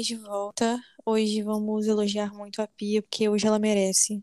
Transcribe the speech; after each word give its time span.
Anônimas 0.00 0.06
de 0.06 0.16
volta. 0.16 0.80
Hoje 1.04 1.42
vamos 1.42 1.86
elogiar 1.86 2.32
muito 2.34 2.60
a 2.62 2.66
Pia, 2.66 3.02
porque 3.02 3.28
hoje 3.28 3.46
ela 3.46 3.58
merece. 3.58 4.22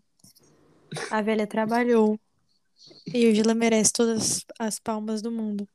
A 1.11 1.21
velha 1.21 1.45
trabalhou. 1.45 2.19
E 3.13 3.27
hoje 3.27 3.41
ela 3.41 3.53
merece 3.53 3.93
todas 3.93 4.45
as 4.57 4.79
palmas 4.79 5.21
do 5.21 5.31
mundo. 5.31 5.67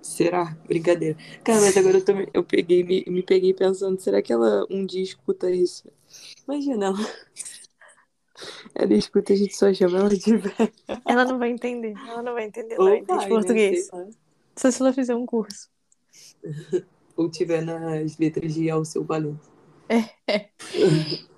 Será? 0.00 0.56
Brincadeira. 0.66 1.16
Cara, 1.44 1.60
mas 1.60 1.76
agora 1.76 1.98
eu, 1.98 2.04
também, 2.04 2.26
eu 2.34 2.42
peguei, 2.42 2.82
me, 2.82 3.04
me 3.06 3.22
peguei 3.22 3.54
pensando, 3.54 4.00
será 4.00 4.20
que 4.20 4.32
ela 4.32 4.66
um 4.68 4.84
dia 4.84 5.02
escuta 5.02 5.50
isso? 5.50 5.88
Imagina 6.46 6.86
ela. 6.86 6.98
Ela 8.74 8.94
escuta, 8.94 9.32
a 9.32 9.36
gente 9.36 9.54
só 9.56 9.72
chama 9.72 9.98
ela 9.98 10.08
de 10.08 10.36
velha. 10.36 10.72
Ela 11.06 11.24
não 11.24 11.38
vai 11.38 11.50
entender. 11.50 11.94
Ela 12.08 12.22
não 12.22 12.32
vai 12.32 12.46
entender 12.46 12.74
ela 12.74 12.84
vai, 12.84 13.00
né? 13.00 13.28
português. 13.28 13.88
Lá. 13.92 14.08
Só 14.56 14.70
se 14.70 14.82
ela 14.82 14.92
fizer 14.92 15.14
um 15.14 15.24
curso. 15.24 15.70
Ou 17.16 17.30
tiver 17.30 17.62
nas 17.62 18.18
letras 18.18 18.54
de 18.54 18.70
Ao 18.70 18.84
Seu 18.84 19.04
Valente. 19.04 19.40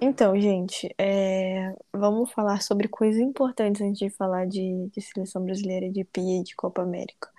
Então, 0.00 0.38
gente, 0.38 0.94
é, 0.98 1.74
vamos 1.90 2.30
falar 2.32 2.60
sobre 2.60 2.88
coisas 2.88 3.18
importantes 3.20 3.80
antes 3.80 3.98
de 3.98 4.10
falar 4.10 4.46
de, 4.46 4.88
de 4.92 5.00
seleção 5.00 5.42
brasileira, 5.42 5.90
de 5.90 6.04
Pia 6.04 6.40
e 6.40 6.42
de 6.42 6.54
Copa 6.54 6.82
América. 6.82 7.30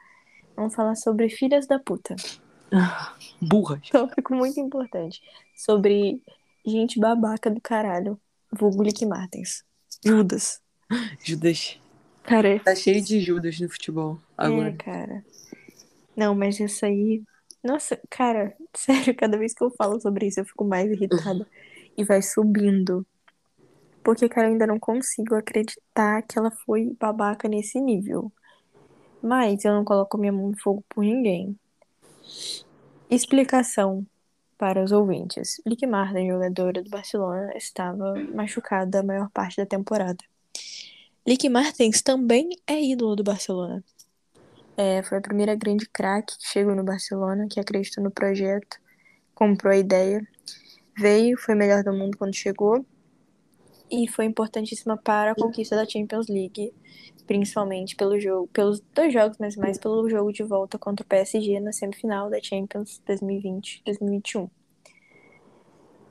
Vamos 0.56 0.74
falar 0.74 0.96
sobre 0.96 1.30
filhas 1.30 1.68
da 1.68 1.78
puta. 1.78 2.16
Burras. 3.40 3.88
Tópico 3.90 4.34
muito 4.34 4.60
importante. 4.60 5.22
Sobre 5.56 6.22
gente 6.66 7.00
babaca 7.00 7.52
do 7.52 7.62
caralho. 7.62 8.20
Vulgo 8.52 8.82
Lick 8.82 9.06
Martins. 9.06 9.64
Judas. 10.04 10.60
Judas. 11.24 11.80
Cara, 12.24 12.60
Tá 12.62 12.74
cheio 12.74 13.04
de 13.04 13.20
Judas 13.20 13.60
no 13.60 13.70
futebol 13.70 14.18
é, 14.40 14.46
agora. 14.46 14.74
cara. 14.74 15.24
Não, 16.16 16.34
mas 16.36 16.60
isso 16.60 16.86
aí. 16.86 17.24
Nossa, 17.64 18.00
cara, 18.10 18.56
sério, 18.76 19.16
cada 19.16 19.38
vez 19.38 19.54
que 19.54 19.64
eu 19.64 19.72
falo 19.72 20.00
sobre 20.00 20.28
isso 20.28 20.40
eu 20.40 20.46
fico 20.46 20.64
mais 20.64 20.92
irritada. 20.92 21.48
E 21.98 22.04
vai 22.04 22.22
subindo. 22.22 23.06
Porque, 24.04 24.30
cara, 24.30 24.48
eu 24.48 24.52
ainda 24.52 24.68
não 24.68 24.80
consigo 24.80 25.34
acreditar 25.34 26.22
que 26.24 26.38
ela 26.38 26.52
foi 26.52 26.96
babaca 27.00 27.48
nesse 27.48 27.80
nível. 27.80 28.32
Mas 29.22 29.66
eu 29.66 29.74
não 29.74 29.84
coloco 29.84 30.18
minha 30.18 30.32
mão 30.32 30.52
no 30.52 30.58
fogo 30.58 30.84
por 30.90 31.04
ninguém. 31.04 31.58
Explicação 33.10 34.06
para 34.58 34.84
os 34.84 34.92
ouvintes. 34.92 35.62
Lick 35.66 35.86
Martin, 35.88 36.30
jogadora 36.30 36.84
do 36.84 36.90
Barcelona, 36.90 37.52
estava 37.56 38.14
machucada 38.34 39.00
a 39.00 39.04
maior 39.04 39.30
parte 39.32 39.58
da 39.58 39.66
temporada. 39.66 40.24
Lick 41.28 41.50
Martins 41.50 42.02
também 42.02 42.50
é 42.68 42.80
ídolo 42.80 43.16
do 43.16 43.24
Barcelona. 43.24 43.84
É, 44.78 45.02
foi 45.04 45.18
a 45.18 45.22
primeira 45.22 45.56
grande 45.56 45.88
craque 45.90 46.38
que 46.38 46.48
chegou 46.50 46.76
no 46.76 46.84
Barcelona, 46.84 47.48
que 47.50 47.60
acreditou 47.60 48.04
no 48.04 48.12
projeto, 48.12 48.78
comprou 49.34 49.74
a 49.74 49.78
ideia, 49.78 50.22
veio, 50.98 51.38
foi 51.38 51.56
melhor 51.56 51.84
do 51.84 51.94
mundo 51.94 52.18
quando 52.18 52.36
chegou 52.36 52.86
e 53.90 54.08
foi 54.08 54.26
importantíssima 54.26 54.98
para 54.98 55.32
a 55.32 55.36
conquista 55.36 55.76
da 55.76 55.88
Champions 55.88 56.28
League, 56.28 56.74
principalmente 57.28 57.96
pelo 57.96 58.20
jogo, 58.20 58.48
pelos 58.48 58.82
dois 58.94 59.14
jogos, 59.14 59.38
mas 59.40 59.56
mais 59.56 59.78
pelo 59.78 60.10
jogo 60.10 60.32
de 60.34 60.44
volta 60.44 60.78
contra 60.78 61.04
o 61.04 61.08
PSG 61.08 61.60
na 61.60 61.72
semifinal 61.72 62.30
da 62.30 62.42
Champions 62.42 63.02
2020-2021. 63.06 64.50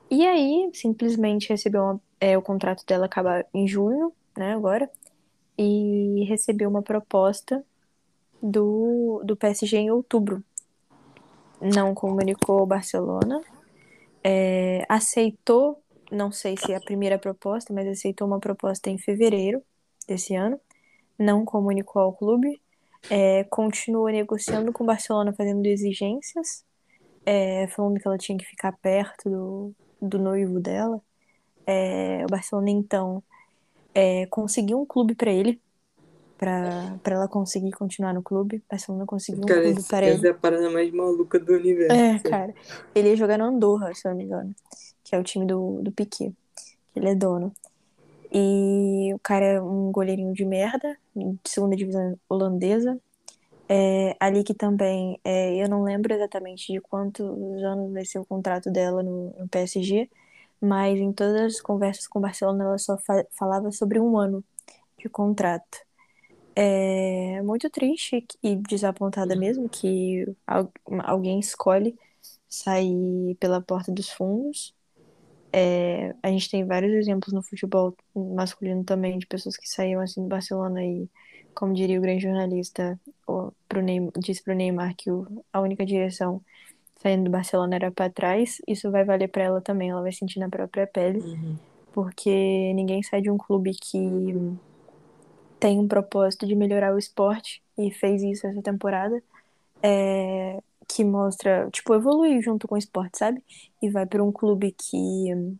E 0.09 0.25
aí, 0.25 0.69
simplesmente 0.73 1.49
recebeu 1.49 1.81
uma- 1.83 2.01
é, 2.19 2.37
o 2.37 2.41
contrato 2.41 2.85
dela 2.85 3.05
acaba 3.07 3.45
em 3.53 3.67
junho, 3.67 4.13
né, 4.37 4.53
agora, 4.53 4.89
e 5.57 6.25
recebeu 6.29 6.69
uma 6.69 6.83
proposta 6.83 7.65
do, 8.41 9.21
do 9.23 9.35
PSG 9.35 9.77
em 9.77 9.91
outubro. 9.91 10.43
Não 11.61 11.93
comunicou 11.95 12.59
ao 12.59 12.65
Barcelona, 12.65 13.41
é, 14.23 14.85
aceitou, 14.89 15.81
não 16.11 16.31
sei 16.31 16.57
se 16.57 16.71
é 16.71 16.75
a 16.75 16.81
primeira 16.81 17.17
proposta, 17.17 17.73
mas 17.73 17.87
aceitou 17.87 18.27
uma 18.27 18.39
proposta 18.39 18.89
em 18.89 18.97
fevereiro 18.97 19.61
desse 20.07 20.35
ano, 20.35 20.59
não 21.17 21.45
comunicou 21.45 22.01
ao 22.01 22.13
clube, 22.13 22.59
é, 23.09 23.43
continuou 23.45 24.07
negociando 24.07 24.71
com 24.73 24.83
o 24.83 24.87
Barcelona, 24.87 25.33
fazendo 25.33 25.65
exigências, 25.65 26.65
é, 27.25 27.67
falando 27.67 27.99
que 27.99 28.07
ela 28.07 28.17
tinha 28.17 28.37
que 28.37 28.45
ficar 28.45 28.71
perto 28.73 29.29
do, 29.29 29.75
do 30.01 30.19
noivo 30.19 30.59
dela. 30.59 31.01
É, 31.65 32.23
o 32.25 32.27
Barcelona, 32.29 32.69
então, 32.69 33.23
é, 33.93 34.25
conseguiu 34.27 34.79
um 34.79 34.85
clube 34.85 35.15
para 35.15 35.31
ele, 35.31 35.61
para 36.37 36.99
ela 37.05 37.27
conseguir 37.27 37.71
continuar 37.71 38.13
no 38.13 38.21
clube. 38.21 38.63
Barcelona 38.69 39.05
conseguiu 39.05 39.43
um 39.43 39.47
Cara, 39.47 39.61
clube 39.61 39.83
para 39.89 40.05
ele. 40.05 40.17
essa 40.17 40.27
é 40.27 40.31
a 40.31 40.33
parada 40.33 40.69
mais 40.69 40.91
maluca 40.91 41.39
do 41.39 41.53
universo. 41.53 41.95
É, 41.95 42.19
cara. 42.29 42.53
Ele 42.93 43.09
ia 43.09 43.15
jogar 43.15 43.37
no 43.37 43.45
Andorra, 43.45 43.93
se 43.93 44.07
eu 44.07 44.11
não 44.11 44.17
me 44.17 44.25
engano. 44.25 44.53
Que 45.03 45.15
é 45.15 45.19
o 45.19 45.23
time 45.23 45.45
do, 45.45 45.81
do 45.81 45.91
Piquet. 45.91 46.33
Que 46.93 46.99
ele 46.99 47.09
é 47.09 47.15
dono. 47.15 47.53
E 48.31 49.13
o 49.13 49.19
cara 49.19 49.45
é 49.45 49.61
um 49.61 49.91
goleirinho 49.91 50.33
de 50.33 50.43
merda, 50.45 50.97
de 51.15 51.37
segunda 51.45 51.75
divisão 51.75 52.17
holandesa. 52.27 52.99
É, 53.67 54.15
ali 54.19 54.43
que 54.43 54.53
também, 54.53 55.19
é, 55.23 55.55
eu 55.55 55.67
não 55.69 55.83
lembro 55.83 56.13
exatamente 56.13 56.71
de 56.71 56.79
quantos 56.81 57.25
anos 57.63 57.91
vai 57.93 58.05
ser 58.05 58.19
o 58.19 58.25
contrato 58.25 58.69
dela 58.69 59.01
no, 59.01 59.33
no 59.39 59.47
PSG, 59.47 60.07
mas 60.61 60.99
em 60.99 61.11
todas 61.11 61.55
as 61.55 61.61
conversas 61.61 62.07
com 62.07 62.19
o 62.19 62.21
Barcelona 62.21 62.63
ela 62.65 62.77
só 62.77 62.97
fa- 62.99 63.25
falava 63.31 63.71
sobre 63.71 63.99
um 63.99 64.17
ano 64.17 64.43
de 64.99 65.09
contrato. 65.09 65.79
É 66.55 67.41
muito 67.41 67.69
triste 67.69 68.25
e 68.41 68.55
desapontada 68.55 69.35
mesmo 69.35 69.69
que 69.69 70.25
al- 70.47 70.71
alguém 71.03 71.39
escolhe 71.39 71.97
sair 72.49 73.35
pela 73.39 73.61
porta 73.61 73.91
dos 73.91 74.09
fundos. 74.09 74.73
É, 75.53 76.13
a 76.23 76.29
gente 76.29 76.49
tem 76.49 76.65
vários 76.65 76.93
exemplos 76.93 77.33
no 77.33 77.43
futebol 77.43 77.95
masculino 78.15 78.83
também 78.83 79.17
de 79.19 79.25
pessoas 79.27 79.57
que 79.57 79.69
saíram 79.69 80.01
assim 80.01 80.21
do 80.23 80.27
Barcelona 80.29 80.83
e, 80.85 81.09
como 81.53 81.73
diria 81.73 81.97
o 81.99 82.01
grande 82.01 82.23
jornalista, 82.23 82.99
o, 83.27 83.51
pro 83.69 83.81
Neymar, 83.81 84.11
disse 84.19 84.43
pro 84.43 84.55
Neymar 84.55 84.95
que 84.97 85.11
o- 85.11 85.27
a 85.53 85.61
única 85.61 85.85
direção 85.85 86.41
saindo 87.01 87.25
do 87.25 87.31
Barcelona 87.31 87.75
era 87.75 87.91
para 87.91 88.11
trás. 88.11 88.57
Isso 88.67 88.91
vai 88.91 89.05
valer 89.05 89.29
para 89.29 89.43
ela 89.43 89.61
também, 89.61 89.89
ela 89.91 90.01
vai 90.01 90.11
sentir 90.13 90.39
na 90.39 90.49
própria 90.49 90.87
pele 90.87 91.19
Uhum. 91.19 91.57
porque 91.93 92.73
ninguém 92.73 93.03
sai 93.03 93.21
de 93.21 93.29
um 93.31 93.37
clube 93.37 93.71
que 93.73 93.97
tem 95.59 95.79
um 95.79 95.87
propósito 95.87 96.45
de 96.45 96.55
melhorar 96.55 96.93
o 96.93 96.99
esporte 96.99 97.61
e 97.77 97.91
fez 97.91 98.21
isso 98.21 98.47
essa 98.47 98.61
temporada, 98.61 99.21
é, 99.81 100.61
que 100.87 101.03
mostra, 101.03 101.69
tipo, 101.71 101.93
evoluir 101.93 102.41
junto 102.41 102.67
com 102.67 102.75
o 102.75 102.77
esporte, 102.77 103.17
sabe? 103.17 103.41
E 103.81 103.89
vai 103.89 104.05
para 104.05 104.23
um 104.23 104.31
clube 104.31 104.71
que 104.71 105.33
hum, 105.33 105.55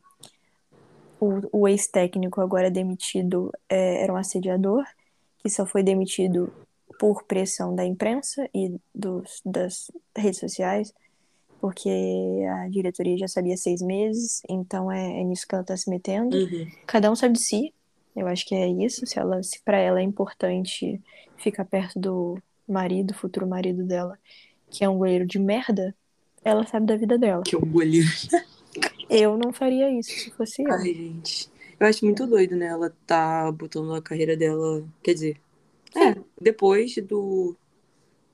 o, 1.19 1.61
o 1.61 1.67
ex-técnico 1.67 2.41
agora 2.41 2.69
demitido 2.69 3.51
é, 3.69 4.03
era 4.03 4.13
um 4.13 4.17
assediador, 4.17 4.83
que 5.39 5.49
só 5.49 5.65
foi 5.65 5.83
demitido 5.83 6.51
por 6.99 7.23
pressão 7.23 7.75
da 7.75 7.85
imprensa 7.85 8.49
e 8.53 8.75
dos, 8.93 9.41
das 9.45 9.91
redes 10.15 10.39
sociais, 10.39 10.93
porque 11.59 11.89
a 12.49 12.69
diretoria 12.69 13.17
já 13.17 13.27
sabia 13.27 13.57
seis 13.57 13.81
meses, 13.81 14.41
então 14.47 14.91
é, 14.91 15.19
é 15.19 15.23
nisso 15.23 15.47
que 15.47 15.55
ela 15.55 15.63
tá 15.63 15.75
se 15.75 15.89
metendo. 15.89 16.37
Uhum. 16.37 16.67
Cada 16.85 17.11
um 17.11 17.15
sabe 17.15 17.33
de 17.33 17.41
si. 17.41 17.73
Eu 18.15 18.27
acho 18.27 18.45
que 18.45 18.55
é 18.55 18.67
isso. 18.67 19.05
Se 19.05 19.19
ela, 19.19 19.43
se 19.43 19.61
para 19.61 19.77
ela 19.77 19.99
é 19.99 20.03
importante 20.03 21.01
ficar 21.37 21.65
perto 21.65 21.99
do 21.99 22.37
marido, 22.67 23.13
futuro 23.13 23.45
marido 23.45 23.83
dela, 23.83 24.17
que 24.69 24.83
é 24.83 24.89
um 24.89 24.97
goleiro 24.97 25.25
de 25.25 25.37
merda, 25.37 25.93
ela 26.43 26.65
sabe 26.65 26.85
da 26.85 26.95
vida 26.95 27.17
dela. 27.17 27.43
Que 27.43 27.55
é 27.55 27.57
um 27.57 27.65
goleiro. 27.65 28.07
Eu 29.09 29.37
não 29.37 29.51
faria 29.51 29.89
isso 29.91 30.11
se 30.11 30.31
fosse 30.31 30.63
eu. 30.63 30.71
Ai, 30.71 30.93
gente. 30.93 31.49
Eu 31.79 31.87
acho 31.87 32.05
muito 32.05 32.25
doido, 32.25 32.55
né? 32.55 32.67
Ela 32.67 32.93
tá 33.05 33.51
botando 33.51 33.93
a 33.93 34.01
carreira 34.01 34.35
dela. 34.37 34.83
Quer 35.03 35.13
dizer, 35.13 35.41
é, 35.95 36.15
depois 36.39 36.95
do. 36.97 37.55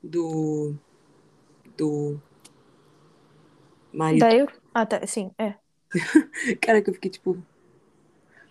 Do. 0.02 0.74
Do. 1.76 2.20
Marido. 3.92 4.20
Da 4.20 4.34
Euro? 4.34 4.52
Ah, 4.74 4.86
tá. 4.86 5.06
Sim, 5.06 5.30
é. 5.38 5.54
Cara, 6.60 6.82
que 6.82 6.90
eu 6.90 6.94
fiquei 6.94 7.10
tipo. 7.10 7.42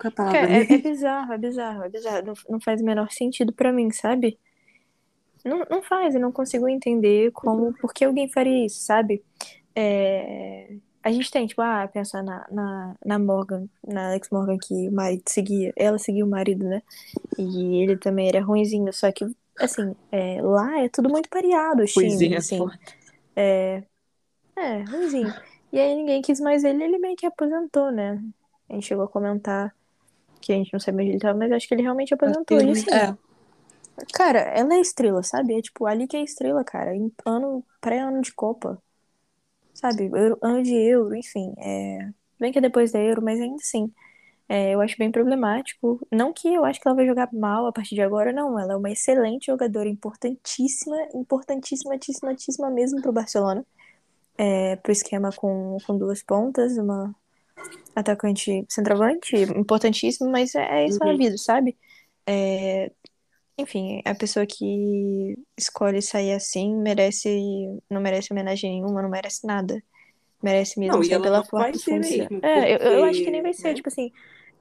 É 0.04 0.08
a 0.08 0.12
palavra? 0.12 0.40
Cara, 0.40 0.54
é, 0.54 0.74
é 0.74 0.78
bizarro, 0.78 1.34
é 1.34 1.38
bizarro, 1.38 1.84
é 1.84 1.90
bizarro. 1.90 2.26
Não, 2.26 2.34
não 2.50 2.60
faz 2.60 2.82
o 2.82 2.86
menor 2.86 3.12
sentido 3.12 3.54
pra 3.54 3.72
mim, 3.72 3.92
sabe? 3.92 4.38
Não, 5.44 5.66
não 5.70 5.82
faz, 5.82 6.14
eu 6.14 6.22
não 6.22 6.32
consigo 6.32 6.68
entender 6.70 7.32
como, 7.32 7.74
por 7.74 7.94
que 7.94 8.06
alguém 8.06 8.30
faria 8.30 8.66
isso, 8.66 8.82
sabe? 8.82 9.24
É, 9.76 10.76
a 11.04 11.12
gente 11.12 11.32
tem, 11.32 11.48
tipo, 11.48 11.62
ah, 11.62 11.88
pensar 11.92 12.24
na, 12.24 12.46
na, 12.52 12.96
na 13.04 13.20
Morgan, 13.20 13.68
na 13.88 14.10
Alex 14.10 14.30
Morgan, 14.32 14.58
que 14.58 14.88
o 14.88 14.92
marido 14.92 15.24
seguia, 15.28 15.74
ela 15.76 15.98
seguia 15.98 16.24
o 16.24 16.30
marido, 16.30 16.64
né? 16.64 16.84
E 17.38 17.82
ele 17.82 17.98
também 17.98 18.28
era 18.28 18.44
ruinzinho, 18.44 18.94
só 18.94 19.12
que, 19.12 19.26
assim, 19.60 19.96
é, 20.12 20.42
lá 20.42 20.80
é 20.80 20.90
tudo 20.90 21.10
muito 21.10 21.28
pareado, 21.30 21.84
os 21.84 21.92
times, 21.92 22.14
Ruizinho 22.14 22.36
é 22.36 22.38
assim. 22.38 22.66
É, 23.36 23.84
é, 24.56 24.84
ruinzinho. 24.84 25.34
E 25.74 25.80
aí 25.80 25.96
ninguém 25.96 26.22
quis 26.22 26.40
mais 26.40 26.64
ele, 26.64 26.84
ele 26.84 27.00
meio 27.00 27.16
que 27.16 27.26
aposentou, 27.26 27.92
né? 27.92 28.22
A 28.70 28.74
gente 28.74 28.86
chegou 28.86 29.06
a 29.06 29.10
comentar 29.10 29.74
que 30.42 30.54
a 30.54 30.58
gente 30.58 30.74
não 30.74 30.80
sabia 30.82 31.02
onde 31.04 31.12
ele 31.14 31.20
tava, 31.20 31.38
mas 31.40 31.52
acho 31.54 31.68
que 31.68 31.76
ele 31.76 31.84
realmente 31.84 32.14
aposentou. 32.14 32.62
E 32.62 32.72
assim, 32.72 32.92
É, 32.92 33.16
cara, 34.14 34.40
ela 34.40 34.74
é 34.76 34.80
estrela, 34.82 35.24
sabe? 35.24 35.56
É 35.58 35.62
tipo, 35.62 35.86
ali 35.86 36.08
que 36.08 36.18
é 36.18 36.24
estrela, 36.24 36.64
cara. 36.64 36.96
Em 36.96 37.12
ano, 37.26 37.66
pré-ano 37.82 38.22
de 38.22 38.34
Copa. 38.34 38.82
Sabe? 39.74 40.06
Euro- 40.14 40.40
Ano 40.42 40.64
de 40.64 40.74
Euro, 40.76 41.16
enfim. 41.16 41.54
É... 41.60 42.10
Bem 42.40 42.52
que 42.52 42.60
é 42.60 42.62
depois 42.62 42.92
da 42.92 43.00
Euro, 43.00 43.22
mas 43.24 43.40
ainda 43.40 43.58
assim. 43.58 43.92
É, 44.50 44.74
eu 44.76 44.82
acho 44.82 44.98
bem 44.98 45.12
problemático. 45.12 46.06
Não 46.12 46.34
que 46.34 46.48
eu 46.54 46.66
acho 46.66 46.80
que 46.82 46.88
ela 46.88 46.96
vai 46.96 47.06
jogar 47.08 47.30
mal 47.34 47.68
a 47.68 47.74
partir 47.74 47.96
de 47.96 48.02
agora, 48.02 48.34
não. 48.34 48.60
Ela 48.60 48.74
é 48.74 48.78
uma 48.78 48.92
excelente 48.92 49.48
jogadora, 49.48 49.90
importantíssima, 49.90 50.98
importantíssima, 51.16 51.96
importantíssima 51.96 52.70
mesmo 52.72 53.02
pro 53.02 53.14
Barcelona. 53.14 53.66
É, 54.38 54.76
pro 54.78 54.92
esquema 54.92 55.32
com, 55.32 55.78
com 55.86 55.98
duas 55.98 56.24
pontas, 56.24 56.78
uma 56.78 57.16
atacante 57.96 58.66
centroavante, 58.70 59.36
importantíssimo, 59.38 60.30
mas 60.32 60.56
é, 60.56 60.84
é 60.84 60.88
isso 60.88 61.00
na 61.04 61.14
Uhum. 61.14 61.18
vida, 61.18 61.38
sabe? 61.38 61.78
É, 62.28 62.92
enfim, 63.58 64.02
a 64.06 64.16
pessoa 64.16 64.46
que 64.48 65.36
escolhe 65.58 66.02
sair 66.02 66.34
assim 66.34 66.76
merece, 66.78 67.30
não 67.90 68.02
merece 68.02 68.34
homenagem 68.34 68.72
nenhuma, 68.72 69.02
não 69.02 69.10
merece 69.10 69.46
nada. 69.48 69.84
Merece 70.44 70.80
mesmo 70.80 71.00
Não, 71.00 71.14
ela 71.14 71.22
pela 71.22 71.44
não 71.44 71.44
mesmo, 72.00 72.28
É, 72.42 72.74
eu, 72.76 72.78
eu 73.00 73.04
acho 73.04 73.22
que 73.24 73.30
porque, 73.30 73.32
nem 73.32 73.42
vai 73.42 73.54
ser, 73.54 73.74
né? 73.74 73.76
tipo 73.76 73.88
assim, 73.90 74.12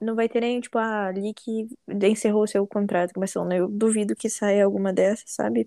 não 0.00 0.14
vai 0.14 0.28
ter 0.28 0.40
nem, 0.40 0.60
tipo, 0.60 0.78
a 0.78 1.06
ali 1.08 1.32
que 1.34 1.66
encerrou 2.08 2.46
seu 2.46 2.66
contrato 2.66 3.12
com 3.12 3.20
o 3.20 3.22
Barcelona. 3.22 3.56
Eu 3.56 3.68
duvido 3.68 4.14
que 4.16 4.28
saia 4.30 4.64
alguma 4.64 4.92
dessas, 4.92 5.32
sabe? 5.34 5.66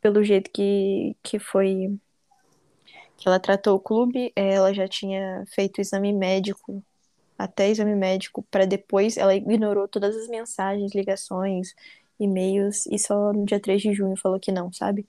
Pelo 0.00 0.22
jeito 0.22 0.50
que, 0.52 1.16
que 1.22 1.38
foi 1.38 1.98
que 3.16 3.28
ela 3.28 3.40
tratou 3.40 3.76
o 3.76 3.80
clube, 3.80 4.32
eh, 4.36 4.54
ela 4.54 4.72
já 4.74 4.88
tinha 4.88 5.44
feito 5.48 5.80
exame 5.80 6.12
médico, 6.12 6.82
até 7.38 7.68
exame 7.70 7.94
médico, 7.96 8.44
para 8.50 8.66
depois 8.66 9.16
ela 9.16 9.34
ignorou 9.34 9.88
todas 9.88 10.16
as 10.16 10.28
mensagens, 10.28 10.94
ligações, 10.94 11.74
e-mails, 12.20 12.86
e 12.86 12.98
só 12.98 13.32
no 13.32 13.44
dia 13.46 13.60
3 13.60 13.82
de 13.82 13.92
junho 13.94 14.16
falou 14.16 14.40
que 14.40 14.52
não, 14.52 14.72
sabe? 14.72 15.06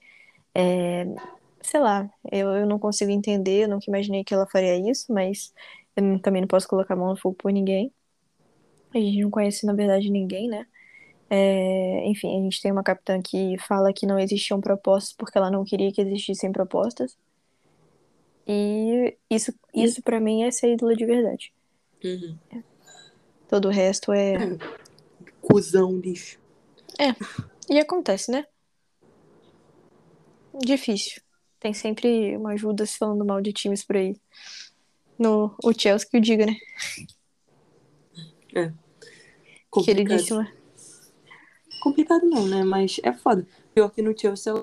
É, 0.56 1.06
sei 1.62 1.80
lá, 1.82 2.10
eu, 2.32 2.50
eu 2.52 2.66
não 2.68 2.80
consigo 2.80 3.12
entender, 3.12 3.64
eu 3.64 3.70
nunca 3.70 3.86
imaginei 3.90 4.24
que 4.24 4.34
ela 4.34 4.48
faria 4.48 4.78
isso, 4.78 5.12
mas 5.14 5.54
eu 5.96 6.20
também 6.22 6.42
não 6.42 6.48
posso 6.48 6.68
colocar 6.68 6.94
a 6.96 6.98
mão 6.98 7.10
no 7.10 7.18
fogo 7.18 7.36
por 7.36 7.52
ninguém. 7.52 7.92
A 8.94 8.98
gente 9.00 9.22
não 9.22 9.30
conhece, 9.30 9.66
na 9.66 9.74
verdade, 9.74 10.10
ninguém, 10.10 10.48
né? 10.48 10.66
É, 11.30 12.08
enfim, 12.08 12.40
a 12.40 12.44
gente 12.44 12.62
tem 12.62 12.72
uma 12.72 12.84
capitã 12.84 13.22
que 13.22 13.58
fala 13.60 13.94
que 13.94 14.06
não 14.06 14.20
existiam 14.20 14.62
propostas 14.62 15.14
porque 15.14 15.38
ela 15.38 15.52
não 15.52 15.66
queria 15.66 15.92
que 15.92 16.02
existissem 16.02 16.52
propostas. 16.52 17.18
E 18.48 19.18
isso, 19.30 19.54
isso 19.74 20.02
para 20.04 20.20
mim 20.20 20.44
é 20.44 20.52
ser 20.52 20.74
ídola 20.74 20.96
de 20.96 21.06
verdade. 21.06 21.54
Uhum. 22.04 22.38
Todo 23.48 23.68
o 23.68 23.72
resto 23.72 24.12
é. 24.12 24.36
Cusão, 25.42 25.98
lixo. 25.98 26.40
E 27.70 27.80
acontece, 27.80 28.32
né? 28.32 28.46
Difícil. 30.64 31.22
Tem 31.60 31.74
sempre 31.74 32.38
uma 32.38 32.52
ajuda 32.52 32.86
se 32.86 32.98
falando 32.98 33.26
mal 33.26 33.42
de 33.42 33.52
times 33.52 33.84
por 33.84 33.98
aí. 33.98 34.16
No, 35.18 35.56
o 35.64 35.74
Chelsea 35.74 36.08
que 36.10 36.18
o 36.18 36.22
diga, 36.22 36.46
né? 36.46 36.58
Complicado. 39.70 40.06
Queridíssima. 40.06 40.52
Complicado 41.82 42.26
não, 42.26 42.48
né? 42.48 42.64
Mas 42.64 42.98
é 43.04 43.12
foda. 43.12 43.48
Pior 43.74 43.90
que 43.90 44.02
no 44.02 44.18
Chelsea 44.18 44.54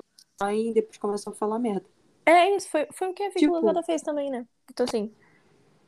e 0.41 0.73
depois 0.73 0.97
começa 0.97 1.29
a 1.29 1.33
falar 1.33 1.59
merda. 1.59 1.85
É 2.25 2.55
isso, 2.55 2.69
foi, 2.69 2.87
foi 2.93 3.09
o 3.09 3.13
que 3.13 3.23
a 3.23 3.27
Vicky 3.29 3.39
Tipo- 3.39 3.83
fez 3.83 4.01
também, 4.01 4.29
né? 4.31 4.45
Então, 4.71 4.85
assim, 4.85 5.11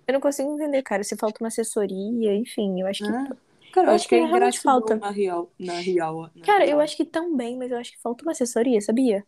eu 0.07 0.13
não 0.13 0.21
consigo 0.21 0.53
entender, 0.53 0.81
cara, 0.83 1.03
se 1.03 1.15
falta 1.15 1.41
uma 1.43 1.47
assessoria, 1.47 2.33
enfim, 2.35 2.81
eu 2.81 2.87
acho 2.87 3.03
que. 3.03 3.09
Ah, 3.11 3.35
Cara, 3.73 3.87
eu, 3.87 3.91
Eu 3.91 3.95
acho 3.95 4.07
que 4.07 4.15
é 4.15 4.25
realmente 4.25 4.61
falta. 4.61 4.95
na 4.95 5.09
real. 5.09 5.51
Na 5.59 5.73
real. 5.73 6.29
na 6.33 6.45
Cara, 6.45 6.63
eu 6.63 6.67
real. 6.69 6.79
acho 6.79 6.95
que 6.95 7.03
também, 7.03 7.57
mas 7.57 7.71
eu 7.71 7.77
acho 7.77 7.91
que 7.91 7.99
falta 8.01 8.23
uma 8.23 8.31
assessoria, 8.31 8.79
sabia? 8.79 9.25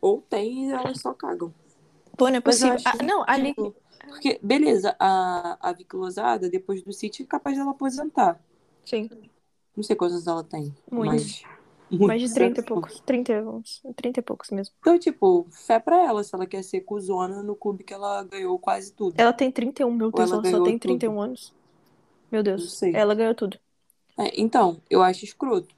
Ou 0.00 0.20
tem 0.20 0.68
e 0.68 0.72
elas 0.72 1.00
só 1.00 1.14
cagam. 1.14 1.54
Pô, 2.16 2.28
não 2.28 2.34
é 2.34 2.38
eu 2.38 2.42
possível. 2.42 2.76
Ah, 2.84 2.96
que, 2.98 3.04
não, 3.04 3.24
ali. 3.26 3.48
tipo, 3.54 3.74
Porque, 4.06 4.38
beleza, 4.42 4.94
a, 4.98 5.56
a 5.68 5.72
Vicky 5.72 5.96
Lozada, 5.96 6.50
depois 6.50 6.82
do 6.82 6.92
City, 6.92 7.22
é 7.22 7.26
capaz 7.26 7.56
dela 7.56 7.70
aposentar. 7.70 8.38
Sim, 8.84 9.08
Não 9.76 9.82
sei 9.82 9.96
quantos 9.96 10.16
anos 10.16 10.26
ela 10.26 10.44
tem. 10.44 10.74
Muitos. 10.90 11.42
Mas, 11.42 11.44
mais 11.98 12.20
de 12.20 12.28
muitos 12.28 12.32
30 12.32 12.60
e 12.60 12.64
poucos. 12.64 13.00
30, 13.00 13.32
uns 13.42 13.82
30 13.96 14.20
e 14.20 14.22
poucos 14.22 14.50
mesmo. 14.50 14.74
Então, 14.80 14.98
tipo, 14.98 15.46
fé 15.50 15.78
pra 15.78 16.02
ela 16.02 16.24
se 16.24 16.34
ela 16.34 16.46
quer 16.46 16.62
ser 16.62 16.80
cuzona 16.80 17.42
no 17.42 17.54
clube 17.54 17.84
que 17.84 17.92
ela 17.92 18.24
ganhou 18.24 18.58
quase 18.58 18.92
tudo. 18.92 19.14
Ela 19.18 19.32
tem 19.32 19.50
31, 19.50 19.90
meu 19.90 20.10
Deus, 20.10 20.30
ela 20.30 20.40
ela 20.40 20.50
só 20.50 20.64
tem 20.64 20.78
tudo? 20.78 20.98
31 20.98 21.20
anos. 21.20 21.54
Meu 22.30 22.42
Deus, 22.42 22.82
ela 22.82 23.14
ganhou 23.14 23.34
tudo. 23.34 23.58
É, 24.18 24.40
então, 24.40 24.80
eu 24.88 25.02
acho 25.02 25.24
escroto. 25.24 25.74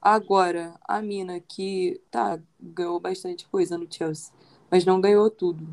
Agora, 0.00 0.78
a 0.86 1.00
mina 1.00 1.40
que, 1.40 2.00
tá, 2.10 2.38
ganhou 2.60 3.00
bastante 3.00 3.48
coisa 3.48 3.76
no 3.78 3.86
Chelsea, 3.90 4.32
mas 4.70 4.84
não 4.84 5.00
ganhou 5.00 5.30
tudo. 5.30 5.66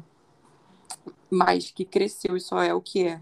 Mas 1.30 1.70
que 1.70 1.86
cresceu 1.86 2.36
e 2.36 2.42
só 2.42 2.62
é 2.62 2.74
o 2.74 2.82
que 2.82 3.08
é. 3.08 3.22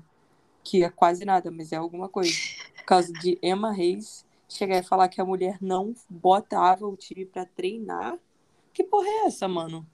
Que 0.64 0.84
é 0.84 0.90
quase 0.90 1.26
nada, 1.26 1.50
mas 1.52 1.72
é 1.72 1.78
alguma 1.78 2.08
coisa. 2.08 2.32
Por 2.76 2.86
causa 2.86 3.12
de 3.12 3.38
Emma 3.42 3.72
Reis 3.72 4.26
chegar 4.50 4.80
e 4.80 4.84
falar 4.84 5.08
que 5.08 5.22
a 5.22 5.26
mulher 5.26 5.58
não 5.62 5.94
botava 6.10 6.86
o 6.88 6.98
time 6.98 7.26
pra 7.26 7.46
treinar. 7.46 8.18
Que 8.74 8.84
porra 8.84 9.08
é 9.08 9.26
essa, 9.28 9.48
mano? 9.48 9.86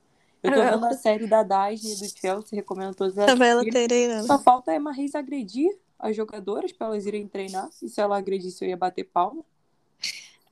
Eu 0.41 0.53
tô 0.53 0.61
vendo 0.61 0.85
a 0.85 0.93
série 0.93 1.27
da 1.27 1.43
Disney 1.69 2.07
do 2.07 2.19
Chelsea, 2.19 2.55
recomendo 2.55 2.95
todos 2.95 3.17
as 3.17 3.27
ela 3.27 3.63
treinando. 3.65 4.27
Só 4.27 4.39
falta 4.39 4.71
a 4.71 4.75
Emma 4.75 4.91
Reis 4.91 5.15
agredir 5.15 5.75
as 5.97 6.15
jogadoras 6.15 6.71
pra 6.71 6.87
elas 6.87 7.05
irem 7.05 7.27
treinar. 7.27 7.69
E 7.81 7.89
se 7.89 7.99
ela 7.99 8.17
agredisse, 8.17 8.63
eu 8.63 8.69
ia 8.69 8.77
bater 8.77 9.05
palma. 9.05 9.43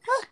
Ah, 0.07 0.27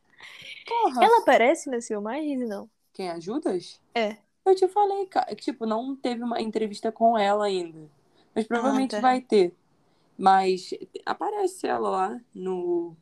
porra. 0.67 1.03
Ela 1.03 1.19
aparece 1.19 1.69
nas 1.69 1.87
filmagens, 1.87 2.47
não? 2.47 2.69
Quem 2.93 3.09
ajudas? 3.09 3.79
É. 3.93 4.17
Eu 4.45 4.55
te 4.55 4.67
falei, 4.67 5.05
cara. 5.05 5.35
Tipo, 5.35 5.65
não 5.65 5.95
teve 5.95 6.23
uma 6.23 6.41
entrevista 6.41 6.91
com 6.91 7.17
ela 7.17 7.45
ainda. 7.45 7.89
Mas 8.33 8.47
provavelmente 8.47 8.91
tá. 8.91 8.99
vai 8.99 9.21
ter. 9.21 9.53
Mas 10.17 10.73
aparece 11.05 11.67
ela 11.67 11.89
lá 11.89 12.21
no. 12.33 12.95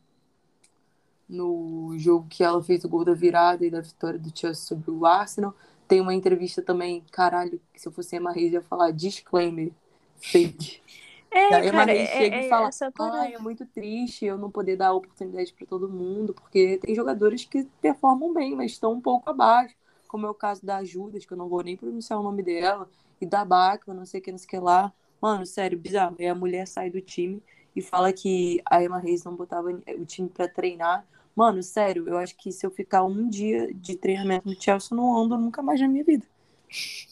No 1.30 1.94
jogo 1.98 2.26
que 2.28 2.44
ela 2.44 2.62
fez 2.64 2.84
o 2.84 2.90
gol 2.90 3.06
da 3.06 3.14
virada 3.14 3.66
e 3.66 3.70
da 3.70 3.82
vitória 3.82 4.18
do 4.18 4.32
Chelsea 4.38 4.66
sobre 4.66 4.90
o 4.90 5.06
Arsenal. 5.06 5.54
Tem 5.88 6.02
uma 6.02 6.14
entrevista 6.14 6.62
também, 6.62 7.04
caralho, 7.12 7.62
que 7.74 7.80
se 7.80 7.88
eu 7.88 7.92
fosse 7.92 8.16
Emma 8.16 8.32
Reis, 8.32 8.54
ia 8.54 8.62
falar 8.62 8.92
disclaimer. 8.92 9.72
Fake. 10.20 10.82
É, 11.32 11.54
a 11.54 11.60
Emma 11.64 11.72
cara, 11.72 11.92
Reis 11.92 12.10
é, 12.10 12.18
chega 12.18 12.36
é 12.38 12.46
e 12.48 12.50
fala: 12.50 12.70
parada. 12.92 13.30
é 13.30 13.38
muito 13.38 13.64
triste 13.64 14.26
eu 14.26 14.36
não 14.36 14.50
poder 14.50 14.76
dar 14.76 14.94
oportunidade 14.94 15.54
para 15.54 15.68
todo 15.68 15.88
mundo, 15.88 16.34
porque 16.34 16.80
tem 16.82 16.96
jogadores 16.96 17.46
que 17.46 17.68
performam 17.80 18.34
bem, 18.34 18.56
mas 18.56 18.72
estão 18.72 18.94
um 18.94 19.00
pouco 19.00 19.30
abaixo, 19.30 19.76
como 20.08 20.26
é 20.26 20.30
o 20.32 20.34
caso 20.34 20.66
da 20.66 20.84
Judas, 20.84 21.28
que 21.28 21.32
eu 21.32 21.38
não 21.38 21.48
vou 21.48 21.62
nem 21.62 21.78
pronunciar 21.78 22.20
o 22.20 22.24
nome 22.24 22.42
dela, 22.42 22.90
e 23.22 23.28
da 23.28 23.46
Bacma, 23.46 23.94
não 23.94 24.08
sei 24.08 24.20
o 24.20 24.24
que, 24.24 24.32
não 24.32 24.40
sei 24.40 24.48
o 24.48 24.50
que 24.50 24.58
lá. 24.58 24.92
Mano, 25.22 25.46
sério, 25.46 25.78
bizarro. 25.78 26.16
E 26.18 26.26
a 26.26 26.34
mulher 26.34 26.68
sai 26.68 26.90
do 26.90 27.02
time 27.02 27.44
e 27.76 27.82
fala 27.82 28.12
que 28.12 28.62
a 28.66 28.84
Emma 28.84 29.00
Reis 29.00 29.24
não 29.24 29.36
botava 29.36 29.70
o 29.70 30.06
time 30.06 30.30
para 30.30 30.48
treinar. 30.48 31.06
Mano, 31.40 31.64
sério, 31.64 32.06
eu 32.06 32.18
acho 32.18 32.36
que 32.36 32.52
se 32.52 32.66
eu 32.66 32.70
ficar 32.70 33.06
um 33.06 33.30
dia 33.30 33.74
de 33.74 33.96
treinamento 33.96 34.46
no 34.46 34.62
Chelsea, 34.62 34.90
eu 34.92 34.98
não 34.98 35.16
ando 35.16 35.38
nunca 35.38 35.62
mais 35.62 35.80
na 35.80 35.88
minha 35.88 36.04
vida. 36.04 36.28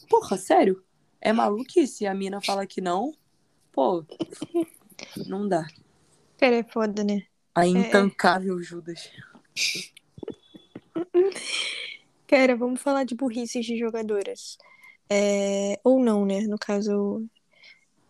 Porra, 0.06 0.36
sério? 0.36 0.84
É 1.18 1.32
maluquice. 1.32 2.06
A 2.06 2.12
mina 2.12 2.38
fala 2.42 2.66
que 2.66 2.78
não. 2.82 3.14
Pô, 3.72 4.04
não 5.26 5.48
dá. 5.48 5.66
Cara, 6.36 6.56
é 6.56 6.62
foda, 6.62 7.02
né? 7.02 7.22
A 7.54 7.66
intancável 7.66 8.62
Judas. 8.62 9.10
Cara, 12.26 12.54
vamos 12.54 12.82
falar 12.82 13.04
de 13.04 13.14
burrices 13.14 13.64
de 13.64 13.78
jogadoras. 13.78 14.58
É, 15.08 15.80
ou 15.82 15.98
não, 15.98 16.26
né? 16.26 16.42
No 16.42 16.58
caso 16.58 17.26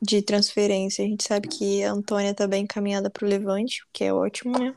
de 0.02 0.20
transferência. 0.20 1.04
A 1.04 1.08
gente 1.08 1.22
sabe 1.22 1.46
que 1.46 1.84
a 1.84 1.92
Antônia 1.92 2.34
tá 2.34 2.48
bem 2.48 2.64
encaminhada 2.64 3.08
pro 3.08 3.24
Levante, 3.24 3.84
o 3.84 3.86
que 3.92 4.02
é 4.02 4.12
ótimo, 4.12 4.58
né? 4.58 4.74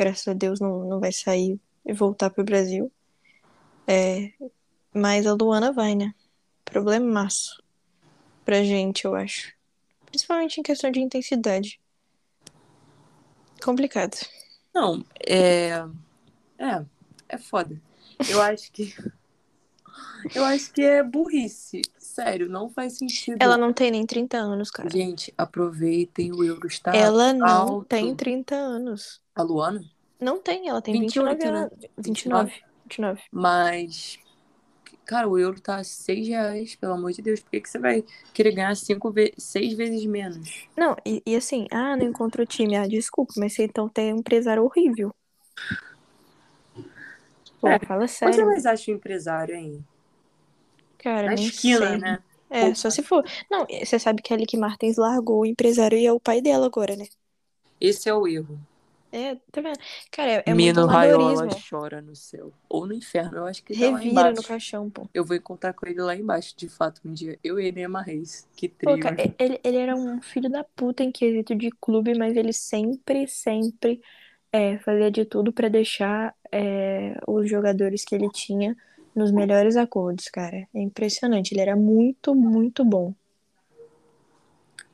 Graças 0.00 0.26
a 0.28 0.32
Deus 0.32 0.60
não, 0.60 0.88
não 0.88 0.98
vai 0.98 1.12
sair 1.12 1.60
e 1.84 1.92
voltar 1.92 2.30
pro 2.30 2.42
Brasil. 2.42 2.90
É, 3.86 4.32
mas 4.94 5.26
a 5.26 5.34
Luana 5.34 5.72
vai, 5.72 5.94
né? 5.94 6.14
Problemaço 6.64 7.62
pra 8.42 8.64
gente, 8.64 9.04
eu 9.04 9.14
acho. 9.14 9.52
Principalmente 10.06 10.58
em 10.58 10.62
questão 10.62 10.90
de 10.90 11.00
intensidade. 11.00 11.78
Complicado. 13.62 14.16
Não, 14.72 15.04
é. 15.28 15.72
É, 16.58 16.82
é 17.28 17.36
foda. 17.36 17.78
Eu 18.26 18.40
acho 18.40 18.72
que. 18.72 18.94
Eu 20.34 20.44
acho 20.44 20.72
que 20.72 20.80
é 20.80 21.02
burrice. 21.02 21.82
Sério, 22.22 22.48
não 22.48 22.68
faz 22.68 22.98
sentido. 22.98 23.38
Ela 23.40 23.56
não 23.56 23.72
tem 23.72 23.90
nem 23.90 24.04
30 24.04 24.36
anos, 24.36 24.70
cara. 24.70 24.90
Gente, 24.90 25.32
aproveitem, 25.38 26.32
o 26.32 26.44
euro 26.44 26.66
está 26.66 26.94
Ela 26.94 27.32
não 27.32 27.46
alto. 27.46 27.86
tem 27.86 28.14
30 28.14 28.54
anos. 28.54 29.22
A 29.34 29.42
Luana? 29.42 29.82
Não 30.20 30.38
tem, 30.38 30.68
ela 30.68 30.82
tem 30.82 31.00
28, 31.00 31.38
29 31.38 31.50
né? 31.50 31.58
anos. 31.60 31.72
29. 31.96 32.52
29. 32.84 33.22
Mas. 33.32 34.18
Cara, 35.06 35.26
o 35.28 35.38
euro 35.38 35.60
tá 35.60 35.76
a 35.76 35.84
6 35.84 36.28
reais, 36.28 36.76
pelo 36.76 36.92
amor 36.92 37.10
de 37.12 37.22
Deus. 37.22 37.40
Por 37.40 37.50
que, 37.50 37.60
que 37.62 37.68
você 37.68 37.78
vai 37.78 38.04
querer 38.34 38.52
ganhar 38.52 38.76
cinco 38.76 39.10
ve 39.10 39.32
seis 39.38 39.72
vezes 39.72 40.04
menos? 40.04 40.68
Não, 40.76 40.94
e, 41.04 41.22
e 41.26 41.34
assim, 41.34 41.66
ah, 41.72 41.96
não 41.96 42.04
encontrou 42.04 42.46
time. 42.46 42.76
Ah, 42.76 42.86
desculpa, 42.86 43.32
mas 43.38 43.54
você 43.54 43.64
então 43.64 43.88
tem 43.88 44.12
um 44.12 44.18
empresário 44.18 44.62
horrível. 44.62 45.12
Pô, 47.60 47.68
É, 47.68 47.78
fala 47.80 48.06
sério. 48.06 48.46
mais 48.46 48.66
acha 48.66 48.90
o 48.90 48.94
empresário, 48.94 49.54
hein? 49.54 49.84
Cara, 51.02 51.28
Na 51.28 51.34
nem 51.34 51.46
esquina, 51.46 51.78
sei. 51.88 51.98
né? 51.98 52.18
É, 52.50 52.74
só 52.74 52.90
se 52.90 53.02
for. 53.02 53.24
Não, 53.50 53.66
você 53.66 53.98
sabe 53.98 54.22
que 54.22 54.34
a 54.34 54.36
Lick 54.36 54.56
Martins 54.56 54.96
largou 54.96 55.40
o 55.40 55.46
empresário 55.46 55.96
e 55.96 56.06
é 56.06 56.12
o 56.12 56.20
pai 56.20 56.40
dela 56.40 56.66
agora, 56.66 56.96
né? 56.96 57.06
Esse 57.80 58.08
é 58.08 58.14
o 58.14 58.26
erro. 58.26 58.58
É, 59.12 59.34
tá 59.50 59.60
vendo? 59.60 59.78
Cara, 60.10 60.30
é, 60.30 60.42
é 60.46 60.54
muito 60.54 60.56
Mino 60.56 60.86
Raiola 60.86 61.48
chora 61.68 62.00
no 62.00 62.14
céu. 62.14 62.52
Ou 62.68 62.86
no 62.86 62.94
inferno, 62.94 63.38
eu 63.38 63.46
acho 63.46 63.62
que 63.64 63.74
tá 63.74 63.90
lá 63.90 63.98
Revira 63.98 64.30
no 64.30 64.36
embaixo. 64.36 64.48
caixão, 64.48 64.88
pô. 64.90 65.08
Eu 65.12 65.24
vou 65.24 65.36
encontrar 65.36 65.72
com 65.72 65.86
ele 65.86 66.00
lá 66.00 66.14
embaixo, 66.14 66.54
de 66.56 66.68
fato, 66.68 67.00
um 67.04 67.12
dia. 67.12 67.36
Eu 67.42 67.58
e 67.58 67.66
ele 67.66 67.84
Reis. 68.04 68.46
Que 68.54 68.68
Pô, 68.68 68.92
trio. 68.92 69.00
cara, 69.00 69.16
ele, 69.38 69.60
ele 69.64 69.76
era 69.76 69.96
um 69.96 70.22
filho 70.22 70.48
da 70.48 70.62
puta 70.62 71.02
em 71.02 71.10
quesito 71.10 71.56
de 71.56 71.70
clube, 71.70 72.16
mas 72.16 72.36
ele 72.36 72.52
sempre, 72.52 73.26
sempre 73.26 74.00
é, 74.52 74.78
fazia 74.78 75.10
de 75.10 75.24
tudo 75.24 75.52
pra 75.52 75.68
deixar 75.68 76.34
é, 76.52 77.16
os 77.26 77.48
jogadores 77.48 78.04
que 78.04 78.14
ele 78.14 78.28
tinha 78.30 78.76
nos 79.14 79.30
melhores 79.32 79.76
acordos, 79.76 80.26
cara. 80.28 80.68
É 80.74 80.80
impressionante. 80.80 81.52
Ele 81.52 81.60
era 81.60 81.76
muito, 81.76 82.34
muito 82.34 82.84
bom. 82.84 83.14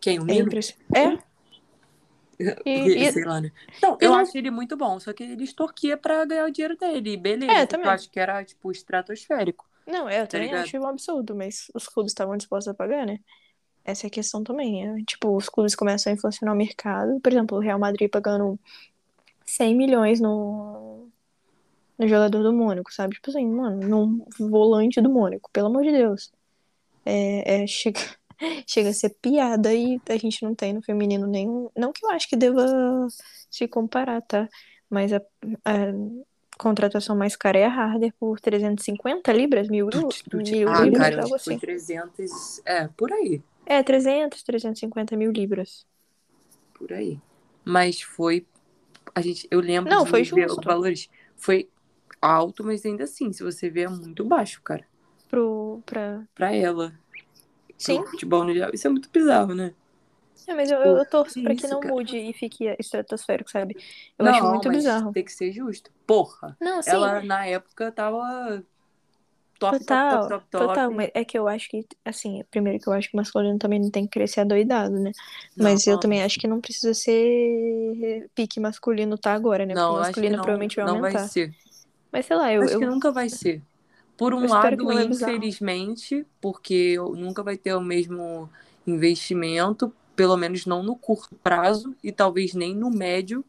Quem? 0.01 0.19
O 0.19 0.23
É 0.23 0.25
Mino? 0.27 0.47
impressionante. 0.47 0.97
É. 0.97 1.27
E- 2.67 3.07
e- 3.07 3.13
Sei 3.13 3.25
lá, 3.25 3.41
né? 3.41 3.51
Eu 3.99 4.11
não- 4.11 4.19
acho 4.19 4.37
ele 4.37 4.51
muito 4.51 4.77
bom, 4.77 5.01
só 5.01 5.11
que 5.15 5.23
ele 5.23 5.43
extorquia 5.43 5.97
pra 5.97 6.23
ganhar 6.27 6.45
o 6.45 6.51
dinheiro 6.51 6.77
dele. 6.77 7.17
Beleza, 7.17 7.51
É, 7.51 7.67
eu 7.87 7.89
acho 7.91 8.11
que 8.11 8.21
era, 8.21 8.45
tipo, 8.45 8.71
estratosférico. 8.71 9.65
Não, 9.87 10.07
eu 10.11 10.27
também 10.27 10.49
ligado? 10.49 10.65
acho 10.65 10.77
um 10.79 10.87
absurdo, 10.87 11.35
mas 11.35 11.71
os 11.75 11.89
clubes 11.89 12.11
estavam 12.13 12.37
dispostos 12.37 12.69
a 12.71 12.75
pagar, 12.75 13.07
né? 13.07 13.21
Essa 13.83 14.07
é 14.07 14.09
a 14.09 14.11
questão 14.11 14.45
também. 14.45 14.87
é, 14.87 15.03
tipo, 15.07 15.35
os 15.35 15.49
clubes 15.49 15.75
começam 15.75 16.13
a 16.13 16.15
inflacionar 16.15 16.55
o 16.55 16.59
mercado. 16.59 17.19
Por 17.21 17.33
exemplo, 17.33 17.57
o 17.57 17.61
Real 17.61 17.79
Madrid 17.79 18.11
pagando 18.11 18.61
100 19.47 19.75
milhões 19.75 20.21
no, 20.21 20.86
no 21.99 22.07
jogador 22.09 22.43
do 22.43 22.53
Mônaco, 22.53 22.93
sabe? 22.93 23.15
Tipo 23.15 23.31
assim, 23.31 23.47
mano, 23.47 23.87
num 23.89 24.49
volante 24.51 25.01
do 25.01 25.11
Mônaco, 25.11 25.51
pelo 25.53 25.69
amor 25.69 25.83
de 25.83 25.93
Deus. 25.93 26.31
É, 27.05 27.63
é, 27.63 27.67
chega, 27.67 28.01
chega 28.67 28.91
a 28.91 28.93
ser 28.93 29.11
piada 29.21 29.73
e 29.75 30.01
a 30.09 30.17
gente 30.17 30.43
não 30.43 30.55
tem 30.55 30.73
no 30.73 30.83
feminino 30.83 31.27
nenhum. 31.27 31.71
Não 31.77 31.93
que 31.93 32.05
eu 32.05 32.11
acho 32.11 32.29
que 32.29 32.37
deva 32.37 32.67
se 33.51 33.67
comparar, 33.69 34.21
tá? 34.23 34.49
Mas 34.91 35.13
a, 35.13 35.21
a 35.65 35.93
contratação 36.59 37.17
mais 37.17 37.37
cara 37.37 37.59
é 37.59 37.65
a 37.67 37.71
Harder 37.71 38.13
por 38.19 38.41
350 38.41 39.33
libras, 39.33 39.69
mil, 39.69 39.89
eu- 39.91 40.09
mil 40.33 40.69
Ah, 40.69 40.85
libras, 40.85 41.11
cara, 41.11 41.23
algo 41.23 41.37
que 41.37 41.45
foi 41.45 41.55
assim. 41.55 41.59
300. 41.59 42.63
É, 42.65 42.89
por 42.89 43.13
aí. 43.13 43.43
É, 43.67 43.83
300, 43.83 44.43
350 44.43 45.17
mil 45.17 45.33
libras. 45.33 45.85
Por 46.75 46.93
aí. 46.93 47.19
Mas 47.65 48.01
foi. 48.01 48.47
A 49.15 49.21
gente, 49.21 49.49
eu 49.51 49.61
lembro 49.61 49.91
Não, 49.91 50.05
de 50.05 50.11
foi 50.11 50.23
ver 50.23 50.47
justo. 50.47 50.61
os 50.61 50.65
valores. 50.65 51.09
Foi 51.37 51.69
alto, 52.27 52.65
mas 52.65 52.85
ainda 52.85 53.05
assim, 53.05 53.33
se 53.33 53.43
você 53.43 53.69
vê, 53.71 53.83
é 53.83 53.89
muito 53.89 54.25
baixo, 54.25 54.61
cara. 54.63 54.85
Pro, 55.29 55.83
pra... 55.85 56.23
Pra 56.35 56.53
ela. 56.55 56.93
Sim, 57.79 57.99
Pro 57.99 58.11
futebol 58.13 58.45
no 58.45 58.53
geral. 58.55 58.71
Isso 58.73 58.87
é 58.87 58.91
muito 58.91 59.11
bizarro, 59.11 59.55
né? 59.55 59.75
é, 60.47 60.55
mas 60.55 60.71
eu, 60.71 60.79
eu 60.79 61.05
torço 61.07 61.35
que 61.35 61.43
pra 61.43 61.55
que 61.55 61.67
não 61.67 61.81
cara? 61.81 61.95
mude 61.95 62.17
e 62.17 62.33
fique 62.33 62.65
estratosférico, 62.79 63.51
sabe? 63.51 63.77
Eu 64.19 64.25
não, 64.25 64.33
acho 64.33 64.47
muito 64.47 64.69
mas 64.69 64.77
bizarro. 64.77 65.13
tem 65.13 65.25
que 65.25 65.33
ser 65.33 65.53
justo. 65.53 65.91
Porra. 66.07 66.57
Não, 66.61 66.81
sim, 66.83 66.91
Ela, 66.91 67.21
na 67.23 67.47
época, 67.47 67.91
tava 67.91 68.63
top, 69.59 69.79
total, 69.81 70.11
top, 70.21 70.29
top, 70.29 70.51
top, 70.51 70.67
total, 70.69 70.91
mas 70.93 71.11
é 71.15 71.25
que 71.25 71.37
eu 71.39 71.49
acho 71.49 71.69
que, 71.69 71.85
assim, 72.05 72.45
primeiro 72.51 72.79
que 72.79 72.89
eu 72.89 72.93
acho 72.93 73.09
que 73.11 73.17
o 73.17 73.19
masculino 73.19 73.59
também 73.59 73.81
não 73.81 73.91
tem 73.91 74.05
que 74.05 74.11
crescer 74.13 74.41
adoidado, 74.41 74.95
né? 75.01 75.11
Mas 75.57 75.87
eu 75.87 75.95
Não, 75.95 76.01
também 76.01 76.23
acho 76.23 76.39
que 76.39 76.47
não 76.47 76.61
precisa 76.61 76.95
ser 76.95 78.31
pique 78.35 78.61
masculino 78.61 79.19
tá 79.19 79.33
agora, 79.35 79.67
né? 79.67 79.75
Porque 79.75 79.81
Não, 79.81 79.95
o 79.95 79.99
acho 79.99 80.21
que 80.21 80.29
masculino 80.29 80.37
não, 80.37 80.43
provavelmente 80.43 80.77
vai 80.77 80.85
não 80.85 81.01
vai 81.01 81.11
aumentar. 81.11 81.29
ser. 81.29 81.55
Mas 82.13 82.27
sei 82.27 82.37
lá, 82.37 82.53
eu, 82.53 82.63
Acho 82.63 82.73
eu- 82.73 82.79
que 82.79 82.87
nunca 82.87 83.13
vai 83.13 83.29
ser. 83.29 83.63
Por 84.17 84.33
um 84.35 84.49
lado, 84.49 84.91
é 84.91 85.05
infelizmente, 85.05 86.27
porque 86.41 86.97
nunca 86.99 87.43
vai 87.43 87.57
ter 87.57 87.75
o 87.75 87.81
mesmo 87.83 88.49
investimento, 88.87 89.93
pelo 90.15 90.37
menos 90.37 90.65
não 90.65 90.83
no 90.83 90.97
curto 90.97 91.35
prazo 91.37 91.95
e 92.03 92.11
talvez 92.13 92.55
nem 92.55 92.75
no 92.75 92.91
médio. 92.91 93.45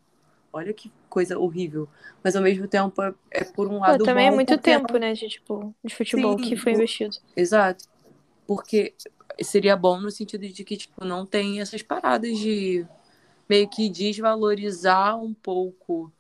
Olha 0.54 0.74
que 0.74 0.92
coisa 1.10 1.40
horrível. 1.40 1.88
Mas 2.24 2.36
ao 2.36 2.44
mesmo 2.44 2.68
tempo 2.68 3.02
é, 3.02 3.14
é 3.32 3.44
por 3.46 3.68
um 3.70 3.80
Pô, 3.84 3.98
lado 3.98 4.06
também 4.06 4.28
é 4.28 4.32
bom, 4.32 4.32
muito 4.32 4.56
porque 4.58 4.60
tempo, 4.60 4.98
né, 5.00 5.14
de, 5.14 5.28
tipo, 5.30 5.76
de 5.84 5.96
futebol 5.96 6.36
Sim, 6.36 6.40
que 6.40 6.56
foi 6.56 6.74
investido. 6.74 7.18
Exato. 7.36 7.86
Porque 8.48 8.96
seria 9.44 9.76
bom 9.78 10.00
no 10.02 10.12
sentido 10.12 10.48
de 10.50 10.64
que, 10.66 10.78
tipo, 10.78 11.06
não 11.06 11.26
tem 11.26 11.62
essas 11.62 11.82
paradas 11.84 12.38
de 12.40 12.86
meio 13.50 13.70
que 13.70 13.90
desvalorizar 13.90 15.18
um 15.22 15.34
pouco 15.34 16.12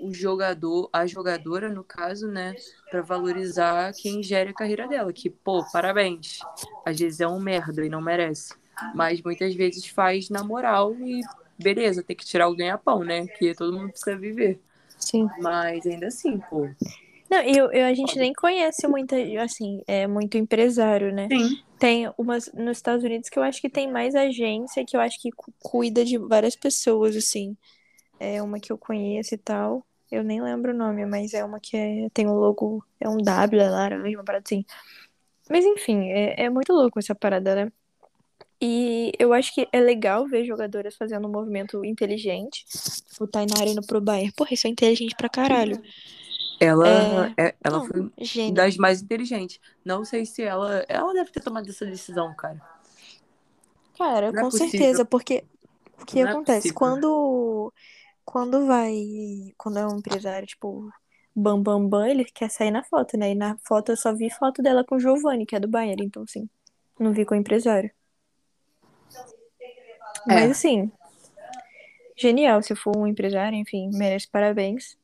o 0.00 0.12
jogador, 0.12 0.88
a 0.92 1.06
jogadora, 1.06 1.68
no 1.68 1.82
caso, 1.84 2.28
né? 2.28 2.54
Pra 2.90 3.02
valorizar 3.02 3.92
quem 3.94 4.22
gere 4.22 4.50
a 4.50 4.54
carreira 4.54 4.86
dela. 4.86 5.12
Que, 5.12 5.28
pô, 5.30 5.64
parabéns. 5.72 6.38
Às 6.84 6.98
vezes 6.98 7.20
é 7.20 7.28
um 7.28 7.40
merda 7.40 7.84
e 7.84 7.88
não 7.88 8.00
merece. 8.00 8.54
Mas 8.94 9.22
muitas 9.22 9.54
vezes 9.54 9.86
faz 9.86 10.28
na 10.28 10.44
moral 10.44 10.94
e 11.00 11.20
beleza, 11.58 12.02
tem 12.02 12.14
que 12.16 12.24
tirar 12.24 12.48
o 12.48 12.54
ganha-pão, 12.54 13.02
né? 13.02 13.26
Que 13.26 13.54
todo 13.54 13.72
mundo 13.78 13.90
precisa 13.90 14.16
viver. 14.16 14.60
Sim. 14.98 15.28
Mas 15.40 15.86
ainda 15.86 16.08
assim, 16.08 16.38
pô. 16.50 16.68
Não, 17.30 17.42
e 17.42 17.56
eu, 17.56 17.72
eu- 17.72 17.86
a 17.86 17.94
gente 17.94 18.16
nem 18.18 18.32
conhece 18.32 18.86
muita, 18.86 19.16
assim, 19.42 19.82
é 19.86 20.06
muito 20.06 20.36
empresário, 20.38 21.12
né? 21.12 21.26
Sim. 21.30 21.58
Tem 21.78 22.10
umas 22.16 22.50
nos 22.54 22.78
Estados 22.78 23.04
Unidos 23.04 23.28
que 23.28 23.38
eu 23.38 23.42
acho 23.42 23.60
que 23.60 23.68
tem 23.68 23.90
mais 23.90 24.14
agência, 24.14 24.84
que 24.84 24.96
eu 24.96 25.00
acho 25.00 25.20
que 25.20 25.30
cu- 25.32 25.52
cuida 25.60 26.04
de 26.04 26.16
várias 26.18 26.54
pessoas, 26.56 27.16
assim. 27.16 27.56
É 28.18 28.42
uma 28.42 28.58
que 28.58 28.72
eu 28.72 28.78
conheço 28.78 29.34
e 29.34 29.38
tal. 29.38 29.86
Eu 30.10 30.22
nem 30.22 30.40
lembro 30.40 30.72
o 30.72 30.76
nome, 30.76 31.04
mas 31.04 31.34
é 31.34 31.44
uma 31.44 31.58
que 31.60 31.76
é- 31.76 32.08
tem 32.10 32.26
o 32.26 32.32
logo, 32.34 32.84
é 33.00 33.08
um 33.08 33.16
W, 33.18 33.60
é 33.60 33.68
laranja, 33.70 34.16
uma 34.16 34.24
parada 34.24 34.44
assim. 34.46 34.64
Mas 35.50 35.64
enfim, 35.64 36.08
é, 36.10 36.44
é 36.44 36.50
muito 36.50 36.72
louco 36.72 36.98
essa 36.98 37.14
parada, 37.14 37.54
né? 37.54 37.72
E 38.60 39.12
eu 39.18 39.32
acho 39.32 39.54
que 39.54 39.68
é 39.70 39.80
legal 39.80 40.26
ver 40.26 40.44
jogadoras 40.44 40.96
fazendo 40.96 41.28
um 41.28 41.30
movimento 41.30 41.84
inteligente. 41.84 42.64
Tipo, 43.10 43.26
Tainara 43.26 43.68
indo 43.68 43.82
pro 43.86 44.00
Bayern. 44.00 44.32
Porra, 44.32 44.54
isso 44.54 44.66
é 44.66 44.70
inteligente 44.70 45.14
pra 45.14 45.28
caralho. 45.28 45.80
Ela, 46.58 47.30
é- 47.36 47.54
ela 47.62 47.80
Não, 47.80 47.86
foi 47.86 48.10
gênio. 48.20 48.54
das 48.54 48.76
mais 48.76 49.02
inteligentes. 49.02 49.60
Não 49.84 50.04
sei 50.04 50.24
se 50.24 50.42
ela. 50.42 50.84
Ela 50.88 51.12
deve 51.12 51.30
ter 51.30 51.40
tomado 51.40 51.68
essa 51.68 51.84
decisão, 51.84 52.34
cara. 52.34 52.60
Cara, 53.98 54.32
Não 54.32 54.40
é 54.40 54.42
com 54.42 54.50
possível. 54.50 54.70
certeza, 54.70 55.04
porque 55.04 55.44
o 56.00 56.06
que 56.06 56.20
Não 56.20 56.28
é 56.28 56.30
acontece? 56.30 56.72
Quando, 56.72 57.72
quando 58.26 58.66
vai, 58.66 59.54
quando 59.56 59.78
é 59.78 59.86
um 59.86 59.98
empresário, 59.98 60.46
tipo, 60.46 60.90
Bam 61.34 61.62
Bam 61.62 61.88
Bam, 61.88 62.08
ele 62.08 62.24
quer 62.24 62.50
sair 62.50 62.72
na 62.72 62.82
foto, 62.82 63.16
né? 63.16 63.30
E 63.30 63.34
na 63.34 63.56
foto 63.58 63.92
eu 63.92 63.96
só 63.96 64.12
vi 64.12 64.28
foto 64.28 64.60
dela 64.60 64.84
com 64.84 64.96
o 64.96 65.00
Giovanni, 65.00 65.46
que 65.46 65.54
é 65.54 65.60
do 65.60 65.68
Bayern, 65.68 66.04
então 66.04 66.24
assim, 66.24 66.50
não 66.98 67.12
vi 67.12 67.24
com 67.24 67.34
o 67.34 67.38
empresário. 67.38 67.90
É. 70.28 70.34
Mas 70.34 70.50
assim, 70.50 70.90
genial, 72.16 72.60
se 72.62 72.74
for 72.74 72.96
um 72.96 73.06
empresário, 73.06 73.56
enfim, 73.56 73.90
merece 73.94 74.28
parabéns. 74.28 74.98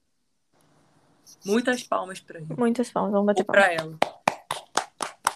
Muitas 1.47 1.83
palmas 1.85 2.21
pra 2.21 2.41
ele. 2.41 2.55
Muitas 2.59 2.91
palmas, 2.91 3.12
vamos 3.12 3.26
bater 3.26 3.43
Ou 3.43 3.47
palmas. 3.47 3.64
pra 3.64 3.73
ela. 3.73 3.99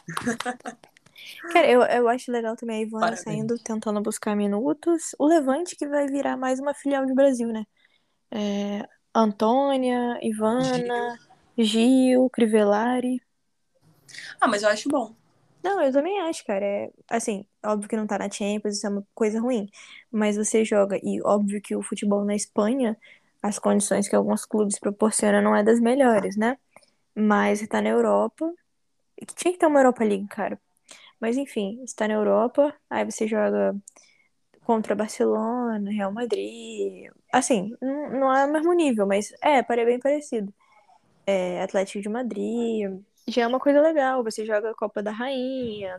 Cara, 1.53 1.69
eu, 1.69 1.83
eu 1.83 2.09
acho 2.09 2.31
legal 2.31 2.57
também 2.57 2.79
a 2.79 2.83
Ivana 2.83 3.01
Parabéns. 3.01 3.23
saindo, 3.23 3.59
tentando 3.59 4.01
buscar 4.01 4.37
minutos. 4.37 5.15
O 5.19 5.27
Levante 5.27 5.77
que 5.77 5.87
vai 5.87 6.07
virar 6.07 6.37
mais 6.37 6.61
uma 6.61 6.75
filial 6.75 7.07
do 7.07 7.15
Brasil, 7.15 7.49
né? 7.49 7.65
É, 8.31 8.87
Antônia, 9.15 10.19
Ivana, 10.23 11.19
Gil, 11.57 12.29
Crivellari. 12.31 13.21
Ah, 14.41 14.49
mas 14.49 14.63
eu 14.63 14.69
acho 14.69 14.89
bom. 14.89 15.15
Não, 15.63 15.83
eu 15.83 15.93
também 15.93 16.21
acho, 16.21 16.45
cara. 16.45 16.65
É, 16.65 16.91
assim, 17.11 17.45
óbvio 17.65 17.89
que 17.89 17.97
não 17.97 18.07
tá 18.07 18.19
na 18.19 18.31
Champions, 18.31 18.77
isso 18.77 18.87
é 18.87 18.91
uma 18.91 19.05
coisa 19.15 19.41
ruim. 19.41 19.69
Mas 20.13 20.37
você 20.37 20.65
joga, 20.65 20.99
e 21.03 21.21
óbvio 21.25 21.61
que 21.61 21.75
o 21.75 21.83
futebol 21.83 22.25
na 22.25 22.37
Espanha, 22.37 22.97
as 23.43 23.59
condições 23.59 24.09
que 24.09 24.15
alguns 24.15 24.45
clubes 24.45 24.79
proporcionam 24.79 25.43
não 25.43 25.57
é 25.57 25.63
das 25.65 25.81
melhores, 25.81 26.37
né? 26.37 26.57
Mas 27.15 27.61
você 27.61 27.67
tá 27.67 27.81
na 27.83 27.89
Europa, 27.91 28.53
que 29.17 29.35
tinha 29.35 29.53
que 29.53 29.59
ter 29.59 29.67
uma 29.67 29.81
Europa 29.81 30.05
League, 30.05 30.29
cara. 30.29 30.61
Mas 31.21 31.37
enfim, 31.37 31.81
você 31.87 31.97
tá 31.97 32.09
na 32.09 32.15
Europa, 32.15 32.75
aí 32.91 33.05
você 33.05 33.27
joga 33.27 33.75
contra 34.67 34.97
Barcelona, 34.97 35.89
Real 35.93 36.13
Madrid. 36.13 37.09
Assim, 37.33 37.73
não, 37.81 38.11
não 38.11 38.35
é 38.37 38.45
o 38.45 38.53
mesmo 38.53 38.73
nível, 38.73 39.07
mas 39.07 39.33
é, 39.41 39.63
pare- 39.63 39.85
bem 39.85 40.01
parecido. 40.01 40.53
é, 41.25 41.63
Atlético 41.63 42.03
de 42.03 42.09
Madrid. 42.09 43.01
Já 43.29 43.43
é 43.43 43.47
uma 43.47 43.61
coisa 43.61 43.81
legal. 43.81 44.25
Você 44.25 44.45
joga 44.45 44.71
a 44.71 44.75
Copa 44.75 45.03
da 45.03 45.13
Rainha. 45.13 45.99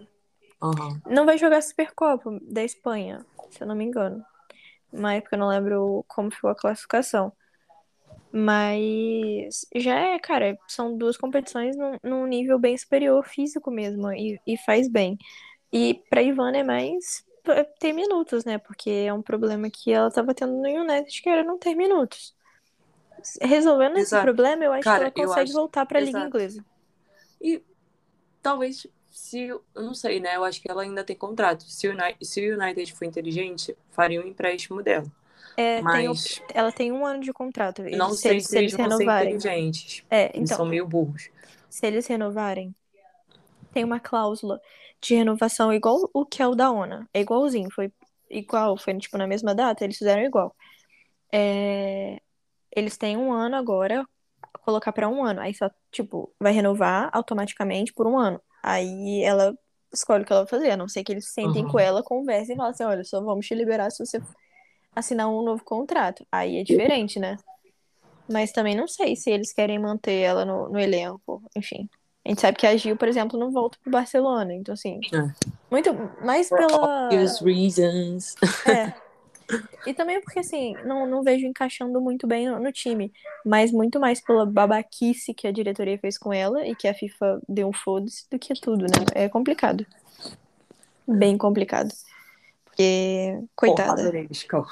Aham. 0.62 1.02
Não 1.06 1.26
vai 1.26 1.38
jogar 1.38 1.58
a 1.58 1.62
Supercopa 1.62 2.30
da 2.42 2.64
Espanha, 2.64 3.26
se 3.52 3.62
eu 3.64 3.68
não 3.68 3.76
me 3.76 3.86
engano. 3.86 4.22
Uma 4.92 5.14
época 5.16 5.36
eu 5.36 5.40
não 5.40 5.48
lembro 5.50 6.04
como 6.08 6.30
ficou 6.32 6.50
a 6.50 6.56
classificação. 6.56 7.32
Mas 8.32 9.66
já 9.76 9.98
é, 10.00 10.20
cara, 10.20 10.58
são 10.68 10.98
duas 10.98 11.16
competições 11.18 11.76
num, 11.78 11.98
num 12.04 12.26
nível 12.28 12.60
bem 12.60 12.78
superior 12.78 13.26
físico 13.26 13.72
mesmo, 13.72 14.12
e, 14.12 14.40
e 14.46 14.58
faz 14.58 14.90
bem. 14.90 15.18
E 15.72 16.02
pra 16.10 16.22
Ivana 16.22 16.58
é 16.58 16.64
mais 16.64 17.24
ter 17.80 17.94
minutos, 17.94 18.44
né? 18.46 18.58
Porque 18.58 18.90
é 18.90 19.14
um 19.14 19.22
problema 19.22 19.70
que 19.70 19.92
ela 19.92 20.10
tava 20.12 20.34
tendo 20.34 20.54
no 20.54 20.68
United, 20.68 21.22
que 21.22 21.30
era 21.30 21.44
não 21.44 21.58
ter 21.58 21.76
minutos. 21.76 22.36
Resolvendo 23.42 23.94
esse 23.98 24.08
Exato. 24.14 24.24
problema, 24.24 24.64
eu 24.64 24.72
acho 24.74 24.84
Cara, 24.84 25.10
que 25.12 25.20
ela 25.20 25.28
consegue 25.30 25.50
acho- 25.50 25.60
voltar 25.60 25.86
pra 25.86 26.00
Liga 26.00 26.12
exato. 26.12 26.28
Inglesa. 26.28 26.66
E 27.42 27.62
talvez, 28.42 28.86
se 29.12 29.42
eu 29.48 29.64
não 29.76 29.94
sei, 29.94 30.20
né? 30.20 30.36
Eu 30.36 30.44
acho 30.44 30.62
que 30.62 30.70
ela 30.70 30.84
ainda 30.84 31.04
tem 31.04 31.16
contrato. 31.16 31.64
Se 31.64 31.88
o 31.88 31.92
United, 31.92 32.26
se 32.26 32.50
o 32.52 32.60
United 32.62 32.94
for 32.94 33.06
inteligente, 33.06 33.76
faria 33.90 34.22
um 34.22 34.28
empréstimo 34.28 34.82
dela. 34.84 35.06
É, 35.58 35.76
tem 35.78 35.84
Mas 35.84 36.42
ela 36.54 36.72
tem 36.72 36.92
um 36.92 37.04
ano 37.04 37.22
de 37.22 37.34
contrato. 37.34 37.82
eu 37.82 37.98
não 37.98 38.10
Eles- 38.10 38.20
sei 38.20 38.40
se, 38.40 38.56
eles 38.58 38.72
vão 38.74 38.78
ser 38.86 38.92
renovarem. 38.94 39.34
inteligentes. 39.34 40.04
É, 40.10 40.26
Eles 40.26 40.52
então. 40.52 40.58
são 40.58 40.66
meio 40.68 40.86
burros. 40.88 41.30
se 41.70 41.86
eles 41.86 42.06
renovarem, 42.08 42.74
tem 43.74 43.84
uma 43.84 44.00
cláusula 44.00 44.62
de 45.02 45.16
renovação 45.16 45.74
igual 45.74 46.10
o 46.14 46.26
que 46.26 46.42
é 46.42 46.48
o 46.48 46.56
da 46.56 46.72
ONA. 46.72 47.08
É 47.14 47.22
igualzinho, 47.22 47.70
foi 47.74 47.92
igual, 48.30 48.78
foi 48.78 48.98
tipo 48.98 49.18
na 49.18 49.28
mesma 49.28 49.56
data, 49.56 49.84
eles 49.84 49.98
fizeram 49.98 50.24
igual. 50.24 50.56
É, 51.34 52.20
eles 52.76 52.98
têm 52.98 53.18
um 53.18 53.32
ano 53.34 53.56
agora, 53.56 54.06
colocar 54.66 54.92
pra 54.92 55.10
um 55.10 55.24
ano. 55.24 55.42
Aí 55.42 55.54
só, 55.54 55.70
tipo, 55.92 56.34
vai 56.40 56.52
renovar 56.54 57.10
automaticamente 57.14 57.94
por 57.94 58.08
um 58.08 58.18
ano. 58.18 58.42
Aí 58.64 59.24
ela 59.24 59.58
escolhe 59.94 60.24
o 60.24 60.26
que 60.26 60.34
ela 60.34 60.44
vai 60.44 60.50
fazer, 60.50 60.72
a 60.72 60.78
não 60.78 60.88
ser 60.88 61.04
que 61.04 61.12
eles 61.12 61.32
sentem 61.34 61.64
Uhum. 61.64 61.72
com 61.72 61.80
ela, 61.80 62.04
conversem 62.04 62.56
e 62.56 62.58
falem 62.58 62.72
assim, 62.72 62.84
olha, 62.84 63.04
só 63.04 63.22
vamos 63.22 63.46
te 63.48 63.56
liberar 63.56 63.90
se 63.92 64.06
você 64.06 64.22
assinar 64.96 65.30
um 65.30 65.44
novo 65.44 65.64
contrato. 65.64 66.26
Aí 66.32 66.58
é 66.58 66.64
diferente, 66.64 67.20
né? 67.20 67.38
Mas 68.30 68.52
também 68.52 68.76
não 68.76 68.88
sei 68.88 69.16
se 69.16 69.30
eles 69.32 69.54
querem 69.54 69.80
manter 69.80 70.20
ela 70.22 70.44
no, 70.44 70.70
no 70.70 70.80
elenco, 70.80 71.42
enfim. 71.56 71.90
A 72.28 72.30
gente 72.30 72.42
sabe 72.42 72.58
que 72.58 72.68
a 72.68 72.76
Gil, 72.76 72.98
por 72.98 73.08
exemplo, 73.08 73.40
não 73.40 73.52
volta 73.52 73.78
pro 73.82 73.90
Barcelona, 73.90 74.54
então 74.54 74.74
assim, 74.74 75.00
É. 75.14 75.34
muito 75.72 75.94
mais 76.26 76.50
pela 76.50 77.06
Obvious 77.06 77.40
reasons. 77.40 78.36
é. 78.68 78.94
E 79.86 79.94
também 79.94 80.20
porque, 80.20 80.40
assim, 80.40 80.74
não, 80.84 81.08
não 81.08 81.24
vejo 81.24 81.46
encaixando 81.48 82.02
muito 82.02 82.28
bem 82.28 82.50
no, 82.50 82.60
no 82.60 82.70
time. 82.70 83.14
Mas 83.46 83.72
muito 83.72 83.98
mais 83.98 84.20
pela 84.20 84.46
babaquice 84.46 85.34
que 85.34 85.48
a 85.48 85.54
diretoria 85.54 85.98
fez 85.98 86.18
com 86.18 86.34
ela 86.34 86.68
e 86.68 86.76
que 86.76 86.86
a 86.86 86.94
FIFA 86.94 87.40
deu 87.48 87.70
um 87.70 87.72
foda-se 87.72 88.30
do 88.30 88.38
que 88.38 88.54
tudo, 88.56 88.82
né? 88.84 89.06
É 89.16 89.30
complicado. 89.30 89.86
Bem 91.08 91.38
complicado. 91.38 91.94
Porque, 92.66 93.40
coitada. 93.56 94.12
Neles, 94.12 94.44
calma. 94.44 94.68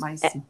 Mas 0.00 0.20
sim. 0.20 0.42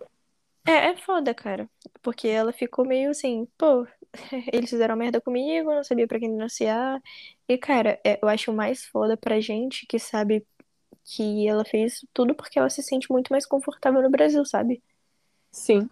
É, 0.64 0.90
é 0.90 0.96
foda, 0.96 1.34
cara. 1.34 1.68
Porque 2.00 2.28
ela 2.28 2.52
ficou 2.52 2.86
meio 2.86 3.10
assim, 3.10 3.48
pô, 3.58 3.88
eles 4.52 4.70
fizeram 4.70 4.96
merda 4.96 5.20
comigo, 5.20 5.74
não 5.74 5.84
sabia 5.84 6.06
pra 6.06 6.18
quem 6.18 6.30
denunciar. 6.30 7.00
E, 7.48 7.58
cara, 7.58 8.00
é, 8.04 8.18
eu 8.22 8.28
acho 8.28 8.52
mais 8.52 8.84
foda 8.84 9.16
pra 9.16 9.40
gente 9.40 9.86
que 9.86 9.98
sabe 9.98 10.46
que 11.04 11.46
ela 11.46 11.64
fez 11.64 12.04
tudo 12.12 12.34
porque 12.34 12.58
ela 12.58 12.70
se 12.70 12.82
sente 12.82 13.10
muito 13.10 13.30
mais 13.30 13.46
confortável 13.46 14.00
no 14.02 14.10
Brasil, 14.10 14.44
sabe? 14.44 14.82
Sim, 15.52 15.88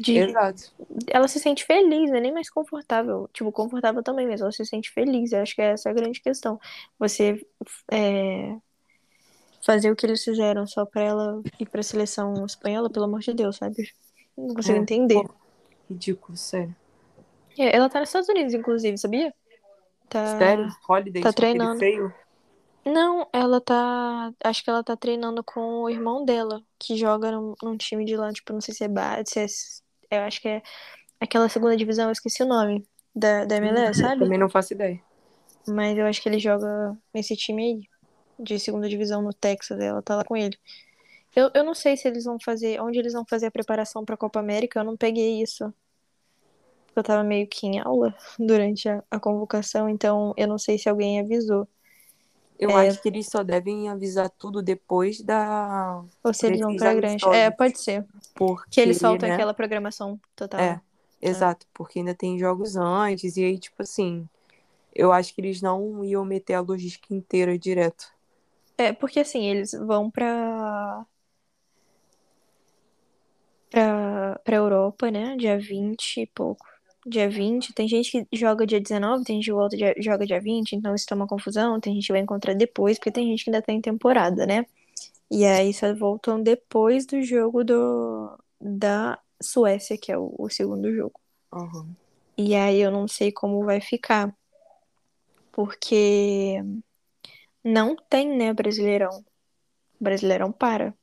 De, 0.00 0.18
exato. 0.18 0.72
ela 1.08 1.28
se 1.28 1.40
sente 1.40 1.64
feliz, 1.64 2.10
não 2.10 2.18
é 2.18 2.20
nem 2.20 2.32
mais 2.32 2.50
confortável. 2.50 3.28
Tipo, 3.32 3.50
confortável 3.52 4.02
também, 4.02 4.26
mas 4.26 4.40
ela 4.40 4.52
se 4.52 4.64
sente 4.64 4.90
feliz. 4.90 5.32
Eu 5.32 5.42
acho 5.42 5.54
que 5.54 5.62
essa 5.62 5.88
é 5.88 5.92
a 5.92 5.94
grande 5.94 6.20
questão. 6.20 6.58
Você 6.98 7.44
é, 7.90 8.56
fazer 9.64 9.90
o 9.90 9.96
que 9.96 10.04
eles 10.06 10.22
fizeram 10.22 10.66
só 10.66 10.84
pra 10.84 11.02
ela 11.02 11.42
ir 11.58 11.66
pra 11.68 11.82
seleção 11.82 12.44
espanhola, 12.44 12.90
pelo 12.90 13.06
amor 13.06 13.20
de 13.20 13.32
Deus, 13.32 13.56
sabe? 13.56 13.90
Não 14.36 14.54
consigo 14.54 14.78
É. 14.78 14.82
entender. 14.82 15.22
Ridículo, 15.88 16.36
sério. 16.36 16.74
É, 17.58 17.76
ela 17.76 17.88
tá 17.88 18.00
nos 18.00 18.08
Estados 18.08 18.28
Unidos, 18.28 18.54
inclusive, 18.54 18.96
sabia? 18.98 19.32
Tá... 20.08 20.38
Sério? 20.38 20.68
Holidays, 20.88 21.22
tá 21.24 21.32
treinando. 21.32 21.78
feio? 21.78 22.14
Não, 22.84 23.28
ela 23.32 23.60
tá. 23.60 24.32
Acho 24.42 24.64
que 24.64 24.70
ela 24.70 24.82
tá 24.82 24.96
treinando 24.96 25.42
com 25.44 25.82
o 25.82 25.90
irmão 25.90 26.24
dela, 26.24 26.60
que 26.78 26.96
joga 26.96 27.30
num, 27.30 27.54
num 27.62 27.76
time 27.76 28.04
de 28.04 28.16
lá, 28.16 28.32
tipo, 28.32 28.52
não 28.52 28.60
sei 28.60 28.74
se 28.74 28.84
é 28.84 28.88
base, 28.88 29.24
se 29.26 29.82
é. 30.10 30.18
Eu 30.18 30.22
acho 30.22 30.40
que 30.40 30.48
é 30.48 30.62
aquela 31.20 31.48
segunda 31.48 31.76
divisão, 31.76 32.06
eu 32.06 32.12
esqueci 32.12 32.42
o 32.42 32.46
nome 32.46 32.84
da, 33.14 33.44
da 33.44 33.56
MLS, 33.56 34.00
sabe? 34.00 34.20
Também 34.20 34.38
não 34.38 34.50
faço 34.50 34.74
ideia. 34.74 35.00
Mas 35.68 35.96
eu 35.96 36.06
acho 36.06 36.20
que 36.20 36.28
ele 36.28 36.40
joga 36.40 36.96
nesse 37.14 37.36
time 37.36 37.62
aí, 37.62 37.88
de 38.38 38.58
segunda 38.58 38.88
divisão 38.88 39.22
no 39.22 39.32
Texas, 39.32 39.78
ela 39.78 40.02
tá 40.02 40.16
lá 40.16 40.24
com 40.24 40.36
ele. 40.36 40.58
Eu, 41.34 41.50
eu 41.54 41.64
não 41.64 41.74
sei 41.74 41.96
se 41.96 42.08
eles 42.08 42.24
vão 42.24 42.36
fazer, 42.44 42.80
onde 42.80 42.98
eles 42.98 43.12
vão 43.12 43.24
fazer 43.28 43.46
a 43.46 43.50
preparação 43.50 44.04
pra 44.04 44.16
Copa 44.16 44.40
América, 44.40 44.80
eu 44.80 44.84
não 44.84 44.96
peguei 44.96 45.40
isso. 45.40 45.72
Porque 46.92 46.98
eu 47.00 47.04
tava 47.04 47.24
meio 47.24 47.46
que 47.46 47.66
em 47.66 47.80
aula 47.80 48.14
durante 48.38 48.86
a, 48.86 49.02
a 49.10 49.18
convocação, 49.18 49.88
então 49.88 50.34
eu 50.36 50.46
não 50.46 50.58
sei 50.58 50.78
se 50.78 50.88
alguém 50.90 51.20
avisou. 51.20 51.66
Eu 52.58 52.70
É. 52.78 52.86
acho 52.86 53.00
que 53.00 53.08
eles 53.08 53.26
só 53.26 53.42
devem 53.42 53.88
avisar 53.88 54.28
tudo 54.28 54.62
depois 54.62 55.20
da. 55.22 56.04
Ou 56.22 56.34
se 56.34 56.46
eles 56.46 56.60
vão 56.60 56.76
pra 56.76 56.94
grande. 56.94 57.24
É, 57.30 57.50
pode 57.50 57.80
ser. 57.80 58.06
Porque, 58.34 58.70
Que 58.70 58.80
eles 58.80 58.98
soltam 58.98 59.28
né? 59.28 59.34
aquela 59.34 59.54
programação 59.54 60.20
total. 60.36 60.60
É, 60.60 60.80
exato. 61.20 61.66
Porque 61.72 61.98
ainda 61.98 62.14
tem 62.14 62.38
jogos 62.38 62.76
antes. 62.76 63.36
E 63.36 63.44
aí, 63.44 63.58
tipo 63.58 63.82
assim. 63.82 64.28
Eu 64.94 65.10
acho 65.10 65.34
que 65.34 65.40
eles 65.40 65.62
não 65.62 66.04
iam 66.04 66.22
meter 66.22 66.52
a 66.52 66.60
logística 66.60 67.14
inteira 67.14 67.58
direto. 67.58 68.12
É, 68.76 68.92
porque 68.92 69.20
assim, 69.20 69.44
eles 69.46 69.72
vão 69.72 70.10
pra. 70.10 71.06
pra, 73.70 74.38
pra 74.44 74.56
Europa, 74.56 75.10
né? 75.10 75.34
Dia 75.36 75.58
20 75.58 76.20
e 76.20 76.26
pouco. 76.26 76.71
Dia 77.06 77.28
20. 77.28 77.72
Tem 77.74 77.88
gente 77.88 78.10
que 78.26 78.36
joga 78.36 78.66
dia 78.66 78.80
19, 78.80 79.24
tem 79.24 79.36
gente 79.36 79.46
que 79.46 79.52
volta 79.52 79.76
dia, 79.76 79.94
joga 79.98 80.26
dia 80.26 80.40
20, 80.40 80.72
então 80.74 80.94
isso 80.94 81.06
tá 81.06 81.14
uma 81.14 81.26
confusão. 81.26 81.80
Tem 81.80 81.94
gente 81.94 82.06
que 82.06 82.12
vai 82.12 82.20
encontrar 82.22 82.54
depois, 82.54 82.98
porque 82.98 83.10
tem 83.12 83.28
gente 83.28 83.44
que 83.44 83.50
ainda 83.50 83.62
tá 83.62 83.72
em 83.72 83.80
temporada, 83.80 84.46
né? 84.46 84.64
E 85.30 85.44
aí 85.46 85.74
só 85.74 85.94
voltam 85.94 86.42
depois 86.42 87.06
do 87.06 87.22
jogo 87.22 87.64
do, 87.64 88.38
da 88.60 89.18
Suécia, 89.42 89.98
que 89.98 90.12
é 90.12 90.18
o, 90.18 90.34
o 90.38 90.48
segundo 90.50 90.94
jogo. 90.94 91.20
Aham. 91.52 91.96
E 92.36 92.54
aí 92.54 92.78
eu 92.80 92.90
não 92.90 93.08
sei 93.08 93.32
como 93.32 93.64
vai 93.64 93.80
ficar. 93.80 94.34
Porque 95.50 96.62
não 97.64 97.96
tem, 97.96 98.36
né, 98.36 98.52
Brasileirão. 98.54 99.24
Brasileirão 100.00 100.52
para. 100.52 100.94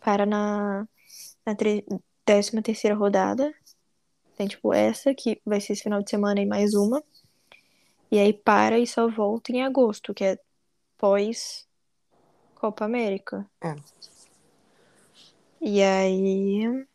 Para 0.00 0.24
na, 0.26 0.86
na 1.46 1.54
tre- 1.56 1.84
décima 2.26 2.62
terceira 2.62 2.96
rodada. 2.96 3.52
Tem, 4.36 4.46
tipo, 4.46 4.72
essa, 4.72 5.14
que 5.14 5.40
vai 5.44 5.60
ser 5.60 5.72
esse 5.72 5.82
final 5.82 6.02
de 6.02 6.10
semana 6.10 6.40
e 6.40 6.46
mais 6.46 6.74
uma. 6.74 7.02
E 8.10 8.18
aí 8.18 8.32
para 8.32 8.78
e 8.78 8.86
só 8.86 9.08
volta 9.08 9.52
em 9.52 9.62
agosto, 9.62 10.14
que 10.14 10.24
é 10.24 10.38
pós 10.98 11.68
Copa 12.56 12.84
América. 12.84 13.48
É. 13.62 13.74
E 15.60 15.82
aí. 15.82 16.86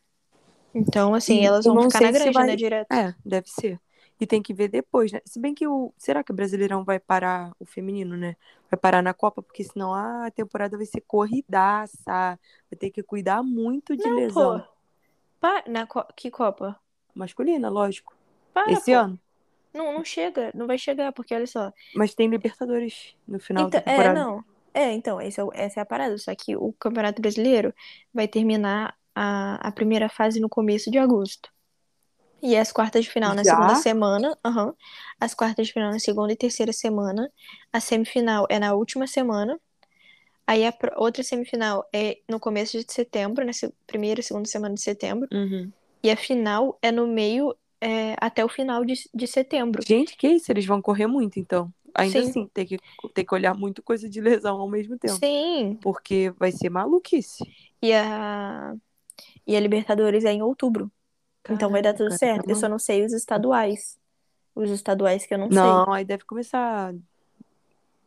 Então, 0.73 1.13
assim, 1.13 1.41
E 1.41 1.45
elas 1.45 1.65
vão 1.65 1.75
não 1.75 1.89
ficar 1.89 2.01
na 2.01 2.12
grande, 2.12 2.34
vai- 2.34 2.47
né, 2.47 2.56
direto. 2.56 2.93
É, 2.93 3.13
deve 3.25 3.49
ser. 3.49 3.80
E 4.19 4.27
tem 4.27 4.41
que 4.41 4.54
ver 4.54 4.67
depois, 4.67 5.12
né? 5.12 5.19
Se 5.25 5.39
bem 5.39 5.54
que 5.54 5.67
o. 5.67 5.91
Será 5.97 6.23
que 6.23 6.32
o 6.32 6.36
Brasileirão 6.36 6.84
vai 6.84 6.99
parar 6.99 7.51
o 7.60 7.65
feminino, 7.65 8.15
né? 8.15 8.36
Vai 8.69 8.80
parar 8.80 9.01
na 9.01 9.13
Copa, 9.13 9.41
porque 9.41 9.63
senão 9.63 9.93
ah, 9.93 10.27
a 10.27 10.32
temporada 10.32 10.77
vai 10.77 10.86
ser 10.86 11.01
corridaça. 11.01 12.39
Vai 12.69 12.77
ter 12.80 12.91
que 12.91 13.01
cuidar 13.04 13.41
muito 13.43 13.97
de 13.97 14.10
lesão. 14.10 14.62
Pô, 14.62 14.62
pa- 15.41 15.63
na 15.67 15.88
co- 15.88 16.06
que 16.15 16.32
Copa? 16.32 16.80
Masculina, 17.15 17.69
lógico. 17.69 18.13
Para, 18.54 18.71
Esse 18.71 18.91
pô. 18.91 18.97
ano. 18.97 19.19
Não, 19.74 19.93
não 19.93 20.04
chega, 20.04 20.52
não 20.54 20.67
vai 20.67 20.78
chegar, 20.78 21.13
porque 21.13 21.34
olha 21.34 21.47
só. 21.47 21.71
Mas 21.95 22.13
tem 22.13 22.28
Libertadores 22.28 23.15
no 23.28 23.39
final 23.39 23.67
Então, 23.67 23.80
da 23.80 23.91
é, 23.91 23.95
temporada. 23.97 24.19
não. 24.19 24.43
É, 24.74 24.91
então, 24.93 25.19
é 25.19 25.28
essa 25.28 25.80
é 25.80 25.82
a 25.82 25.86
parada. 25.86 26.17
Só 26.17 26.34
que 26.36 26.56
o 26.56 26.74
Campeonato 26.74 27.21
Brasileiro 27.21 27.74
vai 28.13 28.28
terminar 28.28 28.95
a, 29.15 29.56
a 29.67 29.71
primeira 29.71 30.10
fase 30.10 30.39
no 30.39 30.50
começo 30.50 30.91
de 30.91 30.97
agosto. 30.97 31.50
E 32.41 32.58
as 32.58 32.71
quartas 32.71 33.06
de 33.06 33.12
final 33.12 33.36
na 33.36 33.43
Já? 33.43 33.52
segunda 33.56 33.76
semana. 33.76 34.38
aham. 34.43 34.74
As 35.19 35.34
quartas 35.34 35.67
de 35.67 35.74
final 35.74 35.91
na 35.91 36.00
segunda 36.00 36.34
e 36.34 36.36
terceira 36.36 36.74
semana. 36.74 37.32
A 37.71 37.80
semifinal 37.80 38.47
é 38.50 38.60
na 38.60 38.74
última 38.74 39.06
semana. 39.08 39.60
Aí 40.47 40.65
a 40.65 40.74
outra 40.97 41.24
semifinal 41.24 41.88
é 41.93 42.17
no 42.28 42.39
começo 42.39 42.78
de 42.78 42.91
setembro, 42.91 43.45
na 43.45 43.52
primeira 43.86 44.19
e 44.19 44.24
segunda 44.24 44.50
semana 44.50 44.74
de 44.74 44.82
setembro. 44.82 45.30
Uhum. 45.32 45.71
E 46.04 46.10
a 46.10 46.16
final 46.16 46.78
é 46.82 46.92
no 46.92 47.08
meio, 47.08 47.56
é, 47.80 48.16
até 48.20 48.44
o 48.44 48.50
final 48.50 48.84
de, 48.84 48.94
de 49.14 49.28
setembro. 49.28 49.82
Gente, 49.86 50.16
que 50.18 50.28
isso? 50.28 50.52
Eles 50.52 50.66
vão 50.66 50.82
correr 50.82 51.08
muito, 51.08 51.40
então. 51.40 51.72
Ainda 51.94 52.22
Sim. 52.22 52.30
assim, 52.30 52.50
tem 52.54 52.66
que, 52.66 52.80
tem 53.14 53.26
que 53.26 53.36
olhar 53.36 53.54
muito 53.54 53.84
coisa 53.84 54.10
de 54.10 54.22
lesão 54.22 54.60
ao 54.60 54.70
mesmo 54.70 54.98
tempo. 54.98 55.16
Sim. 55.16 55.78
Porque 55.82 56.32
vai 56.38 56.52
ser 56.52 56.70
maluquice. 56.70 57.44
E 57.82 57.94
a, 57.94 58.74
e 59.46 59.56
a 59.56 59.60
Libertadores 59.60 60.24
é 60.24 60.32
em 60.32 60.42
outubro. 60.42 60.90
Então 61.50 61.70
vai 61.70 61.82
dar 61.82 61.94
tudo 61.94 62.16
certo. 62.18 62.46
tá 62.46 62.52
Eu 62.52 62.56
só 62.56 62.70
não 62.70 62.80
sei 62.80 63.04
os 63.04 63.14
estaduais. 63.14 63.98
Os 64.56 64.70
estaduais 64.70 65.26
que 65.26 65.34
eu 65.34 65.38
não, 65.38 65.50
Não, 65.50 65.92
aí 65.92 66.06
deve 66.06 66.24
começar 66.24 66.94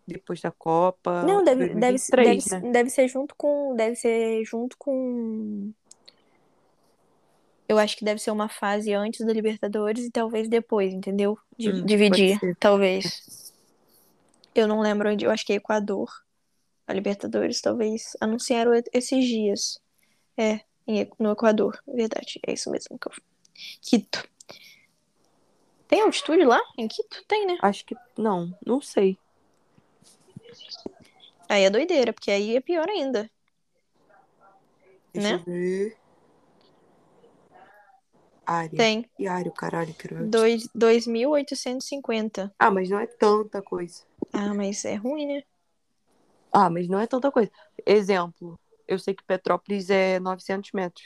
depois 0.06 0.40
da 0.40 0.50
Copa. 0.50 1.20
sei. 1.20 1.34
Não, 1.34 1.42
deve, 1.42 1.68
deve, 1.68 1.80
2023, 1.80 2.44
deve, 2.44 2.66
né? 2.66 2.72
deve 2.72 2.90
ser 2.90 3.08
junto 3.08 3.34
com. 3.34 3.74
Deve 3.74 3.96
ser 3.96 4.44
junto 4.44 4.76
com. 4.78 5.72
Eu 7.74 7.78
acho 7.80 7.96
que 7.96 8.04
deve 8.04 8.20
ser 8.20 8.30
uma 8.30 8.48
fase 8.48 8.92
antes 8.94 9.26
da 9.26 9.32
Libertadores 9.32 10.04
e 10.04 10.10
talvez 10.10 10.48
depois, 10.48 10.92
entendeu? 10.94 11.36
Di- 11.58 11.70
Hum, 11.72 11.84
Dividir, 11.84 12.38
talvez. 12.60 13.52
Eu 14.54 14.68
não 14.68 14.80
lembro 14.80 15.10
onde. 15.10 15.24
Eu 15.24 15.30
acho 15.32 15.44
que 15.44 15.52
é 15.52 15.56
Equador. 15.56 16.08
A 16.86 16.92
Libertadores, 16.92 17.60
talvez. 17.60 18.12
Anunciaram 18.20 18.70
esses 18.92 19.24
dias. 19.26 19.80
É, 20.36 20.60
no 21.18 21.32
Equador. 21.32 21.76
Verdade. 21.86 22.38
É 22.46 22.52
isso 22.52 22.70
mesmo 22.70 22.96
que 22.96 23.08
eu. 23.08 23.12
Quito. 23.82 24.24
Tem 25.88 26.00
altitude 26.00 26.44
lá? 26.44 26.60
Em 26.78 26.86
Quito? 26.86 27.24
Tem, 27.26 27.44
né? 27.46 27.58
Acho 27.60 27.84
que. 27.84 27.96
Não, 28.16 28.56
não 28.64 28.80
sei. 28.80 29.18
Aí 31.48 31.64
é 31.64 31.70
doideira, 31.70 32.12
porque 32.12 32.30
aí 32.30 32.54
é 32.56 32.60
pior 32.60 32.88
ainda. 32.88 33.28
Deixa 35.12 35.36
Né? 35.36 35.42
eu 35.42 35.44
ver. 35.44 35.96
Área. 38.46 38.76
Tem. 38.76 39.08
E 39.18 39.26
área, 39.26 39.50
caralho, 39.50 39.92
que 39.94 40.06
era- 40.12 40.24
Dois- 40.24 40.68
2.850. 40.74 42.52
Ah, 42.58 42.70
mas 42.70 42.88
não 42.88 42.98
é 42.98 43.06
tanta 43.06 43.60
coisa. 43.62 44.02
Ah, 44.32 44.52
mas 44.54 44.84
é 44.84 44.94
ruim, 44.96 45.26
né? 45.26 45.42
Ah, 46.52 46.70
mas 46.70 46.88
não 46.88 47.00
é 47.00 47.06
tanta 47.06 47.30
coisa. 47.30 47.50
Exemplo, 47.84 48.58
eu 48.86 48.98
sei 48.98 49.14
que 49.14 49.24
Petrópolis 49.24 49.90
é 49.90 50.20
900 50.20 50.70
metros. 50.72 51.04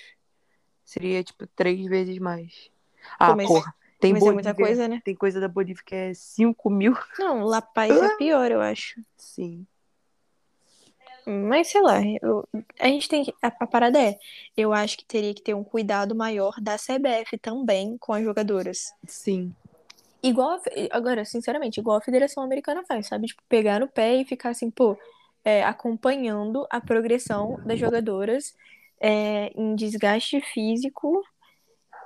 Seria, 0.85 1.23
tipo, 1.23 1.47
três 1.49 1.85
vezes 1.87 2.19
mais. 2.19 2.71
Ah, 3.19 3.31
Pô, 3.31 3.37
mas- 3.37 3.49
porra. 3.49 3.75
Tem 4.01 4.13
mas 4.13 4.23
é 4.23 4.27
Bolívia, 4.27 4.51
muita 4.53 4.63
coisa, 4.65 4.87
né? 4.87 5.03
Tem 5.05 5.15
coisa 5.17 5.41
da 5.41 5.49
Bolívia 5.49 5.83
que 5.85 5.95
é 5.95 6.15
5 6.15 6.71
mil. 6.71 6.97
Não, 7.19 7.43
La 7.45 7.61
Paz 7.61 7.91
é 7.91 8.17
pior, 8.17 8.49
eu 8.51 8.61
acho. 8.61 9.01
Sim. 9.17 9.67
Mas 11.29 11.69
sei 11.69 11.83
lá, 11.83 12.01
eu- 12.23 12.49
a 12.81 12.87
gente 12.89 13.09
tem 13.09 13.25
que. 13.25 13.35
A, 13.43 13.49
a 13.49 13.67
parada 13.67 14.01
é, 14.01 14.17
eu 14.57 14.73
acho 14.73 14.97
que 14.97 15.05
teria 15.05 15.35
que 15.35 15.43
ter 15.43 15.55
um 15.55 15.65
cuidado 15.65 16.15
maior 16.15 16.55
da 16.61 16.79
CBF 16.79 17.39
também 17.39 17.97
com 17.99 18.13
as 18.15 18.25
jogadoras. 18.25 18.79
Sim. 19.07 19.55
Igual, 20.23 20.53
a 20.93 20.97
agora, 20.97 21.25
sinceramente, 21.25 21.79
igual 21.81 21.99
a 21.99 22.03
Federação 22.03 22.43
Americana 22.43 22.83
faz, 22.87 23.07
sabe? 23.07 23.27
Tipo, 23.29 23.43
pegar 23.49 23.79
no 23.81 23.89
pé 23.89 24.17
e 24.17 24.25
ficar 24.25 24.51
assim, 24.51 24.71
pô, 24.71 24.99
é, 25.45 25.63
acompanhando 25.65 26.67
a 26.71 26.81
progressão 26.81 27.61
das 27.65 27.79
jogadoras 27.79 28.55
é, 29.01 29.53
em 29.55 29.75
desgaste 29.77 30.41
físico 30.41 31.23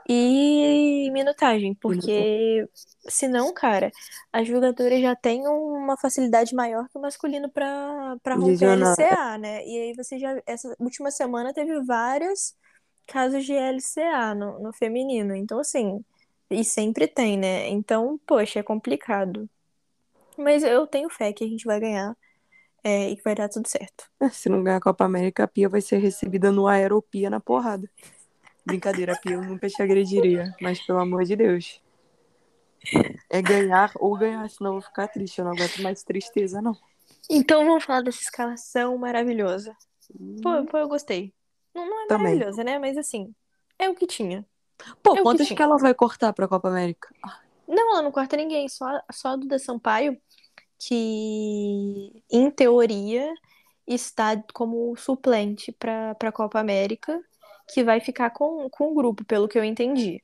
e 0.09 1.11
minutagem, 1.13 1.75
porque 1.75 2.69
senão, 3.09 3.53
cara, 3.53 3.91
as 4.33 4.47
jogadoras 4.47 5.01
já 5.01 5.15
têm 5.15 5.47
uma 5.47 5.97
facilidade 5.97 6.55
maior 6.55 6.89
que 6.89 6.99
o 6.99 7.01
masculino 7.01 7.51
pra 7.51 8.17
para 8.23 8.35
romper 8.35 8.77
Lesionar. 8.77 8.93
LCA, 8.99 9.39
né? 9.39 9.67
E 9.67 9.79
aí 9.79 9.95
você 9.95 10.19
já, 10.19 10.41
essa 10.47 10.75
última 10.79 11.11
semana 11.11 11.53
teve 11.53 11.81
vários 11.85 12.55
casos 13.07 13.45
de 13.45 13.53
LCA 13.53 14.35
no, 14.35 14.59
no 14.61 14.73
feminino, 14.73 15.35
então 15.35 15.61
assim, 15.61 16.05
e 16.51 16.65
sempre 16.65 17.07
tem, 17.07 17.39
né? 17.39 17.69
Então, 17.69 18.19
poxa, 18.27 18.61
é 18.61 18.63
complicado. 18.63 19.49
Mas 20.37 20.63
eu 20.63 20.87
tenho 20.87 21.11
fé 21.11 21.33
que 21.33 21.45
a 21.45 21.49
gente 21.49 21.65
vai 21.65 21.79
ganhar 21.79 22.17
é, 22.85 23.11
e 23.11 23.17
que 23.17 23.23
vai 23.23 23.35
dar 23.35 23.49
tudo 23.49 23.69
certo. 23.69 24.05
Se 24.33 24.49
não 24.49 24.63
ganhar 24.63 24.79
a 24.79 24.81
Copa 24.81 25.05
América, 25.05 25.45
a 25.45 25.49
Pia 25.49 25.69
vai 25.69 25.81
ser 25.81 25.99
recebida 25.99 26.51
no 26.51 26.67
Aeropia 26.67 27.31
na 27.31 27.41
porrada. 27.41 27.89
Brincadeira, 28.65 29.13
a 29.13 29.17
Pia 29.17 29.35
eu 29.35 29.43
nunca 29.43 29.69
te 29.69 29.83
agrediria. 29.83 30.55
Mas 30.61 30.81
pelo 30.81 31.01
amor 31.01 31.25
de 31.25 31.37
Deus. 31.37 31.81
É 33.31 33.41
ganhar 33.41 33.93
ou 33.97 34.17
ganhar, 34.17 34.49
senão 34.51 34.71
eu 34.71 34.75
vou 34.75 34.83
ficar 34.83 35.09
triste. 35.09 35.39
Eu 35.39 35.45
não 35.45 35.53
aguento 35.53 35.83
mais 35.83 36.03
tristeza, 36.03 36.61
não. 36.61 36.77
Então 37.31 37.65
vamos 37.65 37.85
falar 37.85 38.03
dessa 38.03 38.21
escalação 38.21 38.97
maravilhosa. 38.99 39.77
Pô, 40.43 40.65
pô, 40.67 40.79
eu 40.79 40.89
gostei. 40.89 41.33
Não, 41.75 41.89
não 41.89 42.05
é 42.05 42.07
Também. 42.07 42.25
maravilhosa, 42.25 42.65
né? 42.65 42.79
Mas 42.79 42.97
assim, 42.97 43.35
é 43.79 43.89
o 43.89 43.95
que 43.95 44.07
tinha. 44.07 44.45
Pô, 45.03 45.13
É 45.13 45.17
que 45.17 45.23
quantas 45.23 45.47
tinha. 45.47 45.57
que 45.57 45.63
ela 45.63 45.79
vai 45.79 45.95
cortar 45.95 46.33
pra 46.33 46.49
Copa 46.49 46.69
América? 46.69 47.09
Não, 47.67 47.93
ela 47.93 48.03
não 48.03 48.13
corta 48.13 48.37
ninguém, 48.37 48.69
só, 48.69 49.01
só 49.11 49.29
a 49.29 49.37
Duda 49.37 49.59
Sampaio, 49.59 50.21
que 50.79 52.23
em 52.31 52.51
teoria 52.51 53.33
está 53.87 54.43
como 54.53 54.95
suplente 54.97 55.73
para 55.73 56.17
a 56.21 56.33
Copa 56.33 56.59
América, 56.61 57.19
que 57.69 57.85
vai 57.85 58.01
ficar 58.01 58.31
com, 58.31 58.69
com 58.71 58.91
o 58.91 58.95
grupo, 58.95 59.25
pelo 59.25 59.49
que 59.49 59.59
eu 59.59 59.65
entendi. 59.65 60.23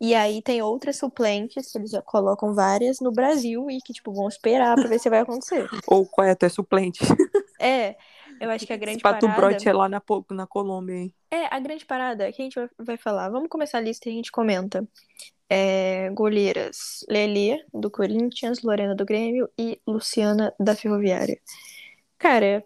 E 0.00 0.14
aí 0.14 0.42
tem 0.42 0.62
outras 0.62 0.96
suplentes, 0.96 1.72
que 1.72 1.78
eles 1.78 1.90
já 1.90 2.02
colocam 2.02 2.54
várias 2.54 3.00
no 3.00 3.12
Brasil 3.12 3.70
e 3.70 3.78
que, 3.78 3.92
tipo, 3.92 4.12
vão 4.12 4.28
esperar 4.28 4.74
pra 4.74 4.88
ver 4.88 4.98
se 4.98 5.08
vai 5.08 5.20
acontecer. 5.20 5.68
Ou 5.88 6.06
qual 6.06 6.26
é? 6.26 6.34
Tu 6.34 6.46
é 6.46 6.48
suplente? 6.48 7.00
É, 7.60 7.96
eu 8.40 8.50
acho 8.50 8.66
que 8.66 8.72
a 8.72 8.76
grande 8.76 9.00
Pato 9.00 9.26
parada... 9.26 9.48
Brote 9.48 9.68
é 9.68 9.72
lá 9.72 9.88
na, 9.88 10.02
na 10.30 10.46
Colômbia, 10.46 10.94
hein? 10.94 11.14
É, 11.30 11.46
a 11.54 11.58
grande 11.58 11.84
parada 11.84 12.30
que 12.32 12.42
a 12.42 12.44
gente 12.44 12.54
vai, 12.54 12.68
vai 12.78 12.96
falar. 12.96 13.28
Vamos 13.30 13.48
começar 13.48 13.78
a 13.78 13.80
lista 13.80 14.08
e 14.08 14.12
a 14.12 14.14
gente 14.14 14.30
comenta. 14.30 14.86
É, 15.48 16.10
goleiras 16.10 17.04
Lelê, 17.08 17.64
do 17.72 17.90
Corinthians, 17.90 18.62
Lorena 18.62 18.94
do 18.94 19.04
Grêmio 19.04 19.48
e 19.58 19.80
Luciana 19.86 20.54
da 20.58 20.74
Ferroviária. 20.74 21.38
Cara, 22.18 22.64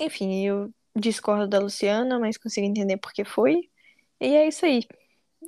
enfim, 0.00 0.44
eu 0.44 0.70
discordo 0.98 1.46
da 1.48 1.58
Luciana, 1.58 2.18
mas 2.18 2.36
consigo 2.36 2.66
entender 2.66 2.96
por 2.96 3.12
que 3.12 3.24
foi. 3.24 3.68
E 4.20 4.34
é 4.34 4.48
isso 4.48 4.64
aí. 4.66 4.82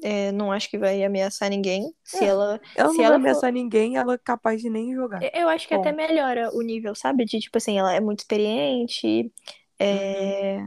É, 0.03 0.31
não 0.33 0.53
acho 0.53 0.71
que 0.71 0.79
vai 0.79 1.03
ameaçar 1.03 1.51
ninguém. 1.51 1.93
Se 2.05 2.25
É. 2.25 2.29
ela. 2.29 2.61
Ela 2.77 2.91
Se 2.91 2.97
não 2.99 3.05
ela 3.05 3.15
vai 3.19 3.21
ameaçar 3.21 3.53
ninguém, 3.53 3.97
ela 3.97 4.15
é 4.15 4.19
capaz 4.19 4.63
de 4.63 4.71
nem 4.71 4.95
jogar. 4.95 5.21
Eu 5.35 5.49
acho 5.49 5.67
que 5.67 5.75
até 5.75 5.91
Bom. 5.91 5.97
melhora 5.97 6.51
o 6.55 6.63
nível, 6.63 6.95
sabe? 6.95 7.25
De 7.25 7.39
tipo 7.41 7.59
assim, 7.59 7.79
ela 7.79 7.93
é 7.95 8.01
muito 8.01 8.21
experiente. 8.21 9.33
É... 9.79 10.59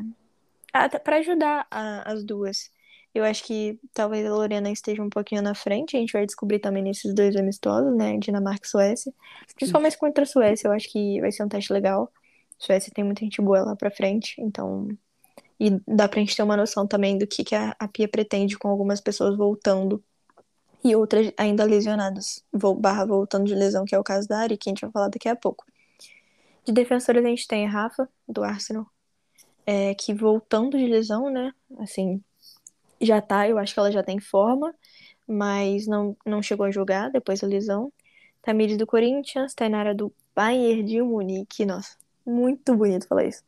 Até 0.73 0.99
pra 0.99 1.17
ajudar 1.17 1.65
a- 1.71 2.11
as 2.11 2.23
duas. 2.23 2.69
Eu 3.13 3.23
acho 3.23 3.43
que 3.43 3.79
talvez 3.93 4.25
a 4.25 4.33
Lorena 4.33 4.71
esteja 4.71 5.01
um 5.03 5.09
pouquinho 5.09 5.41
na 5.41 5.53
frente. 5.53 5.95
A 5.95 5.99
gente 5.99 6.11
vai 6.13 6.25
descobrir 6.25 6.57
também 6.59 6.81
nesses 6.81 7.13
dois 7.13 7.35
amistosos, 7.35 7.95
né? 7.95 8.17
Dinamarca 8.17 8.65
e 8.65 8.69
Suécia. 8.69 9.13
Principalmente 9.55 9.97
contra 9.99 10.23
a 10.23 10.27
Suécia, 10.27 10.67
eu 10.67 10.71
acho 10.71 10.91
que 10.91 11.21
vai 11.21 11.31
ser 11.31 11.43
um 11.43 11.47
teste 11.47 11.71
legal. 11.71 12.11
Suécia 12.57 12.91
tem 12.93 13.03
muita 13.03 13.21
gente 13.21 13.41
boa 13.41 13.61
lá 13.61 13.75
pra 13.75 13.91
frente, 13.91 14.35
então. 14.39 14.87
E 15.59 15.71
dá 15.87 16.07
pra 16.07 16.19
gente 16.19 16.35
ter 16.35 16.43
uma 16.43 16.57
noção 16.57 16.87
também 16.87 17.17
do 17.17 17.27
que, 17.27 17.43
que 17.43 17.55
a, 17.55 17.75
a 17.79 17.87
Pia 17.87 18.07
pretende 18.07 18.57
com 18.57 18.67
algumas 18.67 18.99
pessoas 18.99 19.37
voltando 19.37 20.03
e 20.83 20.95
outras 20.95 21.31
ainda 21.37 21.63
lesionadas, 21.63 22.43
barra 22.77 23.05
voltando 23.05 23.45
de 23.45 23.55
lesão, 23.55 23.85
que 23.85 23.95
é 23.95 23.99
o 23.99 24.03
caso 24.03 24.27
da 24.27 24.39
Ari, 24.39 24.57
que 24.57 24.69
a 24.69 24.71
gente 24.71 24.81
vai 24.81 24.91
falar 24.91 25.07
daqui 25.07 25.29
a 25.29 25.35
pouco. 25.35 25.65
De 26.65 26.73
defensores 26.73 27.23
a 27.23 27.27
gente 27.27 27.47
tem 27.47 27.65
a 27.65 27.69
Rafa, 27.69 28.09
do 28.27 28.43
Arsenal, 28.43 28.85
é, 29.65 29.93
que 29.95 30.13
voltando 30.13 30.77
de 30.77 30.85
lesão, 30.85 31.29
né, 31.29 31.53
assim, 31.79 32.21
já 32.99 33.21
tá, 33.21 33.47
eu 33.47 33.57
acho 33.57 33.73
que 33.73 33.79
ela 33.79 33.91
já 33.91 34.03
tem 34.03 34.19
forma, 34.19 34.75
mas 35.27 35.87
não, 35.87 36.17
não 36.25 36.41
chegou 36.41 36.65
a 36.65 36.71
jogar 36.71 37.09
depois 37.09 37.39
da 37.39 37.47
lesão. 37.47 37.91
Tamires 38.41 38.77
do 38.77 38.85
Corinthians, 38.85 39.53
Tainara 39.53 39.95
do 39.95 40.13
Bayern 40.35 40.83
de 40.83 41.01
Munique, 41.01 41.65
nossa, 41.65 41.95
muito 42.25 42.75
bonito 42.75 43.07
falar 43.07 43.25
isso. 43.25 43.43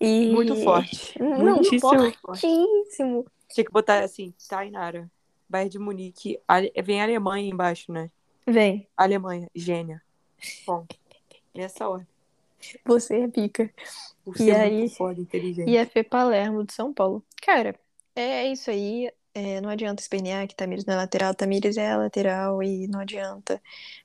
E... 0.00 0.30
Muito 0.32 0.56
forte. 0.56 1.16
Não, 1.22 1.38
Muitíssimo 1.38 1.80
forte. 1.80 2.18
fortíssimo. 2.20 3.26
Tinha 3.48 3.64
que 3.64 3.70
botar 3.72 4.00
assim, 4.02 4.32
Tainara, 4.48 5.10
Bayern 5.48 5.70
de 5.70 5.78
Munique, 5.78 6.38
Ale- 6.48 6.72
vem 6.82 7.00
Alemanha 7.02 7.48
embaixo, 7.48 7.92
né? 7.92 8.10
Vem, 8.46 8.88
Alemanha, 8.96 9.48
gênia. 9.54 10.02
Bom, 10.66 10.84
nessa 11.54 11.88
hora. 11.88 12.06
você 12.84 13.20
é 13.22 13.28
pica. 13.28 13.70
Por 14.24 14.34
E 14.36 14.38
ser 14.38 14.56
aí- 14.56 14.78
muito 14.78 14.96
foda, 14.96 15.20
inteligente. 15.20 15.68
E 15.70 15.76
a 15.78 15.86
Fê 15.86 16.02
Palermo 16.02 16.64
de 16.64 16.72
São 16.72 16.92
Paulo. 16.92 17.22
Cara, 17.40 17.74
é 18.16 18.46
isso 18.46 18.70
aí. 18.70 19.10
É, 19.34 19.60
não 19.60 19.68
adianta 19.70 20.02
espernear 20.02 20.46
que 20.46 20.54
Tamires 20.54 20.84
não 20.84 20.94
é 20.94 20.96
lateral. 20.98 21.34
Tamires 21.34 21.76
é 21.76 21.90
a 21.92 21.96
lateral 21.96 22.62
e 22.62 22.86
não 22.88 23.00
adianta 23.00 23.60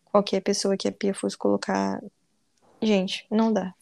qualquer 0.05 0.41
pessoa 0.41 0.77
que 0.77 0.87
a 0.87 0.91
Pia 0.91 1.13
fosse 1.13 1.37
colocar. 1.37 2.01
Gente, 2.81 3.25
não 3.29 3.51
dá. 3.51 3.73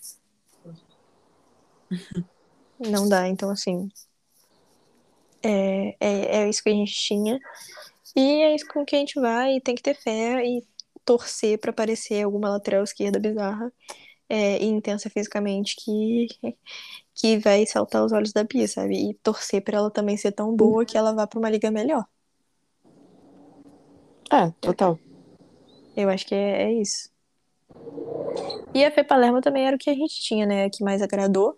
Não 2.80 3.08
dá. 3.08 3.28
Então, 3.28 3.50
assim. 3.50 3.90
É, 5.42 5.96
é, 6.00 6.38
é 6.38 6.50
isso 6.50 6.64
que 6.64 6.70
a 6.70 6.74
gente 6.74 6.94
tinha. 6.94 7.40
E 8.16 8.42
é 8.42 8.56
isso 8.56 8.68
com 8.68 8.86
que 8.86 8.96
a 8.96 9.00
gente 9.00 9.20
vai. 9.20 9.56
E 9.56 9.62
tem 9.62 9.76
que 9.76 9.84
ter 9.84 9.96
fé 9.96 10.46
e 10.46 10.64
torcer 11.04 11.60
pra 11.60 11.70
aparecer 11.70 12.24
alguma 12.24 12.50
lateral 12.50 12.84
esquerda 12.84 13.20
bizarra 13.20 13.72
é, 14.28 14.58
e 14.64 14.66
intensa 14.66 15.10
fisicamente 15.10 15.76
que 15.76 16.28
que 17.14 17.38
vai 17.38 17.66
saltar 17.66 18.04
os 18.04 18.12
olhos 18.12 18.34
da 18.34 18.44
Bia, 18.44 18.68
sabe? 18.68 19.10
E 19.10 19.14
torcer 19.16 19.64
pra 19.64 19.78
ela 19.78 19.90
também 19.90 20.18
ser 20.18 20.34
tão 20.34 20.54
boa 20.54 20.86
que 20.86 20.98
ela 20.98 21.14
vá 21.14 21.26
pra 21.26 21.40
uma 21.40 21.50
liga 21.50 21.72
melhor. 21.72 22.06
É, 24.30 24.52
total. 24.60 25.00
Eu 25.96 26.10
acho 26.10 26.26
que 26.26 26.36
é, 26.36 26.64
é 26.64 26.74
isso. 26.74 27.10
E 28.74 28.84
a 28.84 28.92
Fê 28.92 29.02
Palermo 29.02 29.40
também 29.40 29.66
era 29.66 29.78
o 29.78 29.80
que 29.80 29.90
a 29.90 29.94
gente 29.94 30.22
tinha, 30.22 30.46
né? 30.46 30.66
A 30.66 30.70
que 30.70 30.84
mais 30.84 31.02
agradou. 31.02 31.58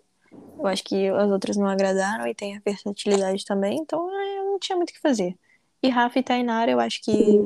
Eu 0.58 0.66
acho 0.66 0.82
que 0.84 1.08
as 1.08 1.30
outras 1.30 1.56
não 1.56 1.66
agradaram 1.66 2.26
e 2.26 2.34
tem 2.34 2.56
a 2.56 2.60
versatilidade 2.60 3.44
também, 3.44 3.78
então 3.78 4.08
é, 4.10 4.38
eu 4.38 4.44
não 4.46 4.58
tinha 4.58 4.76
muito 4.76 4.90
o 4.90 4.92
que 4.92 5.00
fazer. 5.00 5.36
E 5.82 5.88
Rafa 5.88 6.18
e 6.18 6.22
Tainara, 6.22 6.70
eu 6.70 6.80
acho 6.80 7.00
que 7.02 7.40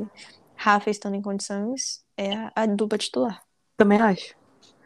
Rafa 0.55 0.89
estando 0.89 1.15
em 1.15 1.21
condições 1.21 2.03
é 2.17 2.49
a, 2.55 2.65
dupla 2.65 2.97
titular. 2.97 3.43
Também 3.77 4.01
acho. 4.01 4.35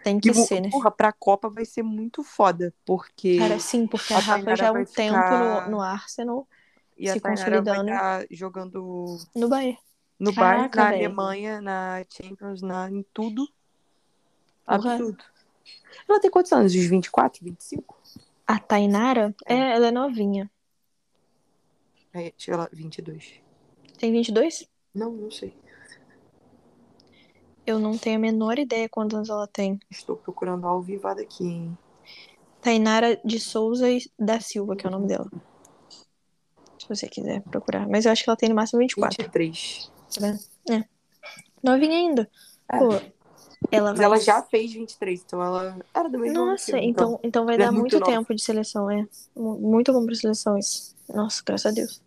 Tem 0.03 0.19
que 0.19 0.29
E, 0.29 0.33
ser, 0.33 0.61
né? 0.61 0.69
porra, 0.69 0.91
pra 0.91 1.11
Copa 1.13 1.49
vai 1.49 1.65
ser 1.65 1.83
muito 1.83 2.23
foda, 2.23 2.73
porque 2.85 3.37
Cara, 3.39 3.59
sim, 3.59 3.87
porque 3.87 4.13
a 4.13 4.17
a 4.17 4.19
Rafa 4.19 4.55
já 4.55 4.67
há 4.69 4.71
um 4.71 4.75
vai 4.75 4.85
tempo 4.85 5.13
ficar- 5.17 5.65
no, 5.67 5.71
no 5.77 5.81
Arsenal, 5.81 6.47
e 6.97 7.07
se 7.09 7.19
consolidando. 7.19 7.91
estar 7.91 8.25
jogando 8.31 9.17
no 9.35 9.47
Bayern. 9.47 9.77
no 10.19 10.33
Caraca, 10.33 10.81
na 10.81 10.89
velho. 10.89 11.05
Alemanha, 11.05 11.61
na 11.61 12.03
Champions, 12.09 12.61
na, 12.61 12.89
em 12.89 13.05
tudo. 13.13 13.47
Porra. 14.65 14.93
Absurdo. 14.93 15.23
Ela 16.07 16.19
tem 16.19 16.31
quantos 16.31 16.51
anos? 16.51 16.73
Uns 16.73 16.85
24, 16.85 17.43
25? 17.43 17.96
A 18.47 18.59
Tainara, 18.59 19.35
é, 19.45 19.75
ela 19.75 19.87
é 19.87 19.91
novinha. 19.91 20.49
É, 22.13 22.33
chega 22.37 22.57
lá, 22.57 22.69
22. 22.71 23.41
Tem 23.99 24.11
22? 24.11 24.67
Não, 24.95 25.11
não 25.11 25.29
sei. 25.29 25.53
Eu 27.65 27.77
não 27.77 27.97
tenho 27.97 28.15
a 28.15 28.19
menor 28.19 28.57
ideia 28.57 28.87
quantos 28.87 29.15
anos 29.15 29.29
ela 29.29 29.47
tem. 29.47 29.77
Estou 29.91 30.15
procurando 30.15 30.65
ao 30.65 30.81
vivado 30.81 31.19
aqui, 31.19 31.43
hein? 31.43 31.77
Tainara 32.61 33.19
de 33.23 33.39
Souza 33.39 33.89
e 33.91 34.01
da 34.17 34.39
Silva, 34.39 34.75
que 34.75 34.85
é 34.85 34.89
o 34.89 34.91
nome 34.91 35.07
dela. 35.07 35.29
Se 36.79 36.87
você 36.87 37.09
quiser 37.09 37.41
procurar. 37.41 37.87
Mas 37.87 38.05
eu 38.05 38.11
acho 38.13 38.23
que 38.23 38.29
ela 38.29 38.37
tem 38.37 38.47
no 38.47 38.55
máximo 38.55 38.79
24. 38.79 39.17
23. 39.17 39.91
Tá 40.13 40.21
vendo? 40.21 40.39
É. 40.71 40.87
Novinha 41.61 41.97
ainda. 41.97 42.31
É. 42.71 42.77
Pô, 42.77 42.89
ela 43.71 43.89
Mas 43.89 43.97
vai. 43.97 44.05
ela 44.05 44.19
já 44.19 44.41
fez 44.43 44.73
23, 44.73 45.23
então 45.25 45.41
ela 45.43 45.77
era 45.93 46.09
do 46.09 46.17
mesmo 46.19 46.39
ano 46.41 46.45
que 46.55 46.71
Nossa, 46.71 46.71
eu, 46.77 46.83
então, 46.83 47.19
então 47.23 47.45
vai 47.45 47.55
é 47.55 47.57
dar 47.59 47.71
muito 47.71 47.99
muito 47.99 48.05
tempo 48.05 48.33
de 48.33 48.41
seleção, 48.41 48.89
é. 48.89 49.05
Mu- 49.35 49.57
Muito 49.59 49.91
bom 49.93 50.05
pra 50.05 50.15
seleção 50.15 50.57
isso. 50.57 50.95
Nossa, 51.09 51.41
graças 51.45 51.65
a 51.71 51.71
Deus. 51.75 52.01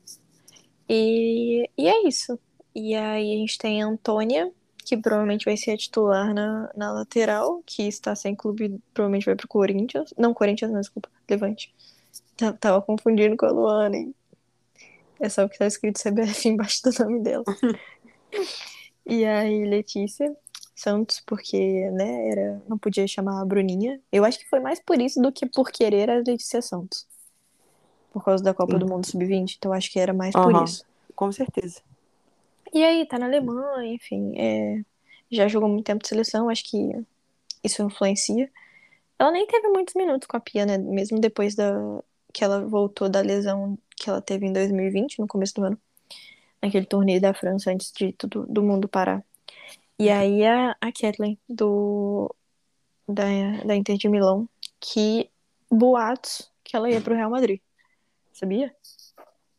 E, 0.88 1.68
e 1.77 1.88
é 1.88 2.07
isso. 2.09 2.38
E 2.75 2.94
aí 2.94 3.35
a 3.35 3.37
gente 3.38 3.59
tem 3.59 3.83
a 3.83 3.87
Antônia, 3.87 4.53
que 4.85 4.96
provavelmente 4.96 5.44
vai 5.44 5.57
ser 5.57 5.73
a 5.73 5.77
titular 5.77 6.33
na, 6.35 6.70
na 6.77 6.92
lateral, 6.92 7.62
que 7.64 7.83
está 7.87 8.14
sem 8.14 8.35
clube, 8.35 8.81
provavelmente 8.94 9.27
vai 9.27 9.37
pro 9.37 9.49
Corinthians. 9.49 10.12
Não, 10.16 10.33
Corinthians 10.35 10.70
não, 10.70 10.81
desculpa, 10.81 11.09
Levante. 11.29 11.73
Tá- 12.37 12.53
Tava 12.55 12.83
confundindo 12.83 13.37
com 13.37 13.46
a 13.46 13.51
Luana, 13.51 13.96
hein? 13.96 14.14
É 15.20 15.29
só 15.29 15.44
o 15.44 15.49
que 15.49 15.59
tá 15.59 15.66
escrito 15.66 15.99
CBF 16.01 16.49
embaixo 16.49 16.81
do 16.83 17.05
nome 17.05 17.20
dela. 17.20 17.44
E 19.07 19.25
aí, 19.25 19.64
Letícia 19.64 20.33
Santos, 20.80 21.22
porque, 21.26 21.90
né, 21.90 22.28
era, 22.30 22.62
não 22.68 22.78
podia 22.78 23.06
chamar 23.06 23.40
a 23.40 23.44
Bruninha. 23.44 24.00
Eu 24.10 24.24
acho 24.24 24.38
que 24.38 24.48
foi 24.48 24.60
mais 24.60 24.80
por 24.80 25.00
isso 25.00 25.20
do 25.20 25.30
que 25.30 25.46
por 25.46 25.70
querer 25.70 26.10
a 26.10 26.16
Letícia 26.16 26.62
Santos. 26.62 27.06
Por 28.12 28.24
causa 28.24 28.42
da 28.42 28.54
Copa 28.54 28.78
do 28.78 28.86
Mundo 28.86 29.06
Sub-20, 29.06 29.56
então 29.56 29.72
acho 29.72 29.90
que 29.90 30.00
era 30.00 30.12
mais 30.12 30.34
por 30.34 30.52
Aham. 30.52 30.64
isso. 30.64 30.84
Com 31.14 31.30
certeza. 31.30 31.80
E 32.72 32.82
aí, 32.82 33.06
tá 33.06 33.18
na 33.18 33.26
Alemanha, 33.26 33.92
enfim, 33.92 34.32
é, 34.36 34.82
já 35.30 35.46
jogou 35.48 35.68
muito 35.68 35.84
tempo 35.84 36.02
de 36.02 36.08
seleção, 36.08 36.48
acho 36.48 36.64
que 36.64 37.04
isso 37.62 37.82
influencia. 37.82 38.50
Ela 39.18 39.30
nem 39.32 39.46
teve 39.46 39.68
muitos 39.68 39.94
minutos 39.94 40.26
com 40.26 40.36
a 40.36 40.40
Pia, 40.40 40.64
né, 40.64 40.78
mesmo 40.78 41.20
depois 41.20 41.54
da 41.54 41.72
que 42.32 42.44
ela 42.44 42.64
voltou 42.64 43.08
da 43.08 43.20
lesão 43.20 43.76
que 43.96 44.08
ela 44.08 44.22
teve 44.22 44.46
em 44.46 44.52
2020, 44.52 45.18
no 45.18 45.26
começo 45.26 45.54
do 45.54 45.64
ano, 45.64 45.78
naquele 46.62 46.86
torneio 46.86 47.20
da 47.20 47.34
França, 47.34 47.70
antes 47.70 47.92
de 47.92 48.12
tudo 48.12 48.46
do 48.48 48.62
mundo 48.62 48.88
parar. 48.88 49.24
E 50.00 50.08
aí 50.08 50.46
a, 50.46 50.74
a 50.80 50.90
Kathleen, 50.90 51.38
do, 51.46 52.34
da, 53.06 53.24
da 53.66 53.76
Inter 53.76 53.98
de 53.98 54.08
Milão, 54.08 54.48
que 54.80 55.28
boatos 55.70 56.50
que 56.64 56.74
ela 56.74 56.90
ia 56.90 57.02
pro 57.02 57.14
Real 57.14 57.28
Madrid. 57.28 57.60
Sabia? 58.32 58.74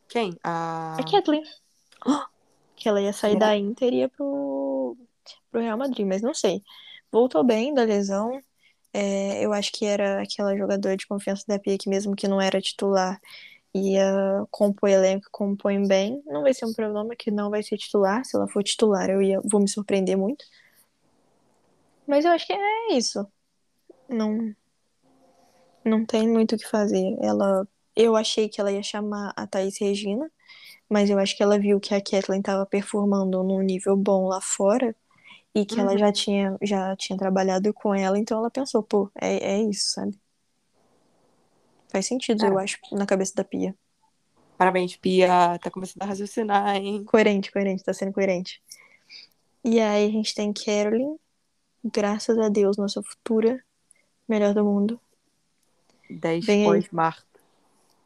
Quem? 0.10 0.36
A... 0.43 0.97
A 0.99 1.04
Kathleen. 1.04 1.43
Que 2.75 2.89
ela 2.89 2.99
ia 2.99 3.13
sair 3.13 3.38
da 3.38 3.56
Inter 3.56 3.93
e 3.93 3.97
ia 3.97 4.10
pro, 4.10 4.97
pro 5.51 5.62
Real 5.62 5.77
Madrid, 5.77 6.08
mas 6.08 6.23
não 6.23 6.34
sei. 6.34 6.63
Voltou 7.12 7.43
bem 7.43 7.75
da 7.75 7.84
lesão. 7.84 8.41
É, 8.91 9.45
eu 9.45 9.54
acho 9.54 9.71
que 9.71 9.86
era 9.86 10.23
aquela 10.23 10.58
jogadora 10.58 10.97
de 10.97 11.06
confiança 11.06 11.43
da 11.47 11.60
Pia 11.60 11.77
que 11.77 11.88
mesmo 11.88 12.15
que 12.15 12.27
não 12.27 12.41
era 12.41 12.60
titular, 12.60 13.21
ia 13.73 14.45
compor 14.51 14.89
elenco, 14.89 15.27
compõe 15.31 15.88
bem. 15.88 16.21
Não 16.25 16.41
vai 16.43 16.53
ser 16.53 16.65
um 16.65 16.73
problema 16.73 17.15
que 17.15 17.31
não 17.31 17.49
vai 17.49 17.63
ser 17.63 17.77
titular. 17.77 18.25
Se 18.25 18.36
ela 18.36 18.47
for 18.47 18.63
titular, 18.63 19.10
eu 19.10 19.21
ia, 19.21 19.41
vou 19.45 19.62
me 19.62 19.69
surpreender 19.69 20.17
muito. 20.17 20.45
Mas 22.07 22.25
eu 22.25 22.31
acho 22.31 22.45
que 22.47 22.53
é 22.53 22.93
isso. 22.93 23.25
Não, 24.10 24.55
não 25.86 26.05
tem 26.05 26.27
muito 26.27 26.55
o 26.55 26.57
que 26.57 26.67
fazer. 26.67 27.17
Ela, 27.21 27.67
eu 27.95 28.15
achei 28.15 28.49
que 28.49 28.60
ela 28.62 28.71
ia 28.71 28.84
chamar 28.84 29.34
a 29.36 29.47
Thaís 29.47 29.79
Regina, 29.79 30.29
mas 30.89 31.10
eu 31.12 31.19
acho 31.19 31.38
que 31.38 31.43
ela 31.43 31.60
viu 31.60 31.79
que 31.81 31.95
a 31.95 32.01
Kathleen 32.03 32.41
estava 32.41 32.65
performando 32.67 33.43
num 33.43 33.62
nível 33.62 33.97
bom 33.97 34.27
lá 34.29 34.41
fora 34.41 34.95
e 35.55 35.65
que 35.65 35.81
ela 35.81 35.93
Uhum. 35.93 35.99
já 35.99 36.13
tinha, 36.13 36.57
já 36.63 36.95
tinha 36.97 37.17
trabalhado 37.19 37.73
com 37.73 37.95
ela, 37.95 38.19
então 38.19 38.39
ela 38.39 38.51
pensou, 38.51 38.84
pô, 38.84 39.12
é, 39.21 39.55
é 39.55 39.63
isso, 39.63 39.93
sabe? 39.93 40.20
Faz 41.91 42.06
sentido, 42.08 42.45
É. 42.45 42.49
eu 42.49 42.58
acho, 42.58 42.77
na 42.91 43.06
cabeça 43.06 43.34
da 43.36 43.43
Pia. 43.43 43.75
Parabéns, 44.58 44.95
Pia. 44.95 45.60
Tá 45.62 45.69
começando 45.69 46.04
a 46.04 46.06
raciocinar, 46.06 46.75
hein? 46.75 47.04
Coerente, 47.04 47.51
coerente, 47.51 47.84
tá 47.84 47.93
sendo 47.93 48.13
coerente. 48.13 48.62
E 49.63 49.80
aí 49.80 50.08
a 50.08 50.10
gente 50.12 50.34
tem 50.34 50.54
Caroline, 50.54 51.17
graças 51.84 52.38
a 52.38 52.47
Deus, 52.49 52.77
nossa 52.77 53.01
futura 53.04 53.63
melhor 54.27 54.54
do 54.54 54.63
mundo. 54.63 54.99
10 56.10 56.45
Vem 56.45 56.62
aí. 56.62 56.65
pós-Marta. 56.65 57.25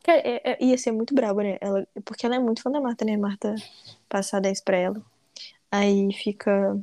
Cara, 0.04 0.20
é- 0.20 0.42
é- 0.52 0.64
ia 0.64 0.78
ser 0.78 0.92
muito 0.92 1.14
brabo, 1.16 1.42
né? 1.42 1.58
Ela, 1.60 1.88
porque 2.04 2.26
ela 2.26 2.36
é 2.36 2.40
muito 2.40 2.62
fã 2.62 2.70
da 2.72 2.80
Marta, 2.82 3.04
né? 3.06 3.18
Marta 3.18 3.56
passar 4.08 4.40
10 4.40 4.62
pra 4.62 4.78
ela. 4.78 5.02
Aí 5.72 6.14
fica 6.14 6.80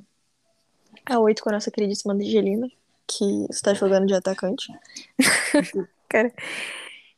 a 1.07 1.19
8 1.19 1.43
com 1.43 1.49
a 1.51 1.53
nossa 1.53 1.71
queridíssima 1.71 2.15
Angelina, 2.15 2.69
que 3.07 3.47
está 3.51 3.75
jogando 3.75 4.07
de 4.07 4.15
atacante. 4.15 4.67
cara, 6.09 6.33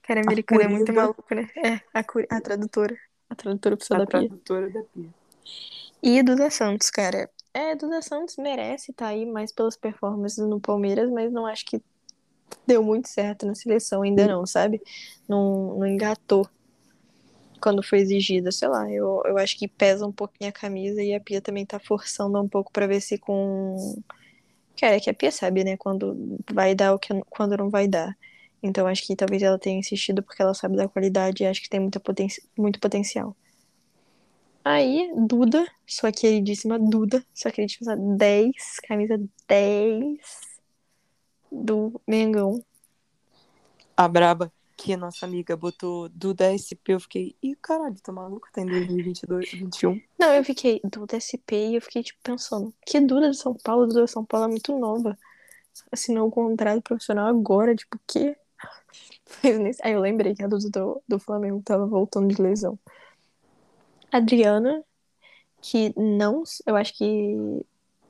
cara, 0.07 0.21
americano 0.21 0.62
é 0.62 0.69
muito 0.69 0.93
maluco, 0.93 1.35
né? 1.35 1.49
É, 1.57 1.81
a, 1.93 2.05
curi- 2.05 2.27
a 2.31 2.40
tradutora. 2.40 2.97
A 3.29 3.35
tradutora 3.35 3.77
precisa 3.77 3.97
A 3.97 3.99
da 3.99 4.07
Pia. 4.07 4.21
tradutora 4.29 4.71
da 4.71 4.83
Pia. 4.83 5.11
E 6.03 6.23
Duda 6.23 6.51
Santos, 6.51 6.90
cara. 6.90 7.31
É, 7.53 7.75
Duda 7.77 8.03
Santos 8.03 8.37
merece 8.37 8.90
estar 8.90 9.09
aí 9.09 9.25
mais 9.25 9.53
pelas 9.53 9.77
performances 9.77 10.38
no 10.47 10.61
Palmeiras, 10.61 11.11
mas 11.11 11.33
não 11.33 11.47
acho 11.47 11.64
que 11.64 11.81
deu 12.67 12.83
muito 12.83 13.09
certo 13.09 13.47
na 13.47 13.55
seleção 13.55 14.03
ainda 14.03 14.27
não, 14.29 14.47
sabe? 14.47 14.83
Não, 15.29 15.79
não 15.79 15.87
engatou 15.87 16.49
quando 17.61 17.83
foi 17.83 18.01
exigida, 18.01 18.51
sei 18.53 18.69
lá. 18.69 18.90
Eu, 18.90 19.23
eu 19.25 19.38
acho 19.38 19.57
que 19.59 19.67
pesa 19.69 20.07
um 20.07 20.12
pouquinho 20.12 20.51
a 20.51 20.53
camisa 20.53 21.03
e 21.03 21.14
a 21.14 21.21
Pia 21.21 21.40
também 21.40 21.64
tá 21.64 21.79
forçando 21.79 22.40
um 22.40 22.49
pouco 22.49 22.71
pra 22.73 22.87
ver 22.87 23.01
se 23.01 23.19
com. 23.19 23.77
Cara, 24.81 24.97
é 24.97 25.01
que 25.01 25.11
a 25.11 25.14
Pia 25.14 25.33
sabe, 25.33 25.64
né? 25.64 25.77
Quando 25.77 26.38
vai 26.53 26.75
dar 26.75 26.95
o 26.95 26.99
que 26.99 27.09
quando 27.31 27.57
não 27.57 27.71
vai 27.71 27.88
dar. 27.88 28.17
Então 28.64 28.87
acho 28.87 29.07
que 29.07 29.14
talvez 29.14 29.42
ela 29.42 29.59
tenha 29.59 29.79
insistido 29.79 30.22
porque 30.22 30.40
ela 30.40 30.55
sabe 30.55 30.74
da 30.74 30.88
qualidade 30.88 31.42
e 31.42 31.46
acho 31.46 31.61
que 31.61 31.68
tem 31.68 31.81
muita 31.81 32.00
poten 32.00 32.29
muito 32.57 32.81
potencial. 32.81 33.37
Aí, 34.64 35.12
Duda, 35.14 35.70
sua 35.87 36.11
queridíssima 36.11 36.79
Duda, 36.79 37.22
sua 37.35 37.50
queridíssima 37.50 37.94
10, 37.94 38.81
camisa 38.88 39.20
10 39.46 40.18
do 41.53 42.00
Mengão. 42.09 42.64
A 43.94 44.09
braba, 44.09 44.50
que 44.79 44.94
a 44.94 44.96
nossa 44.96 45.27
amiga 45.27 45.55
botou 45.55 46.09
Duda 46.09 46.46
SP, 46.57 46.94
eu 46.94 47.00
fiquei, 47.00 47.37
ih, 47.42 47.55
caralho, 47.57 48.00
tá 48.03 48.11
maluco? 48.11 48.48
Tá 48.50 48.62
em 48.62 48.66
2022, 48.66 49.53
21. 49.53 50.00
Não, 50.18 50.33
eu 50.33 50.42
fiquei 50.42 50.81
Duda 50.83 51.18
SP 51.20 51.72
e 51.72 51.74
eu 51.74 51.83
fiquei, 51.83 52.03
tipo, 52.03 52.18
pensando, 52.22 52.72
que 52.87 52.98
Duda 52.98 53.31
de 53.31 53.37
São 53.37 53.55
Paulo? 53.62 53.87
Duda 53.87 54.07
de 54.07 54.11
São 54.11 54.24
Paulo 54.24 54.46
é 54.46 54.48
muito 54.48 54.79
nova. 54.79 55.18
Assinou 55.92 56.29
o 56.29 56.31
contrato 56.31 56.81
profissional 56.81 57.27
agora, 57.27 57.77
tipo, 57.77 57.98
o 57.98 58.00
quê? 58.07 58.35
Aí 59.83 59.93
eu 59.93 60.01
lembrei 60.01 60.35
que 60.35 60.43
a 60.43 60.49
Duda 60.49 60.69
do, 60.71 61.03
do 61.07 61.19
Flamengo 61.19 61.62
tava 61.64 61.87
voltando 61.87 62.35
de 62.35 62.40
lesão. 62.40 62.79
Adriana, 64.11 64.83
que 65.61 65.93
não, 65.99 66.43
eu 66.67 66.77
acho 66.77 66.97
que 66.97 67.37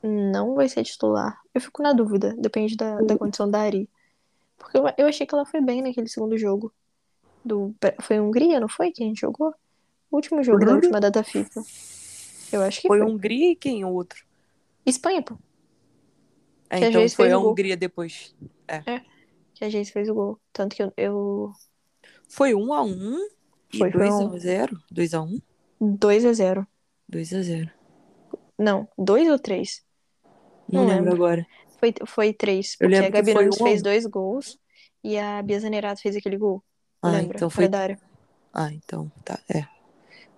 não 0.02 0.54
vai 0.54 0.68
ser 0.68 0.84
titular. 0.84 1.40
Eu 1.54 1.60
fico 1.60 1.82
na 1.82 1.92
dúvida, 1.92 2.34
depende 2.38 2.76
da, 2.76 3.00
da 3.00 3.16
condição 3.16 3.50
da 3.50 3.60
Ari. 3.60 3.88
Porque 4.58 4.76
eu, 4.76 4.84
eu 4.98 5.06
achei 5.06 5.26
que 5.26 5.34
ela 5.34 5.46
foi 5.46 5.60
bem 5.60 5.82
naquele 5.82 6.08
segundo 6.08 6.36
jogo. 6.36 6.72
Do, 7.44 7.74
foi 8.00 8.20
Hungria, 8.20 8.60
não 8.60 8.68
foi 8.68 8.90
que 8.90 9.02
a 9.02 9.06
gente 9.06 9.20
jogou? 9.20 9.54
O 10.10 10.16
último 10.16 10.42
jogo 10.42 10.60
da 10.60 10.66
Hungria? 10.66 10.76
última 10.76 11.00
data 11.00 11.22
FIFA. 11.22 11.62
Eu 12.52 12.62
acho 12.62 12.82
que 12.82 12.88
Foi 12.88 12.98
foi. 12.98 13.06
Hungria 13.06 13.50
e 13.50 13.56
quem 13.56 13.84
o 13.84 13.92
outro? 13.92 14.24
Espanha, 14.86 15.22
pô. 15.22 15.36
É, 16.70 16.88
então 16.88 17.08
foi 17.08 17.30
a. 17.30 17.38
Hungria 17.38 17.76
depois. 17.76 18.34
Que 19.54 19.64
a 19.64 19.68
Geis 19.70 19.90
fez 19.90 20.08
o 20.08 20.14
gol. 20.14 20.40
Tanto 20.52 20.74
que 20.76 20.82
eu. 20.82 20.92
eu... 20.96 21.52
Foi 22.28 22.54
1 22.54 22.72
a 22.74 22.82
1 22.82 23.16
e 23.72 23.78
Foi, 23.78 23.90
foi 23.90 24.00
2 24.00 24.14
um. 24.20 24.34
a 24.34 24.38
0 24.38 24.82
2 24.90 25.14
a 25.14 25.22
1 25.22 25.40
2 25.80 26.24
a 26.24 26.32
0 26.32 26.66
2 27.08 27.32
a 27.34 27.42
0 27.42 27.70
Não, 28.58 28.88
2 28.98 29.28
ou 29.28 29.38
3? 29.38 29.82
Não, 30.68 30.82
Não 30.82 30.88
lembro 30.88 31.10
lembro. 31.10 31.24
agora. 31.24 31.46
Foi, 31.78 31.94
foi 32.06 32.32
3. 32.32 32.76
Eu 32.80 32.88
Porque 32.88 32.96
a 33.04 33.10
Gabi 33.10 33.32
foi 33.32 33.44
Nunes 33.44 33.58
fez 33.58 33.82
dois 33.82 34.06
gols 34.06 34.58
e 35.02 35.18
a 35.18 35.42
Bia 35.42 35.60
Zanerato 35.60 36.00
fez 36.00 36.16
aquele 36.16 36.38
gol. 36.38 36.64
Ah, 37.02 37.10
lembra? 37.12 37.36
então 37.36 37.50
foi. 37.50 37.66
área. 37.66 37.98
Ah, 38.52 38.72
então, 38.72 39.10
tá, 39.24 39.38
é. 39.48 39.66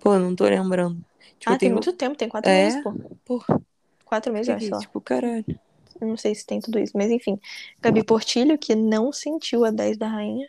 Pô, 0.01 0.19
não 0.19 0.35
tô 0.35 0.45
lembrando. 0.45 1.05
Tipo, 1.39 1.45
ah, 1.47 1.51
tem 1.51 1.59
tenho- 1.59 1.75
muito 1.75 1.93
tempo, 1.93 2.17
tem 2.17 2.29
quatro 2.29 2.51
É? 2.51 2.65
meses, 2.65 2.83
pô. 2.83 2.93
Porra, 3.25 3.61
Quatro 4.05 4.33
meses, 4.33 4.49
acho, 4.55 4.71
lá. 4.71 4.79
tipo, 4.81 5.01
caralho. 5.01 5.45
Não 6.01 6.17
sei 6.17 6.35
se 6.35 6.47
tem 6.47 6.61
tudo 6.61 6.79
isso, 6.79 6.93
mas 6.97 7.11
enfim. 7.11 7.39
Gabi 7.81 8.05
Portilho, 8.05 8.59
que 8.59 8.75
não 8.75 9.13
sentiu 9.13 9.65
a 9.65 9.71
10 9.71 9.97
da 9.97 10.09
rainha, 10.09 10.47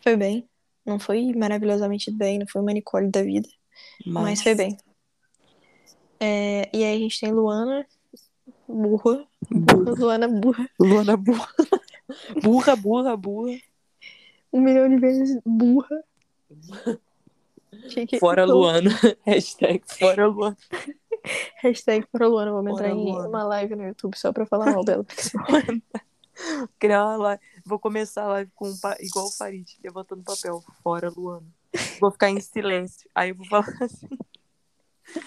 foi 0.00 0.16
bem. 0.16 0.48
Não 0.84 0.98
foi 0.98 1.32
maravilhosamente 1.34 2.10
bem, 2.10 2.38
não 2.38 2.46
foi 2.46 2.60
uma 2.60 2.72
Nicole 2.72 3.10
da 3.10 3.22
vida, 3.22 3.48
mas, 4.06 4.42
foi 4.42 4.54
bem. 4.54 4.76
É, 6.18 6.68
e 6.72 6.84
aí 6.84 6.96
a 6.96 6.98
gente 6.98 7.20
tem 7.20 7.32
Luana, 7.32 7.86
burra. 8.66 9.26
Burra. 9.50 9.94
Luana 9.98 10.28
burra. 10.28 10.70
Luana 10.78 11.16
burra. 11.16 11.48
burra, 12.42 12.76
burra, 12.76 13.16
burra. 13.16 13.58
Um 14.52 14.60
milhão 14.60 14.88
de 14.88 14.96
vezes 14.96 15.38
burra. 15.44 16.04
Fora 18.18 18.44
Luana. 18.44 18.90
Hashtag 19.24 19.82
fora 19.86 20.26
Luana. 20.26 20.56
Hashtag 21.62 22.06
fora 22.10 22.26
Luana. 22.28 22.52
Vamos 22.52 22.72
entrar 22.72 22.90
em 22.90 22.94
Luana. 22.94 23.28
uma 23.28 23.44
live 23.44 23.76
no 23.76 23.86
YouTube 23.86 24.16
só 24.16 24.32
pra 24.32 24.46
falar 24.46 24.72
mal 24.72 24.84
dela. 24.84 25.04
Criar 26.78 27.04
uma 27.04 27.16
live. 27.16 27.42
Vou 27.64 27.78
começar 27.78 28.24
a 28.24 28.28
live 28.28 28.50
com 28.54 28.72
igual 29.00 29.26
o 29.26 29.32
Farid, 29.32 29.78
levantando 29.82 30.22
papel. 30.22 30.62
Fora 30.82 31.10
Luana. 31.10 31.46
Vou 32.00 32.10
ficar 32.10 32.30
em 32.30 32.40
silêncio. 32.40 33.08
Aí 33.14 33.30
eu 33.30 33.34
vou 33.34 33.46
falar 33.46 33.66
assim. 33.80 34.08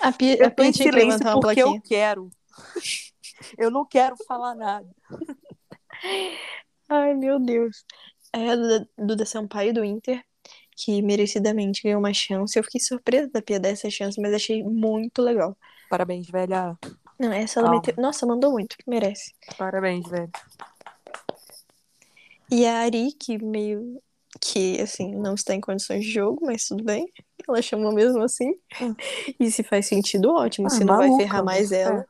A 0.01 0.11
Pia, 0.11 0.37
Eu 0.37 0.47
a 0.47 0.51
Pia 0.51 0.65
em 0.65 0.71
que 0.71 0.83
silêncio 0.83 1.21
uma 1.21 1.39
porque 1.39 1.61
eu 1.61 1.79
quero. 1.81 2.29
Eu 3.57 3.69
não 3.69 3.85
quero 3.85 4.15
falar 4.25 4.55
nada. 4.55 4.87
Ai, 6.89 7.13
meu 7.13 7.39
Deus. 7.39 7.85
É 8.31 8.49
a 8.49 8.55
Duda, 8.55 8.89
Duda 8.97 9.25
Sampaio 9.25 9.73
do 9.73 9.83
Inter, 9.83 10.23
que 10.75 11.01
merecidamente 11.01 11.83
ganhou 11.83 11.99
uma 11.99 12.13
chance. 12.13 12.57
Eu 12.57 12.63
fiquei 12.63 12.79
surpresa 12.81 13.29
da 13.29 13.41
Pia 13.41 13.59
dar 13.59 13.69
essa 13.69 13.89
chance, 13.89 14.19
mas 14.19 14.33
achei 14.33 14.63
muito 14.63 15.21
legal. 15.21 15.57
Parabéns, 15.93 16.27
velha. 16.27 16.75
Não, 17.19 17.31
essa 17.31 17.59
ela 17.59 17.69
Calma. 17.69 17.81
meteu. 17.85 18.01
Nossa, 18.01 18.25
mandou 18.25 18.51
muito, 18.51 18.75
merece. 18.87 19.31
Parabéns, 19.59 20.09
velho. 20.09 20.31
E 22.49 22.65
a 22.65 22.79
Ari, 22.79 23.11
que 23.11 23.37
meio 23.37 24.01
que, 24.41 24.81
assim, 24.81 25.13
não 25.13 25.35
está 25.35 25.53
em 25.53 25.61
condições 25.61 26.03
de 26.03 26.09
jogo, 26.11 26.47
mas 26.47 26.65
tudo 26.65 26.83
bem. 26.83 27.05
Ela 27.47 27.61
chamou 27.61 27.93
mesmo 27.93 28.23
assim. 28.23 28.55
Hum. 28.81 28.95
E 29.39 29.51
se 29.51 29.61
faz 29.61 29.85
sentido, 29.85 30.33
ótimo. 30.33 30.65
Ah, 30.65 30.71
se 30.71 30.83
não 30.83 30.97
vai 30.97 31.15
ferrar 31.15 31.45
mais 31.45 31.71
é. 31.71 31.81
ela. 31.81 32.07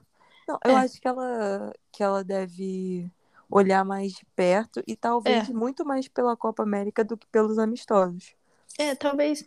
Não, 0.47 0.57
eu 0.63 0.71
É. 0.71 0.75
acho 0.75 1.01
que 1.01 1.07
ela, 1.09 1.73
que 1.91 2.01
ela 2.01 2.23
deve 2.23 3.11
olhar 3.51 3.83
mais 3.83 4.13
de 4.13 4.25
perto 4.33 4.81
e 4.87 4.95
talvez 4.95 5.49
É. 5.49 5.53
muito 5.53 5.83
mais 5.83 6.07
pela 6.07 6.37
Copa 6.37 6.63
América 6.63 7.03
do 7.03 7.17
que 7.17 7.27
pelos 7.27 7.59
amistosos. 7.59 8.33
É, 8.79 8.95
talvez, 8.95 9.43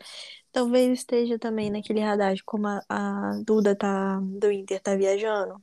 talvez 0.56 1.00
esteja 1.00 1.38
também 1.38 1.70
naquele 1.70 2.00
radar 2.00 2.34
de 2.34 2.42
como 2.42 2.66
a, 2.66 2.82
a 2.88 3.42
Duda 3.44 3.76
tá, 3.76 4.18
do 4.22 4.50
Inter 4.50 4.80
tá 4.80 4.96
viajando. 4.96 5.62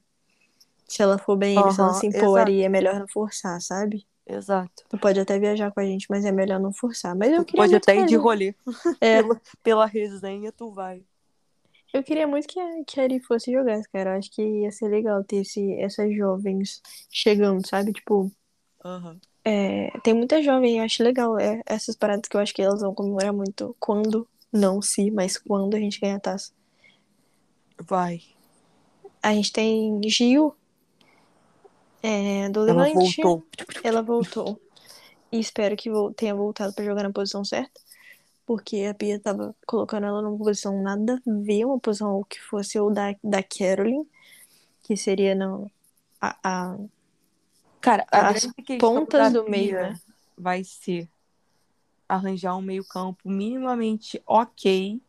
Se 0.88 1.02
ela 1.02 1.18
for 1.18 1.36
bem, 1.36 1.56
se 1.72 1.82
ela 1.82 1.92
se 1.94 2.06
impor, 2.06 2.38
exato. 2.38 2.52
aí 2.52 2.62
é 2.62 2.70
melhor 2.70 3.00
não 3.00 3.08
forçar, 3.08 3.60
sabe? 3.60 4.06
Exato. 4.28 4.84
Tu 4.88 4.98
pode 5.00 5.20
até 5.20 5.40
viajar 5.40 5.72
com 5.72 5.80
a 5.80 5.84
gente, 5.84 6.06
mas 6.12 6.24
é 6.26 6.32
melhor 6.32 6.60
não 6.60 6.72
forçar. 6.72 7.16
Mas 7.16 7.32
eu 7.32 7.40
Tu 7.40 7.46
queria 7.46 7.64
pode 7.64 7.76
até 7.76 7.98
ir 7.98 8.06
de 8.06 8.16
rolê. 8.16 8.54
É, 9.02 9.18
Pela, 9.24 9.42
pela 9.64 9.86
resenha, 9.88 10.52
tu 10.52 10.72
vai. 10.72 11.02
eu 11.92 12.04
queria 12.04 12.28
muito 12.28 12.48
que 12.48 12.60
a, 12.60 12.84
que 12.86 13.00
a 13.00 13.04
Ari 13.04 13.20
fosse 13.20 13.52
jogar, 13.52 13.82
cara. 13.92 14.12
Eu 14.12 14.20
acho 14.20 14.30
que 14.30 14.44
ia 14.44 14.72
ser 14.72 14.90
legal 14.90 15.24
ter 15.24 15.38
esse, 15.38 15.74
essas 15.82 16.16
jovens 16.16 16.84
chegando, 17.10 17.68
sabe? 17.68 17.92
Tipo, 17.94 18.32
Aham. 18.86 19.20
é, 19.44 19.90
tem 20.02 20.14
muita 20.14 20.42
jovem, 20.44 20.78
eu 20.78 20.84
acho 20.84 21.02
legal. 21.04 21.40
É, 21.40 21.62
essas 21.66 21.96
paradas 21.96 22.28
que 22.30 22.38
eu 22.38 22.42
acho 22.42 22.54
que 22.54 22.62
elas 22.62 22.82
vão 22.82 22.94
comemorar 22.94 23.34
muito 23.34 23.76
quando, 23.80 24.28
não 24.54 24.82
se, 24.82 25.12
mas 25.12 25.38
quando 25.38 25.76
a 25.76 25.80
gente 25.80 26.00
ganhar 26.00 26.18
a 26.18 26.20
taça. 26.20 26.52
Vai. 27.82 28.22
A 29.22 29.34
gente 29.34 29.52
tem 29.52 30.02
Gil, 30.08 30.56
é, 32.02 32.50
do 32.50 32.68
Ela 32.68 32.84
Levante. 32.84 33.22
voltou. 33.22 33.44
Ela 33.84 34.02
voltou. 34.02 34.60
E 35.32 35.40
espero 35.40 35.76
que 35.76 35.90
tenha 36.16 36.36
voltado 36.36 36.74
pra 36.74 36.84
jogar 36.86 37.04
na 37.04 37.12
posição 37.12 37.44
certa. 37.44 37.82
Porque 38.46 38.86
a 38.90 38.94
Pia 38.94 39.20
tava 39.20 39.56
colocando 39.66 40.06
ela 40.06 40.22
numa 40.22 40.38
posição 40.38 40.82
nada 40.82 41.16
a 41.16 41.32
ver, 41.44 41.66
uma 41.66 41.80
posição 41.80 42.24
que 42.30 42.40
fosse 42.42 42.80
o 42.80 42.90
da, 42.90 43.16
da 43.24 43.42
Caroline, 43.42 44.06
que 44.84 44.98
seria 44.98 45.34
no, 45.34 45.72
a, 46.22 46.38
a- 46.44 46.78
Cara, 47.82 48.06
a 48.12 48.30
As 48.30 48.48
pontas 48.80 49.34
do 49.34 49.50
meio, 49.50 49.76
né? 49.76 50.00
vai 50.38 50.64
ser 50.64 51.10
arranjar 52.08 52.56
um 52.56 52.62
meio-campo 52.62 53.30
minimamente 53.30 54.22
ok 54.26 55.00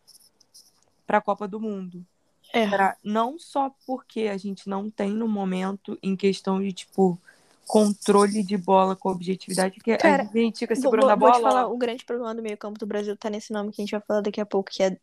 para 1.06 1.18
a 1.18 1.20
Copa 1.20 1.46
do 1.46 1.60
Mundo. 1.60 2.04
É. 2.52 2.68
Pra- 2.68 2.96
não 3.02 3.38
só 3.38 3.74
porque 3.86 4.22
a 4.22 4.36
gente 4.36 4.68
não 4.68 4.88
tem 4.88 5.10
no 5.10 5.26
momento 5.28 5.98
em 6.02 6.14
questão 6.16 6.60
de 6.62 6.72
tipo 6.72 7.18
controle 7.66 8.42
de 8.42 8.58
bola 8.58 8.94
com 8.94 9.08
objetividade, 9.08 9.76
porque 9.76 9.96
Cara, 9.96 10.24
a 10.24 10.36
gente 10.38 10.58
fica 10.58 10.74
Vou, 10.74 10.82
segurando 10.82 11.04
vou- 11.04 11.10
a 11.12 11.16
vou 11.16 11.28
bola. 11.30 11.40
te 11.40 11.42
falar, 11.42 11.66
o 11.66 11.78
grande 11.78 12.04
problema 12.04 12.34
do 12.34 12.42
meio 12.42 12.58
campo 12.58 12.78
do 12.78 12.86
Brasil 12.86 13.16
tá 13.16 13.30
nesse 13.30 13.54
nome 13.54 13.72
que 13.72 13.80
a 13.80 13.84
gente 13.84 13.90
vai 13.92 14.02
falar 14.02 14.20
daqui 14.20 14.38
a 14.38 14.44
pouco, 14.44 14.70
que 14.70 14.82
é, 14.82 14.96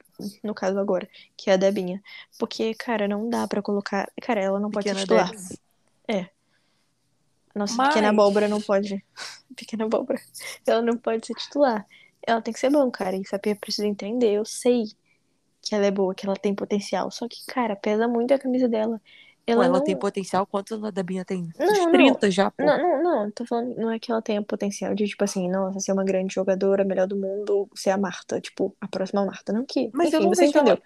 no 0.43 0.54
caso 0.54 0.77
agora, 0.77 1.10
que 1.36 1.49
é 1.49 1.54
a 1.54 1.58
Debinha. 1.58 2.01
Porque, 2.38 2.75
cara, 2.75 3.08
não 3.08 3.27
dá 3.30 3.47
pra 3.47 3.63
colocar. 3.63 4.08
Cara, 4.21 4.39
ela 4.41 4.60
não 4.60 4.69
pode 4.69 4.88
ser 4.88 4.95
pequena 4.95 5.25
titular. 5.25 5.32
Debs. 5.32 5.58
Nossa, 7.55 7.75
Mas- 7.75 7.89
pequena 7.89 8.09
abóbora 8.09 8.47
não 8.47 8.61
pode. 8.61 9.03
Pequena 9.55 9.85
abóbora. 9.85 10.19
Ela 10.65 10.81
não 10.81 10.97
pode 10.97 11.27
ser 11.27 11.33
titular. 11.35 11.85
Ela 12.25 12.41
tem 12.41 12.53
que 12.53 12.59
ser 12.59 12.69
bom, 12.69 12.89
cara. 12.89 13.15
Isso 13.15 13.35
a 13.35 13.39
Pia 13.39 13.55
precisa 13.55 13.87
entender. 13.87 14.31
Eu 14.31 14.45
sei 14.45 14.85
que 15.61 15.75
ela 15.75 15.85
é 15.85 15.91
boa, 15.91 16.15
que 16.15 16.25
ela 16.25 16.35
tem 16.35 16.55
potencial. 16.55 17.11
Só 17.11 17.27
que, 17.27 17.45
cara, 17.47 17.75
pesa 17.75 18.07
muito 18.07 18.33
a 18.33 18.39
camisa 18.39 18.67
dela. 18.67 19.01
Ela, 19.45 19.65
ela 19.65 19.77
não... 19.79 19.83
tem 19.83 19.97
potencial. 19.97 20.45
Quantos 20.45 20.71
anos 20.71 20.85
a 20.85 20.91
Debinha 20.91 21.25
tem? 21.25 21.49
Não, 21.57 21.67
Uns 21.67 21.79
não. 21.79 21.91
30 21.91 22.31
já, 22.31 22.51
pô. 22.51 22.63
Não, 22.63 22.77
não, 22.77 23.03
não. 23.03 23.31
Tô 23.31 23.45
falando, 23.45 23.75
não 23.75 23.91
é 23.91 23.99
que 23.99 24.11
ela 24.11 24.21
tenha 24.21 24.41
potencial 24.41 24.93
de, 24.93 25.07
tipo 25.07 25.23
assim, 25.23 25.49
nossa, 25.49 25.79
ser 25.79 25.91
uma 25.91 26.03
grande 26.03 26.33
jogadora, 26.35 26.85
melhor 26.85 27.07
do 27.07 27.15
mundo, 27.15 27.67
ser 27.75 27.89
a 27.89 27.97
Marta, 27.97 28.39
tipo, 28.39 28.75
a 28.79 28.87
próxima 28.87 29.25
Marta. 29.25 29.51
Não 29.51 29.65
que. 29.65 29.89
Mas 29.93 30.13
eu 30.13 30.19
Enfim, 30.19 30.27
não 30.27 30.35
você 30.35 30.41
vejo 30.45 30.51
entendeu. 30.57 30.73
ela. 30.75 30.81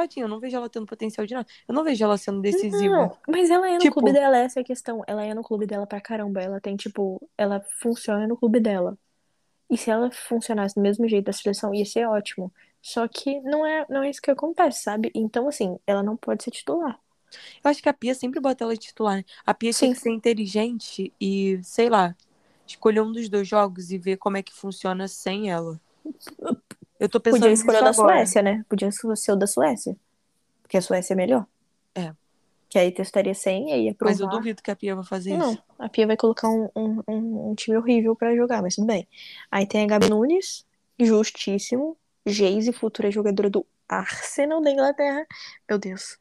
Tadinha, 0.00 0.24
eu 0.24 0.28
não 0.28 0.38
vejo 0.40 0.56
ela 0.56 0.68
tendo 0.68 0.86
potencial 0.86 1.26
de 1.26 1.34
nada. 1.34 1.46
Eu 1.66 1.74
não 1.74 1.82
vejo 1.84 2.04
ela 2.04 2.16
sendo 2.16 2.40
decisiva. 2.40 2.96
Não, 2.96 3.16
mas 3.28 3.50
ela 3.50 3.68
é 3.68 3.74
no 3.74 3.78
Tipo- 3.78 3.94
clube 3.94 4.12
dela, 4.12 4.36
essa 4.38 4.60
é 4.60 4.62
a 4.62 4.64
questão. 4.64 5.02
Ela 5.06 5.24
é 5.24 5.34
no 5.34 5.42
clube 5.42 5.66
dela 5.66 5.86
pra 5.86 6.00
caramba. 6.00 6.40
Ela 6.40 6.60
tem, 6.60 6.76
tipo, 6.76 7.20
ela 7.36 7.60
funciona 7.80 8.26
no 8.26 8.36
clube 8.36 8.60
dela. 8.60 8.96
E 9.70 9.76
se 9.76 9.90
ela 9.90 10.10
funcionasse 10.10 10.74
do 10.74 10.80
mesmo 10.80 11.06
jeito 11.08 11.26
da 11.26 11.32
seleção, 11.32 11.74
ia 11.74 11.84
ser 11.84 12.06
ótimo. 12.06 12.52
Só 12.80 13.06
que 13.08 13.40
não 13.40 13.66
é, 13.66 13.84
não 13.90 14.02
é 14.02 14.10
isso 14.10 14.22
que 14.22 14.30
acontece, 14.30 14.82
sabe? 14.82 15.10
Então, 15.14 15.46
assim, 15.48 15.78
ela 15.86 16.02
não 16.02 16.16
pode 16.16 16.42
ser 16.44 16.50
titular. 16.50 16.98
Eu 17.62 17.70
acho 17.70 17.82
que 17.82 17.88
a 17.88 17.92
Pia 17.92 18.14
sempre 18.14 18.40
bota 18.40 18.64
ela 18.64 18.72
de 18.72 18.80
titular. 18.80 19.16
né? 19.16 19.24
A 19.44 19.52
Pia 19.52 19.72
Sim. 19.72 19.86
tinha 19.86 19.94
que 19.94 20.00
ser 20.00 20.10
inteligente 20.10 21.12
e, 21.20 21.60
sei 21.62 21.90
lá, 21.90 22.16
escolher 22.66 23.02
um 23.02 23.12
dos 23.12 23.28
dois 23.28 23.46
jogos 23.46 23.90
e 23.90 23.98
ver 23.98 24.16
como 24.16 24.36
é 24.38 24.42
que 24.42 24.54
funciona 24.54 25.06
sem 25.08 25.50
ela. 25.50 25.78
Eu 26.98 27.08
tô 27.08 27.20
pensando 27.20 27.40
Podia 27.40 27.52
escolher 27.54 27.78
o 27.78 27.84
da 27.84 27.90
agora. 27.90 28.14
Suécia, 28.16 28.42
né? 28.42 28.64
Podia 28.68 28.90
ser 28.90 29.32
o 29.32 29.36
da 29.36 29.46
Suécia. 29.46 29.96
Porque 30.62 30.76
a 30.76 30.82
Suécia 30.82 31.14
é 31.14 31.16
melhor. 31.16 31.46
É. 31.94 32.12
Que 32.68 32.78
aí 32.78 32.90
testaria 32.92 33.34
sem, 33.34 33.72
aí 33.72 33.84
ia 33.86 33.94
provar. 33.94 34.10
Mas 34.12 34.20
eu 34.20 34.28
duvido 34.28 34.62
que 34.62 34.70
a 34.70 34.76
Pia 34.76 34.94
vai 34.94 35.04
fazer 35.04 35.36
Não, 35.36 35.52
isso. 35.52 35.62
a 35.78 35.88
Pia 35.88 36.06
vai 36.06 36.16
colocar 36.16 36.48
um, 36.50 36.68
um, 36.76 37.02
um- 37.08 37.50
um 37.50 37.54
time 37.54 37.76
horrível 37.78 38.14
pra 38.14 38.34
jogar, 38.36 38.60
mas 38.60 38.74
tudo 38.74 38.86
bem. 38.86 39.08
Aí 39.50 39.66
tem 39.66 39.84
a 39.84 39.86
Gabi 39.86 40.10
Nunes, 40.10 40.66
justíssimo. 40.98 41.96
Geise, 42.26 42.72
futura 42.72 43.10
jogadora 43.10 43.48
do 43.48 43.64
Arsenal 43.88 44.60
da 44.60 44.70
Inglaterra. 44.70 45.24
Meu 45.68 45.78
Deus. 45.78 46.18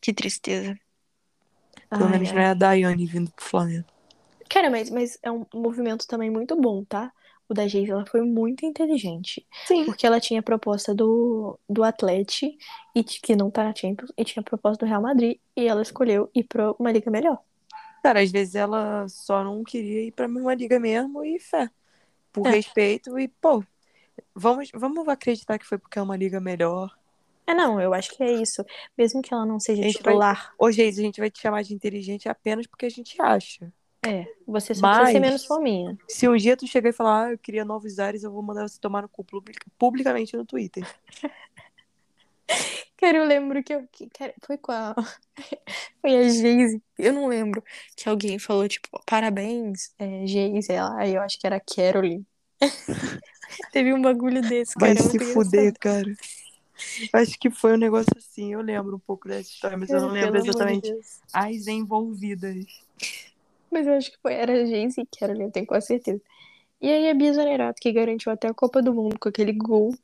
Que 0.00 0.14
tristeza. 0.14 0.78
Pelo 1.90 2.04
Ai, 2.06 2.10
menos 2.12 2.28
ai. 2.28 2.34
não 2.34 2.42
é 2.42 2.46
a 2.46 2.54
Daiane 2.54 3.04
vindo 3.06 3.30
pro 3.32 3.44
Flamengo. 3.44 3.84
Cara, 4.48 4.70
mas, 4.70 4.88
mas 4.88 5.18
é 5.22 5.30
um 5.30 5.44
movimento 5.52 6.06
também 6.06 6.30
muito 6.30 6.56
bom, 6.56 6.82
tá? 6.84 7.12
O 7.48 7.54
da 7.54 7.66
Geise, 7.66 7.90
ela 7.90 8.04
foi 8.06 8.20
muito 8.22 8.66
inteligente. 8.66 9.46
Sim. 9.66 9.86
Porque 9.86 10.06
ela 10.06 10.20
tinha 10.20 10.40
a 10.40 10.42
proposta 10.42 10.94
do, 10.94 11.58
do 11.68 11.82
Atlético, 11.82 12.54
e 12.94 13.02
que 13.02 13.34
não 13.34 13.50
tá 13.50 13.64
na 13.64 13.74
Champions, 13.74 14.12
e 14.16 14.24
tinha 14.24 14.40
a 14.42 14.44
proposta 14.44 14.84
do 14.84 14.88
Real 14.88 15.00
Madrid, 15.00 15.38
e 15.56 15.66
ela 15.66 15.80
escolheu 15.80 16.30
ir 16.34 16.44
pra 16.44 16.72
uma 16.72 16.92
liga 16.92 17.10
melhor. 17.10 17.38
Cara, 18.02 18.20
às 18.20 18.30
vezes 18.30 18.54
ela 18.54 19.06
só 19.08 19.42
não 19.42 19.64
queria 19.64 20.04
ir 20.04 20.12
pra 20.12 20.28
mesma 20.28 20.54
liga 20.54 20.78
mesmo 20.78 21.24
e 21.24 21.40
fé. 21.40 21.70
Por 22.32 22.46
É. 22.46 22.50
respeito 22.50 23.18
e, 23.18 23.28
pô, 23.28 23.64
vamos, 24.34 24.70
vamos 24.74 25.08
acreditar 25.08 25.58
que 25.58 25.66
foi 25.66 25.78
porque 25.78 25.98
é 25.98 26.02
uma 26.02 26.16
liga 26.16 26.38
melhor. 26.40 26.94
É, 27.46 27.54
não, 27.54 27.80
eu 27.80 27.94
acho 27.94 28.10
que 28.14 28.22
é 28.22 28.30
isso. 28.30 28.62
Mesmo 28.96 29.22
que 29.22 29.32
ela 29.32 29.46
não 29.46 29.58
seja 29.58 29.82
gente 29.82 29.94
vai- 30.02 30.12
titular, 30.12 30.52
Ô, 30.58 30.70
Geise, 30.70 31.00
a 31.00 31.04
gente 31.04 31.18
vai 31.18 31.30
te 31.30 31.40
chamar 31.40 31.62
de 31.62 31.72
inteligente 31.74 32.28
apenas 32.28 32.66
porque 32.66 32.84
a 32.84 32.90
gente 32.90 33.20
acha. 33.20 33.72
É, 34.06 34.26
você 34.46 34.74
só 34.74 34.86
precisa 34.88 35.06
ser 35.06 35.12
Mas- 35.12 35.20
menos 35.20 35.44
fominha. 35.44 35.98
Se 36.08 36.28
um 36.28 36.36
dia 36.36 36.56
tu 36.56 36.66
chegar 36.66 36.90
e 36.90 36.92
falar, 36.92 37.26
ah, 37.26 37.32
eu 37.32 37.38
queria 37.38 37.64
novos 37.64 37.98
ares, 37.98 38.22
eu 38.22 38.30
vou 38.30 38.42
mandar 38.42 38.68
você 38.68 38.78
tomar 38.80 39.02
no 39.02 39.08
cu 39.08 39.24
public- 39.24 39.66
publicamente 39.78 40.36
no 40.36 40.44
Twitter. 40.44 40.86
Cara, 42.96 43.18
eu 43.18 43.24
lembro 43.24 43.62
que 43.62 43.72
eu. 43.72 43.86
Que, 43.92 44.08
cara, 44.08 44.34
foi 44.44 44.58
qual? 44.58 44.94
Foi 46.02 46.16
a 46.16 46.28
Geise. 46.28 46.82
Eu 46.98 47.12
não 47.12 47.26
lembro. 47.28 47.62
Que 47.94 48.08
alguém 48.08 48.38
falou, 48.38 48.66
tipo, 48.66 48.88
parabéns, 49.06 49.92
é, 49.98 50.26
Geise. 50.26 50.72
Ela- 50.72 50.98
Aí 50.98 51.14
eu 51.14 51.22
acho 51.22 51.38
que 51.38 51.46
era 51.46 51.56
a 51.56 51.60
Caroline. 51.60 52.26
Teve 53.72 53.92
um 53.92 54.02
bagulho 54.02 54.40
desse, 54.42 54.74
cara. 54.74 54.94
Vai 54.94 55.02
se 55.02 55.18
fuder, 55.32 55.74
cara. 55.78 56.12
Acho 57.12 57.38
que 57.38 57.50
foi 57.50 57.74
um 57.74 57.76
negócio 57.78 58.10
assim, 58.16 58.52
eu 58.54 58.60
lembro 58.62 58.96
um 58.96 59.00
pouco 59.00 59.28
dessa 59.28 59.48
história, 59.50 59.76
mas 59.76 59.90
eu 59.90 60.00
não 60.00 60.08
lembro 60.10 60.40
de 60.42 60.48
exatamente 60.48 60.90
Deus. 60.92 61.20
as 61.32 61.66
envolvidas. 61.66 62.64
Mas 63.70 63.86
eu 63.86 63.94
acho 63.94 64.10
que 64.10 64.18
foi, 64.20 64.34
era 64.34 64.52
a 64.52 64.64
Geise 64.64 65.00
e 65.00 65.42
eu 65.42 65.50
tenho 65.50 65.66
quase 65.66 65.86
certeza. 65.86 66.20
E 66.80 66.90
aí 66.90 67.10
a 67.10 67.14
Bia 67.14 67.32
Zanerato, 67.32 67.80
que 67.80 67.92
garantiu 67.92 68.30
até 68.32 68.48
a 68.48 68.54
Copa 68.54 68.80
do 68.80 68.94
Mundo 68.94 69.18
com 69.18 69.28
aquele 69.28 69.52
gol 69.52 69.94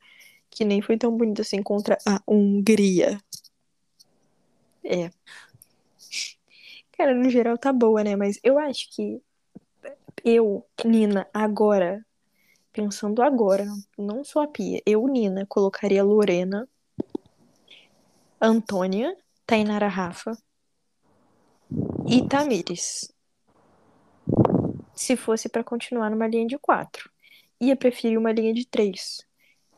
que 0.49 0.63
nem 0.63 0.81
foi 0.81 0.97
tão 0.97 1.15
bonito 1.15 1.41
assim 1.41 1.61
contra 1.61 1.97
a 2.07 2.21
Hungria. 2.27 3.19
É. 4.83 5.09
Cara, 6.97 7.13
no 7.13 7.29
geral 7.29 7.57
tá 7.57 7.73
boa, 7.73 8.03
né? 8.03 8.15
Mas 8.15 8.39
eu 8.43 8.57
acho 8.57 8.89
que 8.95 9.21
eu, 10.23 10.65
Nina, 10.83 11.27
agora, 11.33 12.05
pensando 12.71 13.21
agora, 13.21 13.65
não 13.97 14.23
sou 14.23 14.41
a 14.41 14.47
Pia, 14.47 14.81
eu, 14.85 15.07
Nina, 15.07 15.45
colocaria 15.45 16.03
Lorena, 16.03 16.67
Antônia, 18.41 19.15
Tainara 19.45 19.87
Rafa 19.87 20.37
e 22.07 22.27
Tamires. 22.27 23.14
Se 24.95 25.15
fosse 25.15 25.49
pra 25.49 25.63
continuar 25.63 26.09
numa 26.09 26.27
linha 26.27 26.47
de 26.47 26.57
quatro. 26.57 27.09
Ia 27.59 27.75
preferir 27.75 28.17
uma 28.17 28.31
linha 28.31 28.53
de 28.53 28.65
três. 28.65 29.25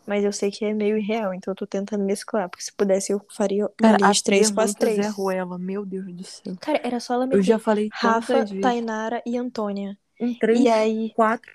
Mas 0.05 0.24
eu 0.24 0.32
sei 0.32 0.49
que 0.49 0.63
é 0.63 0.74
meio 0.74 0.97
irreal, 0.97 1.34
então 1.34 1.51
eu 1.51 1.55
tô 1.55 1.68
tentando 1.68 2.03
mesclar. 2.03 2.49
Porque 2.49 2.63
se 2.63 2.72
pudesse, 2.72 3.11
eu 3.11 3.22
faria 3.30 3.65
uma 3.65 3.72
Cara, 3.78 3.97
linha 3.97 4.11
de 4.11 4.24
três 4.24 4.49
com 4.49 4.61
as 4.61 4.74
três. 4.74 4.95
Zé 4.95 5.09
Ruela, 5.09 5.57
meu 5.57 5.86
Deus 5.86 6.05
do 6.13 6.24
céu. 6.24 6.55
Cara, 6.61 6.80
era 6.84 6.99
só 6.99 7.15
ela 7.15 7.26
Eu 7.26 7.30
meter 7.30 7.43
já 7.43 7.59
falei 7.59 7.89
Rafa, 7.91 8.45
vezes. 8.45 8.61
Tainara 8.61 9.22
e 9.26 9.38
Antônia. 9.38 9.97
Um 10.20 10.34
três, 10.34 10.59
E 10.61 10.70
aí, 10.70 11.11
quatro, 11.13 11.51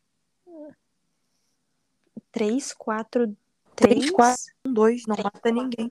três, 2.31 2.73
quatro, 2.75 3.37
três, 3.75 3.97
três. 3.99 4.11
quatro, 4.11 4.43
um, 4.67 4.73
dois, 4.73 5.03
não 5.07 5.17
mata 5.17 5.51
ninguém. 5.51 5.91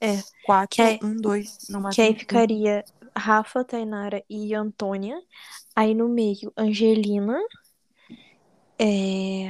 É. 0.00 0.18
Quatro, 0.44 0.76
Que 0.76 1.04
um, 1.04 1.16
dois, 1.16 1.58
não 1.70 1.80
mata 1.80 1.94
Que 1.94 2.02
aí 2.02 2.08
ninguém. 2.08 2.20
ficaria 2.20 2.84
Rafa, 3.16 3.64
Tainara 3.64 4.24
e 4.28 4.54
Antônia. 4.54 5.20
Aí 5.74 5.94
no 5.94 6.08
meio, 6.08 6.52
Angelina. 6.56 7.38
É... 8.78 9.48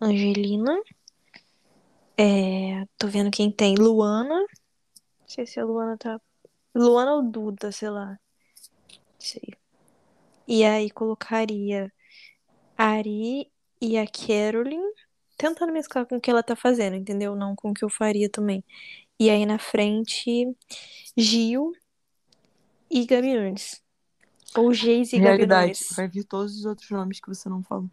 Angelina. 0.00 0.78
É... 2.16 2.86
Tô 2.98 3.06
vendo 3.06 3.30
quem 3.30 3.50
tem. 3.50 3.74
Luana. 3.76 4.38
Não 4.38 4.48
sei 5.26 5.46
se 5.46 5.58
a 5.60 5.64
Luana 5.64 5.96
tá. 5.96 6.20
Luana 6.74 7.14
ou 7.14 7.22
Duda, 7.22 7.72
sei 7.72 7.90
lá. 7.90 8.10
Não 8.10 8.18
sei. 9.18 9.54
E 10.46 10.64
aí 10.64 10.90
colocaria 10.90 11.92
Ari 12.76 13.50
e 13.80 13.98
a 13.98 14.06
Caroline. 14.06 14.82
Tentando 15.36 15.72
mesclar 15.72 16.06
com 16.06 16.16
o 16.16 16.20
que 16.20 16.30
ela 16.30 16.42
tá 16.42 16.54
fazendo, 16.54 16.96
entendeu? 16.96 17.34
Não 17.34 17.56
com 17.56 17.70
o 17.70 17.74
que 17.74 17.84
eu 17.84 17.88
faria 17.90 18.28
também. 18.30 18.64
E 19.18 19.30
aí 19.30 19.46
na 19.46 19.58
frente, 19.58 20.46
Gil 21.16 21.72
e 22.90 23.04
Gabi 23.06 23.34
Nunes. 23.34 23.82
Ou 24.56 24.72
Geise 24.72 25.16
e 25.16 25.18
Gabi 25.18 25.28
Realidade, 25.30 25.66
Nunes. 25.66 25.88
vai 25.96 26.08
vir 26.08 26.24
todos 26.24 26.56
os 26.58 26.64
outros 26.64 26.88
nomes 26.90 27.20
que 27.20 27.28
você 27.28 27.48
não 27.48 27.62
falou. 27.62 27.88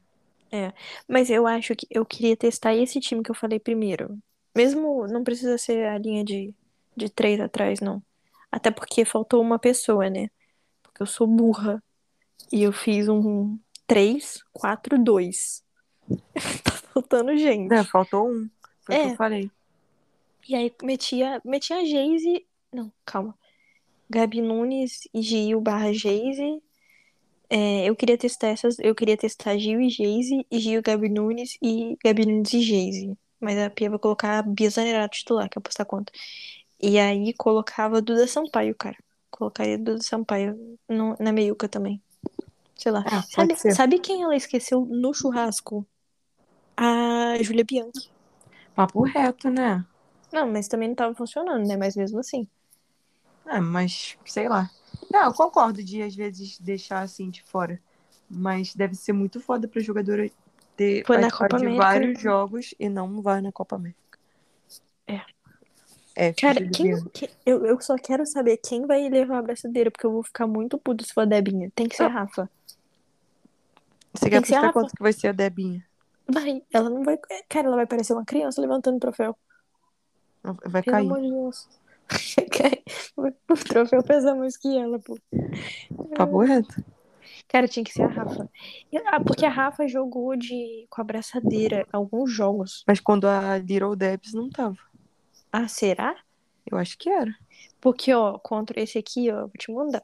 Mas 1.07 1.29
eu 1.29 1.47
acho 1.47 1.75
que 1.75 1.87
eu 1.89 2.05
queria 2.05 2.35
testar 2.35 2.75
esse 2.75 2.99
time 2.99 3.23
que 3.23 3.31
eu 3.31 3.35
falei 3.35 3.59
primeiro. 3.59 4.17
Mesmo 4.55 5.07
não 5.07 5.23
precisa 5.23 5.57
ser 5.57 5.87
a 5.87 5.97
linha 5.97 6.23
de, 6.25 6.53
de 6.95 7.09
três 7.09 7.39
atrás, 7.39 7.79
não. 7.79 8.03
Até 8.51 8.69
porque 8.69 9.05
faltou 9.05 9.41
uma 9.41 9.57
pessoa, 9.57 10.09
né? 10.09 10.29
Porque 10.83 11.01
eu 11.01 11.05
sou 11.07 11.25
burra. 11.25 11.81
E 12.51 12.63
eu 12.63 12.73
fiz 12.73 13.07
um 13.07 13.57
3, 13.87 14.39
4, 14.51 15.01
2. 15.01 15.63
tá 16.63 16.71
faltando 16.93 17.37
gente. 17.37 17.73
É, 17.73 17.83
faltou 17.85 18.27
um. 18.29 18.49
Foi 18.81 18.95
o 18.95 18.99
que 18.99 19.07
É. 19.07 19.11
eu 19.11 19.15
falei. 19.15 19.49
E 20.49 20.55
aí 20.55 20.73
metia, 20.83 21.41
metia 21.45 21.77
a 21.77 21.85
Geise. 21.85 22.45
Não, 22.73 22.91
calma. 23.05 23.37
Gabi 24.11 24.41
Nunes 24.41 25.07
e 25.13 25.21
Gil 25.21 25.61
barra 25.61 25.93
Geise. 25.93 26.61
É, 27.49 27.85
eu 27.89 27.95
queria 27.95 28.17
testar 28.17 28.49
essas. 28.49 28.77
Eu 28.79 28.95
queria 28.95 29.17
testar 29.17 29.57
Gil 29.57 29.81
e 29.81 29.89
Geise, 29.89 30.45
e 30.51 30.59
Gil, 30.59 30.81
Gabi 30.81 31.09
Nunes 31.09 31.57
e 31.61 31.97
Gabi 32.03 32.25
Nunes 32.25 32.53
e 32.53 32.61
Geise. 32.61 33.17
Mas 33.39 33.57
a 33.57 33.69
Pia 33.69 33.89
vai 33.89 33.99
colocar 33.99 34.39
a 34.39 34.41
Bia 34.43 34.69
Zanerato 34.69 35.17
titular, 35.17 35.49
que 35.49 35.57
é 35.57 35.59
apostar 35.59 35.85
conta. 35.85 36.11
E 36.81 36.99
aí 36.99 37.33
colocava 37.33 38.01
Duda 38.01 38.27
Sampaio, 38.27 38.75
cara. 38.75 38.97
Colocaria 39.31 39.77
Duda 39.77 40.01
Sampaio 40.03 40.77
no- 40.89 41.15
na 41.19 41.31
meiuca 41.31 41.67
também. 41.69 42.01
Sei 42.75 42.91
lá. 42.91 43.03
Ah, 43.07 43.21
sabe, 43.23 43.55
sabe 43.55 43.99
quem 43.99 44.23
ela 44.23 44.35
esqueceu 44.35 44.85
no 44.85 45.13
churrasco? 45.13 45.85
A 46.77 47.35
Júlia 47.41 47.63
Bianchi. 47.63 48.09
Papo 48.75 49.03
reto, 49.03 49.49
né? 49.49 49.85
Não, 50.31 50.47
mas 50.49 50.67
também 50.67 50.89
não 50.89 50.95
tava 50.95 51.15
funcionando, 51.15 51.67
né? 51.67 51.77
Mas 51.77 51.95
mesmo 51.95 52.19
assim. 52.19 52.47
É, 53.45 53.59
mas 53.59 54.17
sei 54.25 54.47
lá. 54.47 54.69
Não, 55.11 55.25
eu 55.25 55.33
concordo 55.33 55.83
de 55.83 56.01
às 56.01 56.15
vezes 56.15 56.59
deixar 56.59 57.01
assim 57.01 57.29
de 57.29 57.43
fora. 57.43 57.79
Mas 58.29 58.73
deve 58.73 58.95
ser 58.95 59.11
muito 59.13 59.41
foda 59.41 59.67
pra 59.67 59.81
jogadora 59.81 60.29
ter 60.77 61.05
Foi 61.05 61.17
na 61.17 61.29
Copa 61.29 61.57
de 61.57 61.65
América, 61.65 61.77
vários 61.77 62.17
né? 62.17 62.23
jogos 62.23 62.73
e 62.79 62.87
não 62.87 63.21
vai 63.21 63.41
na 63.41 63.51
Copa 63.51 63.75
América. 63.75 63.99
É. 65.07 65.19
É, 66.15 66.33
Cara, 66.33 66.61
quem, 66.71 66.93
que- 67.11 67.29
eu, 67.45 67.65
eu 67.65 67.79
só 67.81 67.95
quero 67.95 68.25
saber 68.25 68.57
quem 68.57 68.85
vai 68.85 69.07
levar 69.09 69.35
a 69.35 69.39
abraçadeira, 69.39 69.91
porque 69.91 70.05
eu 70.05 70.11
vou 70.11 70.23
ficar 70.23 70.47
muito 70.47 70.77
puto 70.77 71.05
se 71.05 71.13
for 71.13 71.21
a 71.21 71.25
Debinha. 71.25 71.71
Tem 71.75 71.87
que 71.87 71.95
ser 71.95 72.03
a 72.03 72.07
Rafa. 72.07 72.49
Você 74.13 74.29
tem 74.29 74.41
quer 74.41 74.47
que 74.47 74.55
a 74.55 74.59
apostar 74.59 74.73
quanto 74.73 74.95
que 74.95 75.03
vai 75.03 75.13
ser 75.13 75.27
a 75.27 75.31
Debinha? 75.31 75.85
Vai, 76.29 76.61
ela 76.71 76.89
não 76.89 77.03
vai. 77.03 77.17
Cara, 77.49 77.67
ela 77.67 77.75
vai 77.75 77.85
parecer 77.87 78.13
uma 78.13 78.25
criança 78.25 78.61
levantando 78.61 78.97
o 78.97 78.99
troféu. 78.99 79.37
Vai 80.65 80.81
Pelo 80.81 80.95
cair. 80.95 81.05
amor 81.07 81.21
de 81.21 81.29
Deus. 81.29 81.67
o 83.17 83.53
troféu 83.67 84.03
pesa 84.03 84.35
mais 84.35 84.57
que 84.57 84.77
ela, 84.77 84.99
pô. 84.99 85.17
Papo 86.15 86.39
reto. 86.39 86.83
Cara, 87.47 87.67
tinha 87.67 87.83
que 87.83 87.91
ser 87.91 88.03
a 88.03 88.07
Rafa. 88.07 88.49
Ah, 89.07 89.19
Porque 89.21 89.45
a 89.45 89.49
Rafa 89.49 89.87
jogou 89.87 90.35
de 90.35 90.85
com 90.89 91.01
a 91.01 91.03
abraçadeira 91.03 91.85
alguns 91.91 92.31
jogos. 92.31 92.83
Mas 92.87 92.99
quando 92.99 93.25
a 93.27 93.57
Little 93.57 93.95
Debs 93.95 94.33
não 94.33 94.49
tava. 94.49 94.77
Ah, 95.51 95.67
será? 95.67 96.15
Eu 96.69 96.77
acho 96.77 96.97
que 96.97 97.09
era. 97.09 97.35
Porque, 97.81 98.13
ó, 98.13 98.37
contra 98.37 98.79
esse 98.79 98.97
aqui, 98.97 99.29
ó, 99.31 99.41
vou 99.41 99.51
te 99.57 99.71
mandar. 99.71 100.03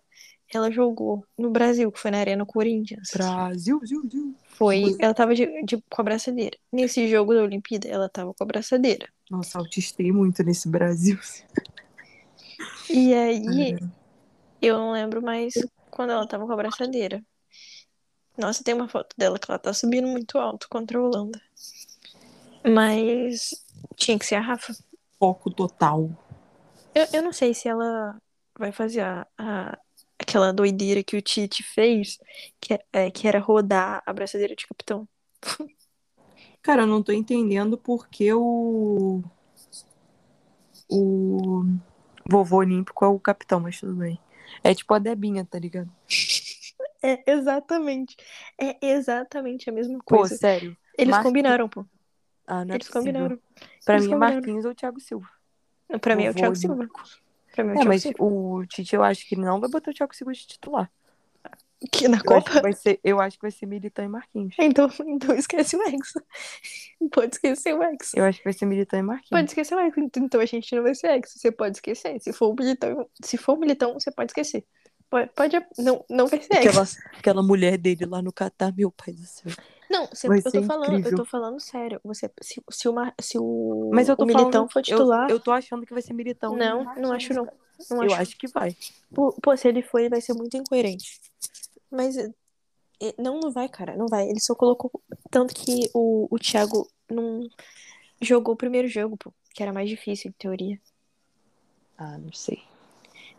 Ela 0.54 0.72
jogou 0.72 1.26
no 1.38 1.50
Brasil, 1.50 1.92
que 1.92 2.00
foi 2.00 2.12
na 2.12 2.20
Arena 2.20 2.46
Corinthians. 2.46 3.10
Brasil, 3.14 3.80
Zil, 3.86 4.02
Zil. 4.10 4.36
Foi, 4.48 4.96
ela 5.00 5.14
tava 5.14 5.36
de, 5.36 5.46
de- 5.64 5.78
com 5.78 6.02
a 6.02 6.02
abraçadeira. 6.02 6.58
Nesse 6.72 7.08
jogo 7.08 7.34
da 7.34 7.44
Olimpíada, 7.44 7.88
ela 7.88 8.10
tava 8.10 8.34
com 8.34 8.44
a 8.44 8.46
abraçadeira. 8.46 9.08
Nossa, 9.30 9.60
autistei 9.60 10.12
muito 10.12 10.44
nesse 10.44 10.68
Brasil. 10.68 11.18
E 12.90 13.14
aí, 13.14 13.78
eu 14.62 14.78
não 14.78 14.92
lembro 14.92 15.22
mais 15.22 15.54
quando 15.92 16.12
ela 16.12 16.28
tava 16.28 16.46
com 16.46 16.52
a 16.52 16.54
abraçadeira. 16.56 17.24
Nossa, 18.38 18.64
tem 18.64 18.74
uma 18.74 18.88
foto 18.88 19.16
dela 19.18 19.40
que 19.40 19.50
ela 19.50 19.58
tá 19.60 19.74
subindo 19.74 20.08
muito 20.08 20.38
alto 20.38 20.68
contra 20.70 20.98
a 20.98 21.02
Holanda. 21.02 21.42
Mas 22.64 23.66
tinha 23.96 24.18
que 24.18 24.26
ser 24.26 24.36
a 24.36 24.42
Rafa. 24.42 24.76
Foco 25.20 25.50
total. 25.50 26.10
Eu, 26.94 27.08
eu 27.14 27.24
não 27.24 27.34
sei 27.34 27.54
se 27.54 27.68
ela 27.68 28.20
vai 28.58 28.72
fazer 28.72 29.02
a, 29.02 29.28
a- 29.38 29.78
aquela 30.20 30.52
doideira 30.52 31.04
que 31.04 31.18
o 31.18 31.22
Tite 31.22 31.64
fez, 31.64 32.20
que, 32.60 32.74
é- 32.74 32.86
é, 32.94 33.12
que 33.12 33.28
era 33.28 33.40
rodar 33.40 34.04
a 34.06 34.12
abraçadeira 34.12 34.56
de 34.56 34.68
capitão. 34.68 35.08
Cara, 36.62 36.84
eu 36.84 36.88
não 36.88 37.02
tô 37.02 37.12
entendendo 37.12 37.78
porque 37.78 38.32
o. 38.34 39.24
O 40.90 41.66
vovô 42.30 42.58
olímpico 42.58 43.04
é 43.06 43.08
o 43.08 43.20
capitão, 43.20 43.60
mas 43.60 43.80
tudo 43.80 43.94
bem. 43.96 44.20
É 44.64 44.74
tipo 44.74 44.94
a 44.94 45.00
Debinha, 45.00 45.46
tá 45.46 45.60
ligado? 45.60 45.90
É 47.02 47.32
exatamente. 47.32 48.16
É 48.60 48.78
exatamente 48.86 49.70
a 49.70 49.74
mesma 49.74 50.00
Pô, 50.06 50.18
coisa. 50.20 50.36
sério. 50.36 50.76
Eles 50.98 51.12
Marquinhos- 51.12 51.24
combinaram, 51.24 51.70
pô. 51.70 51.86
Ah, 52.46 52.64
não 52.66 52.74
é 52.74 52.78
Eles 52.78 52.88
possível. 52.88 53.02
combinaram. 53.14 53.40
Pra 53.86 53.96
Eles 53.96 54.06
mim 54.08 54.12
é 54.12 54.16
combinaram. 54.16 54.36
Marquinhos 54.36 54.66
ou 54.66 54.74
Thiago 54.76 55.00
Silva. 55.00 55.30
Pra 56.02 56.16
mim 56.16 56.26
é 56.26 56.32
o 56.32 56.34
Thiago 56.34 56.56
Silva. 56.56 56.88
Pra 57.54 57.64
mim 57.64 57.70
é 57.72 57.74
o 57.74 57.76
É, 57.76 57.76
Thiago 57.76 57.88
mas 57.90 58.02
Silva. 58.02 58.18
o 58.24 58.66
Tite 58.66 58.96
eu 58.96 59.04
acho 59.04 59.28
que 59.28 59.36
ele 59.36 59.42
não 59.46 59.60
vai 59.60 59.70
botar 59.70 59.92
o 59.92 59.94
Thiago 59.94 60.16
Silva 60.16 60.34
de 60.34 60.48
titular. 60.48 60.92
Que 61.92 62.08
na 62.08 62.18
Eu 62.26 62.34
acho, 62.34 62.46
que 62.46 62.50
Copa? 62.52 62.62
vai 62.62 62.74
ser, 62.74 63.00
eu 63.04 63.22
acho 63.22 63.38
que 63.38 63.42
vai 63.44 63.52
ser 63.52 63.66
Militão 63.68 64.04
e 64.04 64.08
Marquinhos. 64.08 64.56
Então, 64.60 64.90
então 65.06 65.36
esquece 65.36 65.76
o 65.76 65.82
Hexa. 65.84 66.24
Pode 67.14 67.36
esquecer 67.36 67.76
o 67.76 67.84
Hexa. 67.84 68.18
Eu 68.18 68.26
acho 68.26 68.40
que 68.40 68.44
vai 68.46 68.54
ser 68.54 68.66
Militão 68.66 69.00
e 69.00 69.04
Marquinhos. 69.04 69.30
Pode 69.30 69.50
esquecer 69.52 69.76
o 69.76 69.80
Hexa. 69.80 70.00
Então 70.18 70.42
a 70.42 70.46
gente 70.46 70.76
não 70.76 70.84
vai 70.84 70.96
ser 70.96 71.08
Hexa. 71.08 71.38
Você 71.38 71.52
pode 71.52 71.78
esquecer. 71.78 72.20
Se 72.20 72.34
for 72.34 72.48
o 72.50 72.56
militão, 72.56 73.08
se 73.24 73.38
for 73.38 73.54
o 73.56 73.60
militão, 73.60 73.94
você 73.94 74.12
pode 74.12 74.32
esquecer. 74.32 74.66
Pode, 75.10 75.30
pode 75.34 75.56
não, 75.78 76.04
não 76.10 76.28
vai 76.28 76.42
ser. 76.42 76.58
Aquela, 76.58 76.84
aquela 77.18 77.44
mulher 77.44 77.78
dele 77.78 78.06
lá 78.06 78.22
no 78.22 78.34
Catar, 78.34 78.74
meu 78.76 78.92
pai 78.92 79.14
do 79.14 79.26
céu. 79.26 79.52
Não, 79.90 80.06
você- 80.08 80.28
eu 80.28 80.44
tô 80.52 80.64
falando, 80.64 81.08
eu 81.08 81.16
tô 81.16 81.24
falando 81.24 81.60
sério. 81.62 82.02
Você, 82.04 82.30
se, 82.42 82.62
se, 82.70 82.90
uma, 82.90 83.14
se 83.22 83.38
o, 83.40 83.90
Mas 83.94 84.10
eu 84.10 84.18
tô 84.18 84.24
o 84.24 84.26
militão 84.26 84.52
falando, 84.52 84.72
for 84.74 84.82
titular, 84.82 85.30
Eu, 85.30 85.38
eu 85.38 85.40
tô 85.40 85.52
achando 85.52 85.86
que 85.86 85.94
vai 85.94 86.02
ser 86.02 86.14
Militão. 86.14 86.58
não, 86.58 86.84
não 86.96 87.14
acho 87.14 87.34
não. 87.34 87.48
Não 87.90 88.04
Eu 88.04 88.12
acho. 88.12 88.22
acho 88.22 88.38
que 88.38 88.48
vai. 88.48 88.76
Pô, 89.14 89.32
pô, 89.42 89.56
se 89.56 89.68
ele 89.68 89.82
for, 89.82 90.00
ele 90.00 90.10
vai 90.10 90.20
ser 90.20 90.34
muito 90.34 90.58
incoerente. 90.58 91.22
Mas 91.90 92.16
não, 93.18 93.40
não 93.40 93.52
vai, 93.52 93.70
cara, 93.70 93.96
não 93.96 94.08
vai. 94.08 94.28
Ele 94.28 94.40
só 94.40 94.56
colocou 94.56 94.92
tanto 95.30 95.54
que 95.54 95.90
o, 95.94 96.28
o 96.30 96.40
Thiago 96.40 96.90
não 97.10 97.48
Jogou 98.22 98.56
o 98.56 98.58
primeiro 98.58 98.88
jogo, 98.88 99.16
pô, 99.16 99.32
que 99.54 99.62
era 99.62 99.72
mais 99.72 99.90
difícil, 99.90 100.30
em 100.30 100.34
teoria. 100.34 100.80
Ah, 101.98 102.18
não 102.18 102.34
sei. 102.34 102.64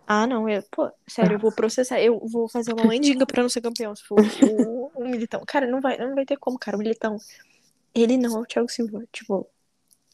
Ah, 0.06 0.26
não, 0.26 0.48
eu, 0.48 0.62
pô, 0.70 0.90
sério, 1.06 1.34
eu 1.34 1.38
vou 1.38 1.52
processar. 1.52 2.00
Eu 2.00 2.20
vou 2.26 2.48
fazer 2.48 2.72
uma 2.72 2.86
mendiga 2.86 3.26
pra 3.26 3.42
não 3.42 3.48
ser 3.48 3.60
campeão 3.60 3.94
se 3.94 4.04
for 4.04 4.18
o, 4.20 4.90
o 4.94 5.04
Militão. 5.08 5.42
Cara, 5.46 5.66
não 5.66 5.80
vai, 5.80 5.98
não 5.98 6.14
vai 6.14 6.24
ter 6.24 6.36
como, 6.36 6.58
cara. 6.58 6.76
O 6.76 6.80
Militão, 6.80 7.18
ele 7.94 8.16
não 8.16 8.38
é 8.38 8.40
o 8.40 8.46
Thiago 8.46 8.68
Silva. 8.68 9.04
Tipo, 9.12 9.46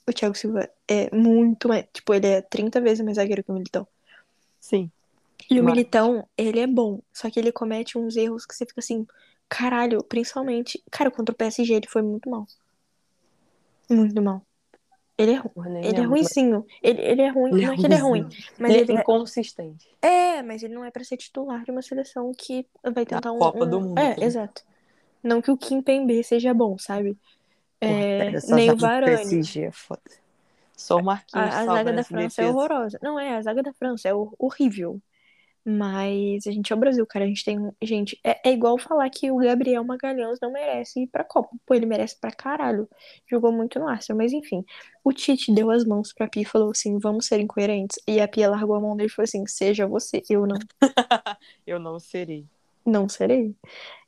o 0.07 0.13
Thiago 0.13 0.35
Silva 0.35 0.69
é 0.89 1.15
muito 1.15 1.69
mais. 1.69 1.87
Tipo, 1.93 2.15
ele 2.15 2.27
é 2.27 2.43
30 2.43 2.81
vezes 2.81 3.05
mais 3.05 3.17
zagueiro 3.17 3.45
que 3.45 3.51
o 3.51 3.55
Militão. 3.55 3.87
Sim. 4.59 4.91
E 5.51 5.61
o 5.61 5.65
Mas- 5.65 5.75
Militão, 5.75 6.27
ele 6.37 6.61
é 6.61 6.67
bom. 6.67 7.01
Só 7.13 7.31
que 7.31 7.39
ele 7.39 7.53
comete 7.53 7.99
uns 7.99 8.17
erros 8.17 8.47
que 8.47 8.55
você 8.55 8.65
fica 8.65 8.81
assim, 8.81 9.07
caralho, 9.49 10.03
principalmente. 10.05 10.83
Cara, 10.91 11.11
contra 11.11 11.33
o 11.33 11.37
PSG 11.37 11.75
ele 11.75 11.89
foi 11.89 12.03
muito 12.03 12.29
mal. 12.31 12.47
Muito 13.91 14.21
mal. 14.23 14.43
Ele 15.17 15.33
é, 15.33 15.37
ru- 15.37 15.49
Porra, 15.51 15.69
nem 15.71 15.85
ele 15.85 16.01
é 16.01 16.03
ruimzinho. 16.03 16.67
Ele, 16.83 17.01
ele 17.01 17.23
é 17.23 17.29
ruim. 17.29 17.53
mas- 17.53 17.63
Não 17.63 17.73
é 17.73 17.77
que 17.77 17.87
ele 17.87 17.95
é 17.95 17.99
ruim, 17.99 18.29
mas 18.59 18.71
Ele 18.73 18.81
ele 18.81 18.93
é 18.93 18.97
é. 18.97 19.01
inconsistente. 19.01 19.89
É, 20.03 20.43
mas 20.43 20.63
ele 20.63 20.75
não 20.75 20.85
é 20.85 20.91
pra 20.91 21.05
ser 21.05 21.17
titular 21.17 21.63
de 21.63 21.71
uma 21.71 21.83
seleção 21.83 22.33
que 22.37 22.67
vai 22.83 23.07
tentar 23.07 23.31
um. 23.31 23.39
Copa 23.39 23.65
um- 23.65 23.71
do 23.71 23.81
Mundo, 23.81 23.99
É, 23.99 24.17
né? 24.19 24.27
exato. 24.27 24.65
Não 25.23 25.41
que 25.41 25.51
o 25.53 25.57
Kim 25.57 25.81
Pembe 25.81 26.23
seja 26.25 26.53
bom, 26.53 26.77
sabe? 26.79 27.17
É, 27.81 28.31
nem 28.49 28.71
o 28.71 28.75
do 28.75 28.81
Varane. 28.81 29.17
PSG 29.17 29.65
é 29.67 29.71
foda. 29.73 30.01
Só 30.77 30.97
o 30.97 31.05
Marquinhos 31.05 31.55
A, 31.55 31.61
a 31.61 31.65
zaga 31.67 31.93
da 31.93 32.03
França 32.03 32.25
é 32.25 32.45
defesa. 32.45 32.49
horrorosa. 32.49 32.99
Não 33.01 33.21
é, 33.21 33.37
a 33.37 33.43
zaga 33.43 33.63
da 33.63 33.73
França 33.73 34.09
é 34.09 34.15
hor- 34.15 34.35
horrível. 34.39 35.01
Mas 35.67 36.47
a 36.47 36.51
gente 36.53 36.71
é 36.73 36.77
o 36.77 36.79
Brasil, 36.79 37.07
cara. 37.07 37.25
A 37.25 37.29
gente 37.29 37.45
tem. 37.45 37.59
Gente, 37.83 38.21
é, 38.23 38.51
é 38.51 38.53
igual 38.53 38.77
falar 38.79 39.09
que 39.09 39.31
o 39.31 39.39
Gabriel 39.39 39.83
Magalhães 39.83 40.39
não 40.41 40.53
merece 40.53 41.05
ir 41.05 41.07
pra 41.07 41.25
Copa. 41.25 41.49
Pô, 41.65 41.75
ele 41.75 41.87
merece 41.87 42.21
pra 42.21 42.31
caralho. 42.31 42.87
Jogou 43.31 43.51
muito 43.51 43.79
no 43.79 43.89
Arsenal, 43.89 44.19
mas 44.19 44.33
enfim. 44.33 44.63
O 45.03 45.13
Tite 45.13 45.53
deu 45.55 45.71
as 45.71 45.85
mãos 45.85 46.13
pra 46.13 46.29
Pia 46.29 46.43
e 46.43 46.45
falou 46.45 46.71
assim: 46.71 46.99
vamos 46.99 47.27
ser 47.27 47.41
incoerentes. 47.41 47.99
E 48.07 48.21
a 48.21 48.29
Pia 48.29 48.51
largou 48.51 48.77
a 48.77 48.81
mão 48.81 48.95
dele 48.95 49.09
e 49.09 49.13
falou 49.13 49.25
assim: 49.25 49.47
seja 49.47 49.87
você, 49.87 50.23
eu 50.29 50.47
não. 50.47 50.59
Eu 51.67 51.79
não 51.79 51.99
serei. 51.99 52.47
Não 52.85 53.09
serei. 53.09 53.55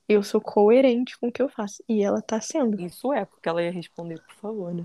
Eu 0.09 0.23
sou 0.23 0.41
coerente 0.41 1.19
com 1.19 1.29
o 1.29 1.33
que 1.33 1.43
eu 1.43 1.49
faço. 1.49 1.83
E 1.89 2.03
ela 2.03 2.21
tá 2.21 2.41
sendo. 2.41 2.81
Isso 2.81 3.13
é, 3.13 3.25
porque 3.25 3.49
ela 3.49 3.63
ia 3.63 3.73
responder, 3.73 4.21
por 4.21 4.35
favor, 4.35 4.75
né? 4.75 4.85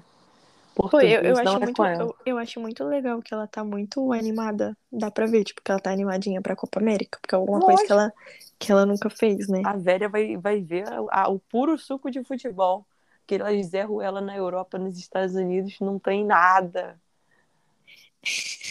Pô, 0.76 1.00
eu, 1.02 1.22
eu, 1.22 1.38
acho 1.38 1.58
é 1.58 1.60
muito, 1.60 1.84
ela. 1.84 2.04
eu, 2.04 2.16
eu 2.26 2.38
acho 2.38 2.60
muito 2.60 2.84
legal 2.84 3.22
que 3.22 3.34
ela 3.34 3.48
tá 3.48 3.64
muito 3.64 4.12
animada. 4.14 4.76
Dá 4.92 5.12
pra 5.12 5.26
ver, 5.26 5.44
tipo, 5.44 5.62
que 5.62 5.72
ela 5.72 5.80
tá 5.80 5.92
animadinha 5.92 6.42
pra 6.42 6.56
Copa 6.56 6.80
América. 6.80 7.20
Porque 7.22 7.36
é 7.36 7.38
alguma 7.38 7.60
coisa 7.60 7.84
que 7.84 7.92
ela, 7.92 8.14
que 8.60 8.72
ela 8.72 8.86
nunca 8.86 9.10
fez, 9.10 9.48
né? 9.48 9.62
A 9.66 9.74
velha 9.74 10.08
vai, 10.10 10.38
vai 10.38 10.62
ver 10.62 10.88
a- 10.88 11.24
a- 11.24 11.30
o 11.30 11.40
puro 11.40 11.78
suco 11.78 12.10
de 12.10 12.24
futebol. 12.24 12.86
Que 13.28 13.36
elas 13.36 13.66
zerram 13.68 14.02
ela 14.02 14.20
na 14.20 14.36
Europa, 14.36 14.78
nos 14.78 14.98
Estados 14.98 15.36
Unidos, 15.36 15.80
não 15.80 16.00
tem 16.00 16.26
nada. 16.26 17.00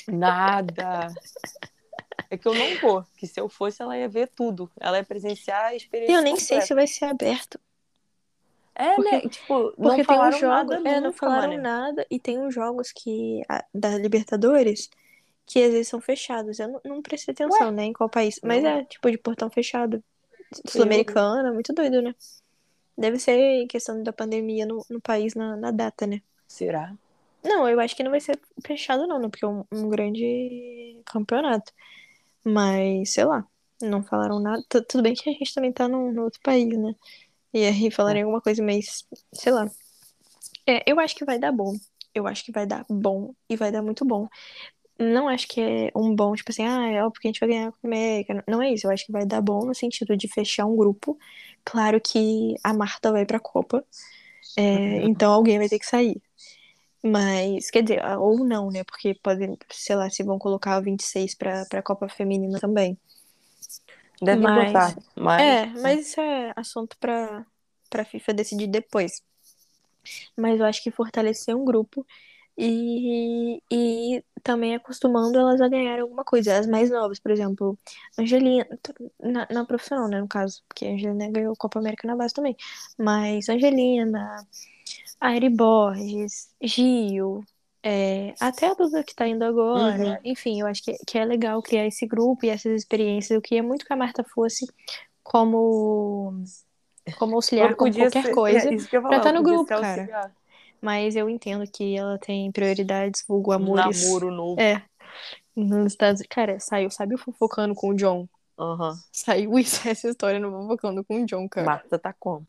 Nada. 0.09 1.09
É 2.31 2.37
que 2.37 2.47
eu 2.47 2.55
não 2.55 2.77
vou, 2.81 3.05
que 3.17 3.27
se 3.27 3.41
eu 3.41 3.49
fosse, 3.49 3.83
ela 3.83 3.97
ia 3.97 4.09
ver 4.09 4.29
tudo. 4.29 4.71
Ela 4.79 4.99
ia 4.99 5.05
presenciar 5.05 5.67
a 5.67 5.75
experiência. 5.75 6.17
Eu 6.17 6.23
nem 6.23 6.37
sei 6.37 6.59
completa. 6.61 6.67
se 6.67 6.75
vai 6.75 6.87
ser 6.87 7.05
aberto. 7.07 7.61
É, 8.81 8.95
porque- 8.95 9.11
né? 9.11 9.21
Tipo, 9.23 9.55
Porque 9.71 9.83
não 9.83 9.95
tem 9.97 10.05
falaram 10.05 10.37
uns 10.37 10.41
jogos. 10.41 10.75
nada 10.77 10.89
é, 10.89 10.95
não 11.01 11.07
nunca, 11.09 11.19
falaram 11.19 11.49
mané. 11.51 11.63
nada. 11.63 12.07
E 12.11 12.19
tem 12.19 12.39
uns 12.39 12.55
jogos 12.55 12.93
que. 12.93 13.43
da 13.75 13.97
Libertadores. 13.99 14.89
Que 15.47 15.63
às 15.65 15.73
vezes 15.73 15.89
são 15.89 16.01
fechados. 16.01 16.59
Eu 16.61 16.69
não, 16.69 16.81
não 16.85 17.03
prestei 17.03 17.33
atenção, 17.33 17.71
né? 17.73 17.85
Em 17.85 17.93
qual 17.93 18.09
país. 18.09 18.39
Mas 18.45 18.63
Eu- 18.63 18.71
é, 18.71 18.85
tipo, 18.85 19.11
de 19.11 19.19
portão 19.19 19.51
fechado. 19.51 20.03
Sul-Americana, 20.67 21.53
muito 21.53 21.73
doido, 21.73 22.01
né? 22.03 22.15
Deve 22.97 23.19
ser 23.19 23.67
questão 23.67 24.03
da 24.03 24.13
pandemia 24.13 24.67
no, 24.67 24.85
no 24.91 25.01
país 25.01 25.35
na, 25.35 25.57
na 25.57 25.71
data, 25.71 26.07
né? 26.07 26.21
Será? 26.47 26.93
Não, 27.43 27.69
eu 27.69 27.81
acho 27.81 27.97
que 27.97 28.03
não 28.03 28.11
vai 28.11 28.21
ser 28.21 28.39
fechado, 28.65 29.07
não, 29.07 29.19
né? 29.19 29.29
Porque 29.29 29.45
é 29.45 29.49
um, 29.49 29.65
um 29.73 29.89
grande 29.89 31.01
campeonato. 31.07 31.73
Mas, 32.45 33.13
sei 33.15 33.25
lá, 33.25 33.47
não 33.83 34.03
falaram 34.03 34.39
nada. 34.41 34.63
Tu- 34.69 34.83
Tudo 34.85 35.03
bem 35.03 35.15
que 35.15 35.29
a 35.29 35.33
gente 35.33 35.55
também 35.55 35.73
tá 35.73 35.89
num, 35.89 36.13
num 36.13 36.23
outro 36.25 36.41
país, 36.43 36.69
né? 36.79 36.95
E 37.53 37.65
aí 37.65 37.91
falarem 37.91 38.23
alguma 38.23 38.41
coisa, 38.41 38.63
mas, 38.63 39.05
sei 39.33 39.53
lá. 39.53 39.69
É, 40.67 40.83
eu 40.91 41.01
acho 41.01 41.17
que 41.17 41.25
vai 41.25 41.39
dar 41.39 41.53
bom. 41.53 41.75
Eu 42.15 42.27
acho 42.27 42.45
que 42.45 42.53
vai 42.53 42.67
dar 42.67 42.85
bom 42.89 43.35
e 43.49 43.57
vai 43.57 43.71
dar 43.73 43.83
muito 43.83 44.05
bom. 44.05 44.29
Não 44.99 45.29
acho 45.29 45.49
que 45.49 45.61
é 45.61 45.91
um 45.97 46.15
bom, 46.15 46.35
tipo 46.35 46.51
assim, 46.53 46.65
ah, 46.65 46.87
é 46.89 47.03
óbvio 47.03 47.21
que 47.21 47.29
a 47.29 47.31
gente 47.31 47.41
vai 47.41 47.49
ganhar 47.49 47.69
a 47.69 47.73
Copa 47.73 47.87
América. 47.87 48.45
Não 48.47 48.61
é 48.61 48.73
isso. 48.73 48.87
Eu 48.87 48.91
acho 48.91 49.07
que 49.07 49.13
vai 49.13 49.25
dar 49.25 49.41
bom 49.41 49.65
no 49.65 49.75
sentido 49.75 50.17
de 50.17 50.29
fechar 50.29 50.67
um 50.67 50.77
grupo. 50.77 51.19
Claro 51.65 52.01
que 52.01 52.55
a 52.63 52.75
Marta 52.75 53.11
vai 53.11 53.25
pra 53.25 53.41
Copa. 53.41 53.85
É, 54.57 55.03
então 55.03 55.33
alguém 55.33 55.59
vai 55.59 55.69
ter 55.69 55.79
que 55.79 55.87
sair. 55.87 56.21
Mas, 57.03 57.71
quer 57.71 57.83
dizer, 57.83 58.05
ou 58.19 58.45
não, 58.45 58.71
né? 58.71 58.85
Porque 58.85 59.15
podem, 59.15 59.57
sei 59.71 59.97
lá, 59.97 60.11
se 60.11 60.23
vão 60.23 60.39
colocar 60.39 60.79
o 60.79 60.83
26 60.83 61.35
pra, 61.35 61.65
pra 61.65 61.83
Copa 61.83 62.09
Feminina 62.09 62.61
também. 62.61 62.99
Deve 64.23 64.43
Mas- 64.43 64.67
botar. 64.67 64.97
Mas... 65.17 65.43
É, 65.43 65.67
mas 65.81 66.01
isso 66.09 66.21
é 66.21 66.53
assunto 66.57 66.97
pra, 66.99 67.45
pra 67.89 68.05
FIFA 68.05 68.35
decidir 68.35 68.67
depois. 68.67 69.23
Mas 70.37 70.59
eu 70.61 70.67
acho 70.67 70.83
que 70.83 70.91
fortalecer 70.91 71.55
um 71.55 71.65
grupo 71.65 72.07
e, 72.57 73.63
e 73.71 74.25
também 74.43 74.75
acostumando 74.75 75.39
elas 75.39 75.61
a 75.61 75.69
ganharem 75.69 76.03
alguma 76.03 76.25
coisa. 76.25 76.59
As 76.59 76.67
mais 76.67 76.91
novas, 76.91 77.19
por 77.19 77.31
exemplo, 77.31 77.79
Angelina, 78.19 78.67
na, 79.19 79.47
na 79.51 79.65
profissional, 79.65 80.09
né, 80.09 80.21
no 80.21 80.29
caso, 80.29 80.63
porque 80.69 80.85
a 80.87 80.91
Angelina 80.91 81.31
ganhou 81.31 81.55
Copa 81.57 81.79
América 81.79 82.07
na 82.07 82.17
base 82.17 82.35
também. 82.35 82.57
Mas 82.99 83.49
Angelina, 83.49 84.47
Aire 85.21 85.49
Borges, 85.51 86.51
Gil, 86.63 87.45
é, 87.83 88.35
até 88.41 88.69
a 88.69 88.75
Duda 88.75 89.03
que 89.03 89.15
tá 89.15 89.27
indo 89.27 89.43
agora. 89.45 90.03
Uhum. 90.03 90.17
Enfim, 90.25 90.61
eu 90.61 90.67
acho 90.67 90.83
que, 90.83 90.93
que 91.07 91.19
é 91.19 91.25
legal 91.25 91.63
criar 91.63 91.87
esse 91.87 92.07
grupo 92.07 92.45
e 92.45 92.49
essas 92.51 92.73
experiências. 92.73 93.31
Eu 93.31 93.41
queria 93.43 93.63
muito 93.63 93.87
que 93.87 93.93
a 93.93 93.97
Marta 93.97 94.23
fosse 94.25 94.67
como, 95.23 96.43
como 97.19 97.35
auxiliar, 97.37 97.75
podia 97.77 98.05
qualquer 98.11 98.25
ser- 98.25 98.35
coisa. 98.35 98.69
é, 98.75 98.77
pra 98.77 99.03
falar, 99.03 99.21
tá 99.21 99.33
no 99.33 99.43
grupo, 99.43 99.65
cara. 99.67 99.87
auxiliar. 99.89 100.33
Mas 100.81 101.15
eu 101.15 101.29
entendo 101.29 101.65
que 101.71 101.97
ela 101.97 102.19
tem 102.19 102.51
prioridades, 102.51 103.25
vulgo 103.29 103.53
amores. 103.53 104.03
namoro 104.05 104.31
novo. 104.31 104.61
É. 104.61 104.83
Nos 105.55 105.93
Estados 105.93 106.23
Cara, 106.31 106.59
saiu, 106.61 106.91
sabe 106.91 107.17
fofocando 107.19 107.75
com 107.75 107.91
o 107.91 107.95
John? 107.95 108.27
Aham. 108.59 108.99
Saiu 109.13 109.59
isso, 109.59 109.81
essa 109.89 110.09
história 110.09 110.39
no 110.39 110.51
fofocando 110.51 111.05
com 111.05 111.23
o 111.23 111.27
John, 111.27 111.49
cara. 111.49 111.67
Marta 111.67 111.99
tá 111.99 112.15
como? 112.19 112.47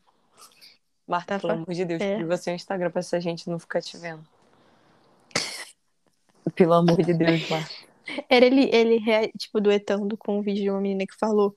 Marta, 1.06 1.34
Tá 1.34 1.40
pelo 1.40 1.52
amor 1.54 1.74
de 1.74 1.84
Deus, 1.84 2.00
é. 2.00 2.24
você 2.24 2.50
um 2.52 2.54
Instagram 2.54 2.90
pra 2.90 3.00
essa 3.00 3.20
gente 3.20 3.50
não 3.50 3.58
ficar 3.58 3.82
te 3.82 3.96
vendo. 3.98 4.24
Pelo 6.54 6.74
amor 6.74 7.02
de 7.02 7.14
Deus. 7.14 7.42
Era 8.28 8.44
ele, 8.46 8.68
ele 8.72 9.00
tipo, 9.38 9.60
duetando 9.60 10.16
com 10.16 10.38
um 10.38 10.42
vídeo 10.42 10.62
de 10.64 10.70
uma 10.70 10.80
menina 10.80 11.06
que 11.06 11.16
falou. 11.18 11.54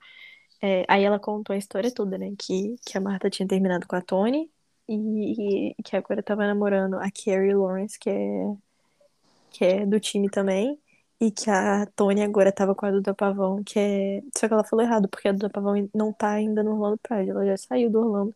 é, 0.62 0.86
aí 0.88 1.04
ela 1.04 1.20
contou 1.20 1.54
a 1.54 1.58
história 1.58 1.92
toda, 1.94 2.18
né? 2.18 2.34
Que, 2.40 2.76
que 2.86 2.98
a 2.98 3.02
Marta 3.02 3.30
tinha 3.30 3.48
terminado 3.48 3.88
com 3.88 3.96
a 3.96 4.02
Tony 4.02 4.50
e, 4.88 5.72
e 5.78 5.84
que 5.84 5.96
agora 5.96 6.24
tava 6.24 6.46
namorando 6.48 6.96
a 6.96 7.10
Carrie 7.12 7.54
Lawrence, 7.54 8.00
que 8.00 8.10
é, 8.10 8.56
que 9.52 9.66
é 9.66 9.86
do 9.86 10.00
time 10.00 10.30
também. 10.30 10.80
E 11.20 11.32
que 11.32 11.50
a 11.50 11.86
Tony 11.96 12.22
agora 12.24 12.52
tava 12.52 12.76
com 12.76 12.86
a 12.86 12.92
Duda 12.92 13.14
Pavão, 13.14 13.64
que 13.64 13.80
é. 13.80 14.22
Só 14.38 14.48
que 14.48 14.54
ela 14.54 14.66
falou 14.66 14.86
errado, 14.86 15.08
porque 15.10 15.28
a 15.30 15.32
Duda 15.32 15.50
Pavão 15.50 15.76
não 15.94 16.12
tá 16.14 16.32
ainda 16.32 16.62
no 16.64 16.74
Orlando 16.74 17.00
Pride, 17.00 17.30
ela 17.32 17.46
já 17.46 17.58
saiu 17.58 17.90
do 17.90 18.00
Orlando. 18.00 18.36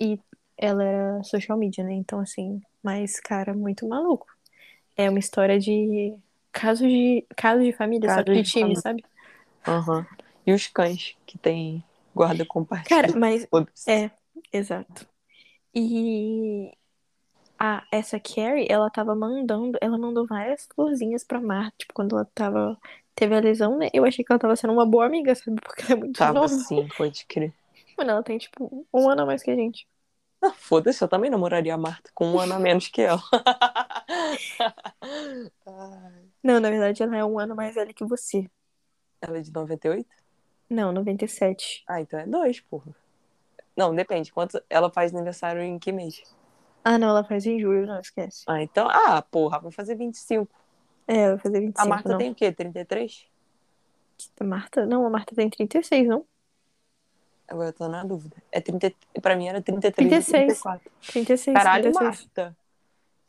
E 0.00 0.20
ela 0.56 0.84
era 0.84 1.24
social 1.24 1.58
media, 1.58 1.84
né? 1.84 1.94
Então, 1.94 2.20
assim, 2.20 2.62
mas, 2.82 3.20
cara, 3.20 3.54
muito 3.54 3.88
maluco. 3.88 4.26
É 4.96 5.08
uma 5.10 5.18
história 5.18 5.58
de 5.58 6.16
casos 6.52 6.88
de, 6.88 7.26
casos 7.36 7.64
de 7.64 7.72
família, 7.72 8.08
só 8.08 8.16
Casos 8.16 8.24
que 8.24 8.42
de 8.42 8.50
time, 8.50 8.60
família. 8.60 8.82
sabe? 8.82 9.04
Aham. 9.66 10.06
E 10.46 10.52
os 10.52 10.66
cães 10.68 11.16
que 11.26 11.36
tem 11.38 11.82
guarda 12.14 12.44
compartilhada. 12.44 13.08
Cara, 13.08 13.18
mas 13.18 13.46
é, 13.86 14.10
exato. 14.52 15.06
E 15.74 16.72
a, 17.58 17.84
essa 17.92 18.20
Carrie, 18.20 18.66
ela 18.68 18.90
tava 18.90 19.14
mandando, 19.14 19.78
ela 19.80 19.98
mandou 19.98 20.26
várias 20.26 20.66
florzinhas 20.74 21.24
pra 21.24 21.40
Marta, 21.40 21.74
tipo, 21.78 21.94
quando 21.94 22.16
ela 22.16 22.24
tava, 22.34 22.78
teve 23.14 23.34
a 23.34 23.40
lesão, 23.40 23.78
né? 23.78 23.88
Eu 23.92 24.04
achei 24.04 24.24
que 24.24 24.32
ela 24.32 24.38
tava 24.38 24.56
sendo 24.56 24.72
uma 24.72 24.86
boa 24.86 25.06
amiga, 25.06 25.34
sabe? 25.34 25.60
Porque 25.62 25.82
ela 25.82 25.92
é 25.92 25.96
muito 25.96 26.18
Tava 26.18 26.32
nova. 26.40 26.48
sim, 26.48 26.88
pode 26.96 27.24
crer. 27.26 27.52
Mano, 27.96 28.10
ela 28.10 28.22
tem, 28.22 28.38
tipo, 28.38 28.86
um 28.92 29.08
ano 29.08 29.22
a 29.22 29.26
mais 29.26 29.42
que 29.42 29.50
a 29.50 29.56
gente. 29.56 29.86
Ah, 30.42 30.52
Foda-se, 30.52 31.02
eu 31.02 31.08
também 31.08 31.30
namoraria 31.30 31.74
a 31.74 31.78
Marta 31.78 32.10
com 32.14 32.26
um 32.32 32.38
ano 32.38 32.54
a 32.54 32.58
menos 32.58 32.88
que 32.88 33.00
ela. 33.02 33.22
Não, 36.42 36.60
na 36.60 36.70
verdade, 36.70 37.02
ela 37.02 37.16
é 37.16 37.24
um 37.24 37.38
ano 37.38 37.56
mais 37.56 37.74
velha 37.74 37.92
que 37.92 38.04
você. 38.04 38.48
Ela 39.20 39.38
é 39.38 39.40
de 39.40 39.52
98? 39.52 40.06
Não, 40.68 40.92
97. 40.92 41.84
Ah, 41.86 42.00
então 42.00 42.18
é 42.18 42.26
dois, 42.26 42.60
porra. 42.60 42.94
Não, 43.76 43.94
depende. 43.94 44.32
Quantos... 44.32 44.60
Ela 44.70 44.90
faz 44.90 45.14
aniversário 45.14 45.62
em 45.62 45.78
que 45.78 45.92
mês? 45.92 46.22
Ah, 46.84 46.98
não, 46.98 47.08
ela 47.08 47.24
faz 47.24 47.44
em 47.46 47.60
julho, 47.60 47.86
não, 47.86 48.00
esquece. 48.00 48.44
Ah, 48.46 48.62
então. 48.62 48.88
Ah, 48.88 49.20
porra, 49.22 49.58
vai 49.58 49.72
fazer 49.72 49.96
25. 49.96 50.48
É, 51.06 51.28
vai 51.30 51.38
fazer 51.38 51.60
25, 51.60 51.80
A 51.80 51.86
Marta 51.86 52.08
não. 52.10 52.18
tem 52.18 52.30
o 52.30 52.34
quê? 52.34 52.52
33? 52.52 53.26
A 54.40 54.44
Marta? 54.44 54.86
Não, 54.86 55.06
a 55.06 55.10
Marta 55.10 55.34
tem 55.34 55.48
36, 55.48 56.08
não? 56.08 56.24
Agora 57.48 57.68
eu 57.68 57.72
tô 57.72 57.86
na 57.88 58.02
dúvida. 58.02 58.36
É 58.50 58.60
30... 58.60 58.92
Pra 59.20 59.36
mim 59.36 59.46
era 59.46 59.60
33 59.60 59.94
36. 60.10 60.28
e 60.28 60.46
34. 60.46 60.90
36, 61.12 61.56
Caralho, 61.56 61.82
36. 61.92 62.04
Marta. 62.04 62.56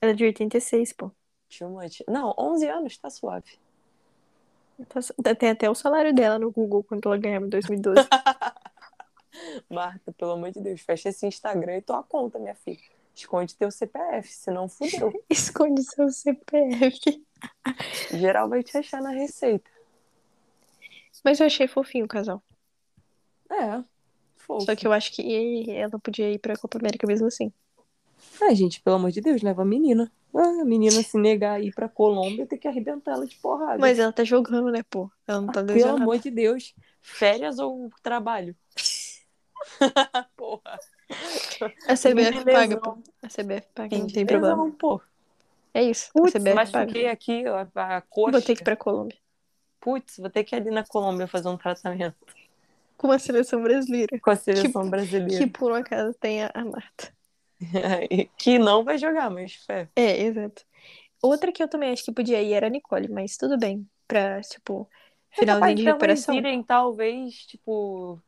Ela 0.01 0.11
é 0.11 0.15
de 0.15 0.23
86, 0.25 0.93
pô. 0.93 1.11
Too 1.57 1.69
much. 1.69 2.03
Não, 2.07 2.33
11 2.37 2.67
anos, 2.67 2.97
tá 2.97 3.09
suave. 3.09 3.57
Tá- 4.89 5.33
Tem 5.35 5.49
até 5.49 5.69
o 5.69 5.75
salário 5.75 6.13
dela 6.13 6.37
no 6.37 6.51
Google 6.51 6.83
quando 6.83 7.05
ela 7.07 7.17
ganhava 7.17 7.45
em 7.45 7.49
2012. 7.49 8.07
Marta, 9.69 10.11
pelo 10.13 10.31
amor 10.31 10.51
de 10.51 10.59
Deus, 10.61 10.81
fecha 10.81 11.09
esse 11.09 11.25
Instagram 11.25 11.77
e 11.77 11.81
tua 11.81 12.03
conta, 12.03 12.37
minha 12.39 12.55
filha. 12.55 12.79
Esconde 13.15 13.55
teu 13.55 13.71
CPF, 13.71 14.31
senão 14.31 14.67
fudeu. 14.69 15.11
Esconde 15.29 15.83
seu 15.83 16.09
CPF. 16.09 17.23
Geral 18.13 18.47
vai 18.49 18.63
te 18.63 18.77
achar 18.77 19.01
na 19.01 19.09
receita. 19.11 19.69
Mas 21.23 21.39
eu 21.39 21.47
achei 21.47 21.67
fofinho 21.67 22.05
o 22.05 22.07
casal. 22.07 22.41
É, 23.49 23.83
fofo. 24.35 24.65
Só 24.65 24.75
que 24.75 24.85
eu 24.85 24.93
acho 24.93 25.11
que 25.13 25.69
ela 25.71 25.97
podia 25.99 26.31
ir 26.31 26.37
pra 26.39 26.55
Copa 26.55 26.77
América 26.77 27.07
mesmo 27.07 27.27
assim. 27.27 27.51
Ai, 28.41 28.55
gente, 28.55 28.81
pelo 28.81 28.95
amor 28.97 29.11
de 29.11 29.21
Deus, 29.21 29.41
leva 29.41 29.61
a 29.63 29.65
menina. 29.65 30.11
Ah, 30.35 30.61
a 30.61 30.65
menina 30.65 31.01
se 31.01 31.17
negar 31.17 31.53
a 31.55 31.59
ir 31.59 31.73
pra 31.73 31.89
Colômbia, 31.89 32.45
tem 32.45 32.59
que 32.59 32.67
arrebentar 32.67 33.13
ela 33.13 33.25
de 33.25 33.35
porrada. 33.37 33.79
Mas 33.79 33.97
ela 33.97 34.11
tá 34.11 34.23
jogando, 34.23 34.69
né, 34.71 34.83
pô? 34.89 35.09
Ela 35.27 35.41
não 35.41 35.47
tá 35.47 35.61
Pelo 35.61 35.73
lesionada. 35.73 36.01
amor 36.03 36.19
de 36.19 36.29
Deus, 36.29 36.75
férias 37.01 37.57
ou 37.59 37.89
trabalho? 38.03 38.55
Porra. 40.35 40.79
A 41.87 41.95
CBF 41.95 42.45
paga, 42.45 42.77
pô. 42.77 42.97
A 43.23 43.27
CBF 43.27 43.67
paga, 43.73 43.97
não 43.97 44.07
tem 44.07 44.23
lesão, 44.23 44.39
problema. 44.41 44.71
pô. 44.77 45.01
É 45.73 45.83
isso. 45.83 46.11
A 46.15 46.29
CBF 46.29 46.53
machuquei 46.53 47.03
paga. 47.03 47.11
aqui 47.11 47.45
a, 47.47 47.67
a 47.97 48.01
coxa. 48.01 48.31
Vou 48.31 48.41
ter 48.41 48.55
que 48.55 48.61
ir 48.61 48.63
pra 48.63 48.75
Colômbia. 48.75 49.17
Putz, 49.79 50.17
vou 50.17 50.29
ter 50.29 50.43
que 50.43 50.55
ir 50.55 50.59
ali 50.59 50.69
na 50.71 50.83
Colômbia 50.85 51.27
fazer 51.27 51.47
um 51.49 51.57
tratamento 51.57 52.15
Com 52.97 53.11
a 53.11 53.17
seleção 53.19 53.61
brasileira. 53.63 54.19
com 54.19 54.29
a 54.29 54.35
seleção 54.35 54.89
brasileira. 54.89 55.37
Que 55.43 55.47
por 55.49 55.71
um 55.71 55.75
acaso 55.75 56.13
tem 56.19 56.43
a 56.43 56.51
a 56.53 56.63
Marta. 56.65 57.13
Que... 58.37 58.59
não 58.59 58.83
vai 58.83 58.97
jogar, 58.97 59.29
mas 59.29 59.55
fé. 59.55 59.89
É, 59.95 60.23
exato. 60.23 60.63
Outra 61.21 61.51
que 61.51 61.61
eu 61.61 61.67
também 61.67 61.91
acho 61.91 62.03
que 62.03 62.11
podia 62.11 62.41
ir 62.41 62.53
era 62.53 62.67
a 62.67 62.69
Nicole, 62.69 63.09
mas 63.09 63.37
tudo 63.37 63.57
bem. 63.57 63.87
Pra, 64.07 64.39
tipo, 64.41 64.87
finalzinho 65.31 65.75
de 65.75 65.83
recuperação. 65.83 66.35
irem, 66.35 66.63
talvez, 66.63 67.33
tipo, 67.45 68.21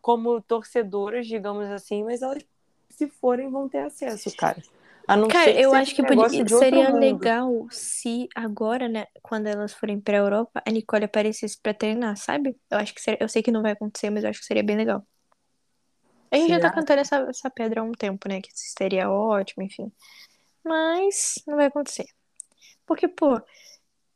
como 0.00 0.40
torcedoras, 0.42 1.26
digamos 1.26 1.64
assim, 1.70 2.04
mas 2.04 2.22
elas, 2.22 2.44
se 2.90 3.08
forem, 3.08 3.50
vão 3.50 3.68
ter 3.68 3.78
acesso, 3.78 4.34
cara. 4.36 4.62
A 5.06 5.16
não 5.16 5.28
Cara, 5.28 5.52
ser 5.52 5.60
eu 5.60 5.74
acho 5.74 5.94
que 5.94 6.02
podia, 6.02 6.46
seria 6.48 6.90
legal 6.90 7.66
se 7.70 8.26
agora, 8.34 8.88
né, 8.88 9.06
quando 9.22 9.46
elas 9.46 9.74
forem 9.74 10.00
pra 10.00 10.16
Europa, 10.16 10.62
a 10.66 10.70
Nicole 10.70 11.04
aparecesse 11.04 11.58
pra 11.60 11.74
treinar, 11.74 12.16
sabe? 12.16 12.56
Eu 12.70 12.78
acho 12.78 12.94
que 12.94 13.02
seria, 13.02 13.18
eu 13.20 13.28
sei 13.28 13.42
que 13.42 13.50
não 13.50 13.60
vai 13.60 13.72
acontecer, 13.72 14.08
mas 14.08 14.24
eu 14.24 14.30
acho 14.30 14.40
que 14.40 14.46
seria 14.46 14.62
bem 14.62 14.76
legal. 14.76 15.06
A 16.34 16.38
gente 16.38 16.48
já 16.48 16.56
tá 16.56 16.68
Será? 16.68 16.74
cantando 16.74 17.00
essa, 17.00 17.16
essa 17.28 17.50
pedra 17.50 17.80
há 17.80 17.84
um 17.84 17.92
tempo, 17.92 18.28
né? 18.28 18.40
Que 18.40 18.50
seria 18.52 19.10
ótimo, 19.10 19.62
enfim. 19.62 19.90
Mas 20.64 21.34
não 21.46 21.56
vai 21.56 21.66
acontecer. 21.66 22.06
Porque, 22.86 23.06
pô, 23.08 23.40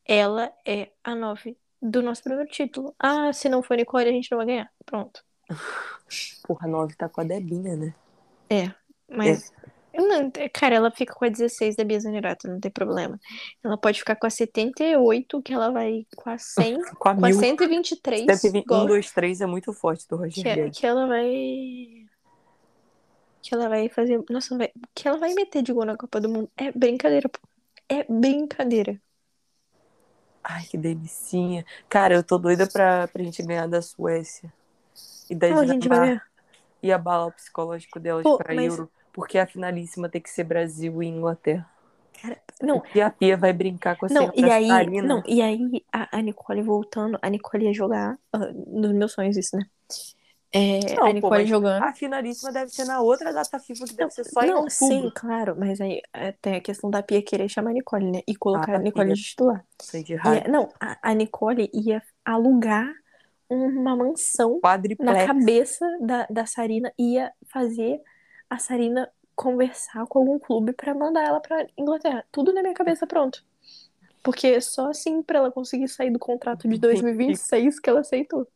ela 0.05 0.53
é 0.67 0.91
a 1.05 1.15
nove 1.15 1.57
do 1.81 2.03
nosso 2.03 2.23
primeiro 2.23 2.49
título. 2.51 2.95
Ah, 2.99 3.33
se 3.33 3.49
não 3.49 3.63
for 3.63 3.77
Nicole, 3.77 4.09
a 4.09 4.13
gente 4.13 4.31
não 4.31 4.39
vai 4.39 4.47
ganhar. 4.47 4.71
Pronto. 4.85 5.23
Porra, 6.47 6.67
a 6.67 6.71
9 6.71 6.95
tá 6.97 7.09
com 7.09 7.21
a 7.21 7.25
Debinha, 7.25 7.77
né? 7.77 7.95
É, 8.51 8.71
mas. 9.09 9.53
Não, 9.95 10.31
cara, 10.53 10.77
ela 10.77 10.91
fica 10.93 11.13
com 11.13 11.25
a 11.25 11.29
16 11.29 11.75
da 11.75 11.83
Bia 11.83 11.99
Zanerato, 11.99 12.47
não 12.47 12.61
tem 12.61 12.71
problema. 12.71 13.19
Ela 13.65 13.77
pode 13.77 13.99
ficar 13.99 14.15
com 14.15 14.27
a 14.29 14.31
78, 14.31 15.43
que 15.43 15.53
ela 15.53 15.71
vai 15.73 16.07
com 16.17 16.31
a 16.31 16.39
100, 16.39 16.79
Com 16.99 17.09
a 17.09 17.17
com 17.17 17.25
a 17.25 17.29
mil. 17.29 17.39
123, 17.39 18.25
120, 18.25 18.63
igual- 18.65 18.85
1, 18.85 18.87
2, 18.87 19.11
3 19.13 19.41
é 19.41 19.47
muito 19.47 19.73
forte 19.73 20.07
do 20.09 20.17
que, 20.19 20.25
Roger 20.25 20.47
é- 20.47 20.55
Guedes. 20.57 20.79
que 20.79 20.87
ela 20.87 21.07
vai. 21.07 22.07
Que 23.43 23.55
ela 23.55 23.69
vai 23.69 23.89
fazer. 23.89 24.23
Nossa, 24.31 24.57
vai, 24.57 24.71
que 24.95 25.07
ela 25.09 25.19
vai 25.19 25.33
meter 25.35 25.63
de 25.63 25.73
gol 25.73 25.85
na 25.85 25.97
Copa 25.97 26.21
do 26.21 26.29
Mundo. 26.29 26.51
É 26.57 26.73
brincadeira, 26.73 27.29
pô. 27.29 27.39
É 27.89 28.05
brincadeira. 28.05 29.01
Ai, 30.43 30.65
que 30.65 30.77
delicinha. 30.79 31.65
Cara, 31.89 32.15
eu 32.15 32.23
tô 32.23 32.39
doida 32.39 32.67
pra, 32.67 33.07
pra 33.09 33.23
gente 33.23 33.43
ganhar 33.43 33.67
da 33.67 33.83
Suécia. 33.83 34.53
E 35.29 35.35
da 35.35 35.49
vai 35.53 35.67
Dinamarca. 35.79 36.27
E 36.83 36.93
abalar 36.93 37.27
o 37.27 37.33
psicológico 37.33 37.99
delas 38.01 38.23
Pô, 38.23 38.39
pra 38.39 38.55
mas- 38.55 38.67
Euro. 38.67 38.91
Porque 39.13 39.37
a 39.37 39.47
finalíssima 39.47 40.09
tem 40.09 40.21
que 40.21 40.31
ser 40.31 40.45
Brasil 40.45 41.03
e 41.03 41.07
Inglaterra. 41.07 41.69
Cara, 42.21 42.41
não, 42.63 42.83
E 42.95 43.01
a 43.01 43.11
Pia 43.11 43.37
vai 43.37 43.53
brincar 43.53 43.97
com 43.97 44.07
a 44.07 44.09
não, 44.09 44.33
e 44.35 44.45
aí, 44.51 44.69
Sarina. 44.69 45.07
não, 45.07 45.23
e 45.27 45.41
aí 45.43 45.85
a, 45.93 46.19
a 46.19 46.21
Nicole 46.23 46.63
voltando, 46.63 47.19
a 47.23 47.29
Nicole 47.29 47.65
ia 47.67 47.73
jogar, 47.73 48.19
ah, 48.33 48.53
nos 48.67 48.93
meus 48.93 49.13
sonhos 49.13 49.37
isso, 49.37 49.57
né? 49.57 49.65
É, 50.53 50.95
Não, 50.95 51.09
a 51.09 51.13
pô, 51.15 51.15
Nicole 51.15 51.41
mas 51.41 51.49
jogando. 51.49 51.83
A 51.83 51.93
finalíssima 51.95 52.53
deve 52.53 52.71
ser 52.71 52.85
na 52.85 53.01
outra 53.01 53.33
data 53.33 53.59
FIFA, 53.59 53.87
que 53.87 53.95
deve 53.95 54.11
ser 54.13 54.25
só 54.25 54.43
em 54.43 54.49
Não, 54.49 54.63
outubro. 54.63 54.71
sim, 54.71 55.11
claro, 55.15 55.57
mas 55.59 55.81
aí 55.81 56.01
é, 56.13 56.33
tem 56.33 56.57
a 56.57 56.61
questão 56.61 56.91
da 56.91 57.03
Pia 57.03 57.23
querer 57.23 57.49
chamar 57.49 57.71
a 57.71 57.73
Nicole, 57.75 58.11
né? 58.11 58.21
E 58.27 58.35
colocar 58.37 58.75
Ah, 58.75 58.77
a 58.77 58.79
Nicole 58.79 59.13
de 59.13 59.23
titular. 59.23 59.65
Sei 59.81 60.03
de 60.03 60.15
E, 60.15 60.17
raiva. 60.17 60.49
não, 60.49 60.69
a, 60.81 61.11
a 61.11 61.15
Nicole 61.15 61.71
ia 61.73 62.03
alugar 62.25 62.93
uma 63.49 63.97
mansão 63.97 64.63
na 64.99 65.15
Quadriplex. 65.15 65.27
cabeça 65.27 65.87
da, 66.01 66.27
da 66.31 66.47
Sarina, 66.47 66.93
ia 66.99 67.33
fazer 67.49 68.01
a 68.51 68.59
Sarina 68.59 69.11
conversar 69.37 70.07
com 70.07 70.19
algum 70.21 70.39
clube 70.39 70.73
pra 70.73 70.95
mandar 70.95 71.25
ela 71.25 71.41
pra 71.41 71.67
Inglaterra. 71.79 72.25
Tudo 72.33 72.53
na 72.53 72.63
minha 72.63 72.75
cabeça, 72.75 73.07
pronto. 73.07 73.45
Porque 74.23 74.61
só 74.61 74.91
assim 74.91 75.23
pra 75.23 75.39
ela 75.39 75.53
conseguir 75.53 75.89
sair 75.89 76.11
do 76.13 76.19
contrato 76.19 76.69
de 76.69 76.77
2026 76.81 77.81
que 77.81 77.91
ela 77.91 78.01
aceitou. 78.01 78.49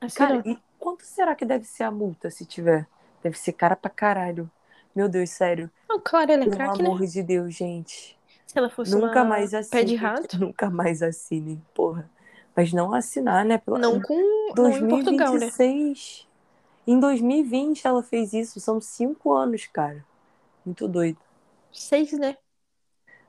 Assim, 0.00 0.18
Cara, 0.18 0.36
não. 0.38 0.44
e 0.44 0.58
quanto 0.78 1.04
será 1.04 1.34
que 1.34 1.44
deve 1.44 1.64
ser 1.64 1.84
a 1.84 1.90
multa 1.90 2.30
se 2.30 2.44
tiver? 2.44 2.86
Deve 3.22 3.38
ser 3.38 3.52
cara 3.52 3.76
pra 3.76 3.90
caralho. 3.90 4.50
Meu 4.94 5.08
Deus, 5.08 5.30
sério. 5.30 5.70
Não, 5.88 6.00
claro, 6.00 6.30
ela 6.32 6.44
é 6.44 6.46
Pelo 6.46 6.56
craque, 6.56 6.82
né? 6.82 6.88
amor 6.88 7.06
de 7.06 7.22
Deus, 7.22 7.54
gente. 7.54 8.16
Se 8.46 8.58
ela 8.58 8.70
fosse 8.70 8.92
Nunca 8.92 9.24
uma 9.24 9.24
mais 9.24 9.52
pé 9.70 9.78
assinem. 9.78 9.84
de 9.84 9.96
rato, 9.96 10.38
Nunca 10.40 10.70
mais 10.70 11.02
assinem, 11.02 11.62
porra. 11.74 12.08
Mas 12.56 12.72
não 12.72 12.94
assinar, 12.94 13.44
né? 13.44 13.58
Pelo... 13.58 13.78
não 13.78 14.00
com 14.00 14.14
não 14.62 14.76
em 14.76 14.86
Portugal, 14.88 15.38
né? 15.38 15.52
2026. 15.52 16.26
Em 16.86 16.98
2020 17.00 17.86
ela 17.86 18.02
fez 18.02 18.32
isso. 18.32 18.60
São 18.60 18.80
cinco 18.80 19.32
anos, 19.34 19.66
cara. 19.66 20.04
Muito 20.64 20.88
doido. 20.88 21.18
Seis, 21.70 22.12
né? 22.18 22.36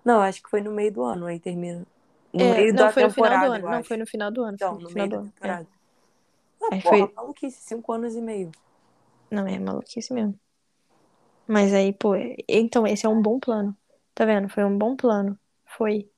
Não, 0.03 0.21
acho 0.21 0.41
que 0.41 0.49
foi 0.49 0.61
no 0.61 0.71
meio 0.71 0.91
do 0.91 1.03
ano, 1.03 1.25
aí 1.27 1.39
termina. 1.39 1.85
No 2.33 2.45
É, 2.45 2.49
meio 2.49 2.73
não, 2.73 2.75
da 2.75 2.89
foi 2.89 3.03
no 3.03 3.09
final 3.09 3.37
temporada, 3.37 3.47
do 3.49 3.51
ano. 3.51 3.67
Não, 3.67 3.83
foi 3.83 3.97
no 3.97 4.05
final 4.07 4.31
do 4.31 4.43
ano. 4.43 4.57
Foi 4.59 4.77
no 4.77 4.83
no 4.83 4.91
meio 4.91 5.09
do 5.09 5.15
da 5.15 5.17
ano. 5.17 5.33
é. 5.41 5.59
Ah, 6.61 6.69
Aí 6.73 6.81
porra, 6.81 6.97
foi- 6.97 7.13
maluquice, 7.15 7.59
cinco 7.61 7.91
anos 7.93 8.15
e 8.15 8.21
meio. 8.21 8.51
Não, 9.31 9.45
é 9.47 9.59
maluquice 9.59 10.13
mesmo. 10.13 10.39
Mas 11.47 11.73
aí, 11.73 11.93
pô, 11.93 12.15
é- 12.15 12.35
então 12.47 12.85
esse 12.85 13.05
é 13.05 13.09
um 13.09 13.21
bom 13.21 13.39
plano. 13.39 13.75
Tá 14.13 14.25
vendo? 14.25 14.49
Foi 14.49 14.63
um 14.63 14.77
bom 14.77 14.95
plano. 14.95 15.37
Foi 15.65 16.09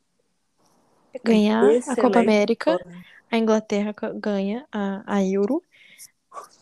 ganhar 1.24 1.64
a 1.64 1.70
Excelente 1.76 2.02
Copa 2.02 2.20
América, 2.20 2.78
plano. 2.80 3.06
a 3.32 3.38
Inglaterra 3.38 3.94
ganha 4.16 4.66
a, 4.72 5.04
a 5.16 5.24
Euro, 5.24 5.64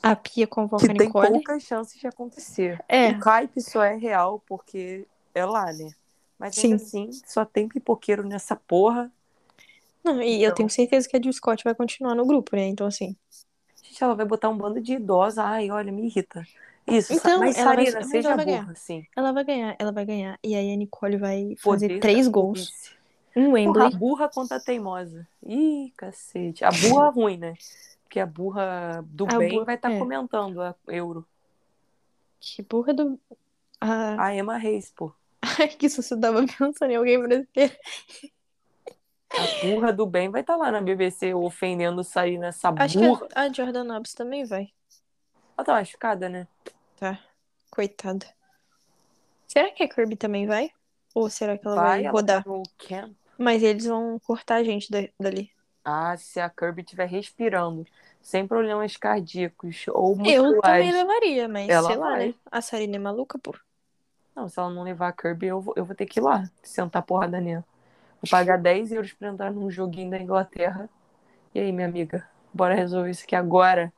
a 0.02 0.16
Pia 0.16 0.48
convoca 0.48 0.86
Que 0.86 0.92
a 0.92 0.96
tem 0.96 1.08
Nicole. 1.08 1.32
poucas 1.34 1.64
chances 1.64 2.00
de 2.00 2.08
acontecer. 2.08 2.80
É, 2.88 3.10
O 3.10 3.20
hype 3.20 3.62
só 3.62 3.84
é 3.84 3.96
real 3.96 4.42
porque 4.48 5.06
é 5.34 5.46
lá, 5.46 5.72
né? 5.74 5.92
Mas 6.40 6.56
Sim. 6.56 6.72
ainda 6.72 6.84
assim, 6.84 7.12
só 7.26 7.46
tem 7.46 7.68
pipoqueiro 7.68 8.24
nessa 8.24 8.56
porra. 8.56 9.12
não, 10.04 10.22
e 10.22 10.36
eu 10.36 10.46
Então. 10.46 10.56
tenho 10.56 10.70
certeza 10.70 11.08
que 11.10 11.18
a 11.18 11.22
Jill 11.22 11.34
Scott 11.34 11.64
vai 11.64 11.76
continuar 11.76 12.16
no 12.16 12.26
grupo, 12.26 12.56
né? 12.56 12.68
Então, 12.68 12.88
assim. 12.88 13.16
Gente, 13.98 14.04
ela 14.04 14.14
vai 14.16 14.26
botar 14.28 14.50
um 14.50 14.58
bando 14.58 14.80
de 14.80 14.94
idosa. 14.94 15.44
Ai, 15.44 15.72
olha, 15.72 15.92
me 15.92 16.06
irrita. 16.06 16.46
Isso, 16.86 17.12
Então, 17.14 17.40
mas 17.40 17.58
ela 17.58 17.66
vai- 17.76 17.86
Sarina, 17.86 18.00
mas 18.00 18.10
seja 18.12 18.28
ela 18.30 18.36
vai 18.38 18.46
burra, 18.46 18.58
ganhar. 18.62 18.76
sim. 18.76 19.06
Ela 19.16 19.32
vai 19.32 19.44
ganhar, 19.44 19.76
ela 19.80 19.92
vai 19.92 20.06
ganhar. 20.06 20.40
E 20.44 20.56
aí 20.56 20.72
a 20.72 20.76
Nicole 20.76 21.18
vai 21.18 21.56
fazer 21.58 21.88
Poder 21.88 22.00
três 22.00 22.28
gols. 22.28 22.92
Um 23.36 23.46
Porra, 23.46 23.50
a 23.50 23.54
Wembley. 23.54 23.96
burra 23.98 24.30
contra 24.30 24.58
a 24.58 24.60
teimosa. 24.60 25.28
Ih, 25.46 25.92
cacete. 25.98 26.64
A 26.64 26.70
burra 26.72 27.10
ruim, 27.10 27.38
né? 27.38 27.56
Porque 28.04 28.20
a 28.20 28.26
burra 28.26 29.04
do 29.08 29.26
A 29.26 29.38
bem 29.38 29.50
burra- 29.54 29.66
vai 29.66 29.76
estar 29.76 29.92
é. 29.92 29.98
comentando 30.00 30.62
a 30.62 30.76
Euro. 30.88 31.28
Que 32.40 32.62
burra 32.62 32.94
do. 32.94 33.20
Ah, 33.82 34.26
A 34.28 34.36
Emma 34.36 34.58
Reis, 34.58 34.92
pô. 34.96 35.12
Ai, 35.60 35.68
que 35.68 35.90
susto, 35.90 36.14
eu 36.14 36.22
tava 36.22 36.46
pensando 36.46 36.92
em 36.92 36.96
alguém 36.96 37.20
brasileiro. 37.20 37.76
A 39.32 39.66
burra 39.66 39.92
do 39.94 40.06
bem 40.06 40.30
vai 40.30 40.42
estar 40.42 40.56
lá 40.56 40.72
na 40.72 40.82
BBC 40.82 41.34
ofendendo 41.34 42.04
sair 42.04 42.38
nessa 42.38 42.72
Acho 42.72 43.00
burra. 43.00 43.28
que 43.28 43.34
a, 43.36 43.42
a 43.44 43.54
Jordan 43.54 43.84
Nobbs 43.84 44.14
também 44.14 44.46
vai. 44.46 44.70
Ela 45.58 45.66
tá 45.66 45.74
machucada, 45.74 46.30
né? 46.30 46.48
Tá. 46.98 47.20
Coitada. 47.70 48.26
Será 49.48 49.72
que 49.72 49.84
a 49.84 49.88
Kirby 49.90 50.16
também 50.16 50.46
vai? 50.48 50.72
Ou 51.14 51.30
será 51.30 51.58
que 51.58 51.66
ela 51.68 51.76
vai, 51.76 52.02
ela 52.04 52.12
rodar? 52.12 52.44
tá 52.44 52.50
no 52.50 52.64
camp. 52.78 53.14
Mas 53.38 53.62
eles 53.64 53.86
vão 53.86 54.20
cortar 54.20 54.56
a 54.56 54.64
gente 54.64 54.90
da- 54.92 55.08
dali. 55.20 55.52
Ah, 55.84 56.16
se 56.18 56.40
a 56.40 56.50
Kirby 56.50 56.82
estiver 56.82 57.08
respirando, 57.08 57.86
sem 58.22 58.48
problemas 58.48 58.98
cardíacos 58.98 59.86
ou 59.90 60.12
Eu 60.26 60.44
também 60.62 60.92
musculares. 60.92 60.94
levaria, 60.94 61.48
mas 61.48 61.70
Ela 61.70 61.88
sei 61.88 61.98
lá, 61.98 62.10
vai. 62.10 62.28
né? 62.28 62.34
A 62.52 62.62
Sarina 62.62 62.96
é 62.98 63.00
maluca, 63.00 63.38
pô. 63.40 63.56
Não, 64.36 64.50
se 64.50 64.60
ela 64.60 64.70
não 64.70 64.84
levar 64.84 65.08
a 65.10 65.14
Kirby, 65.14 65.48
eu 65.48 65.62
vou, 65.62 65.74
eu 65.78 65.86
vou 65.86 65.96
ter 65.96 66.06
que 66.06 66.20
ir 66.20 66.24
lá, 66.24 66.50
sentar 66.62 67.02
porrada 67.04 67.40
nela. 67.40 67.64
Vou 68.22 68.30
pagar 68.30 68.58
10 68.58 68.92
euros 68.92 69.14
pra 69.14 69.30
entrar 69.30 69.52
num 69.52 69.70
joguinho 69.70 70.10
da 70.12 70.20
Inglaterra. 70.20 70.90
E 71.56 71.60
aí, 71.60 71.72
minha 71.72 71.88
amiga, 71.88 72.28
bora 72.54 72.76
resolver 72.76 73.12
isso 73.12 73.24
aqui 73.26 73.36
agora. 73.36 73.94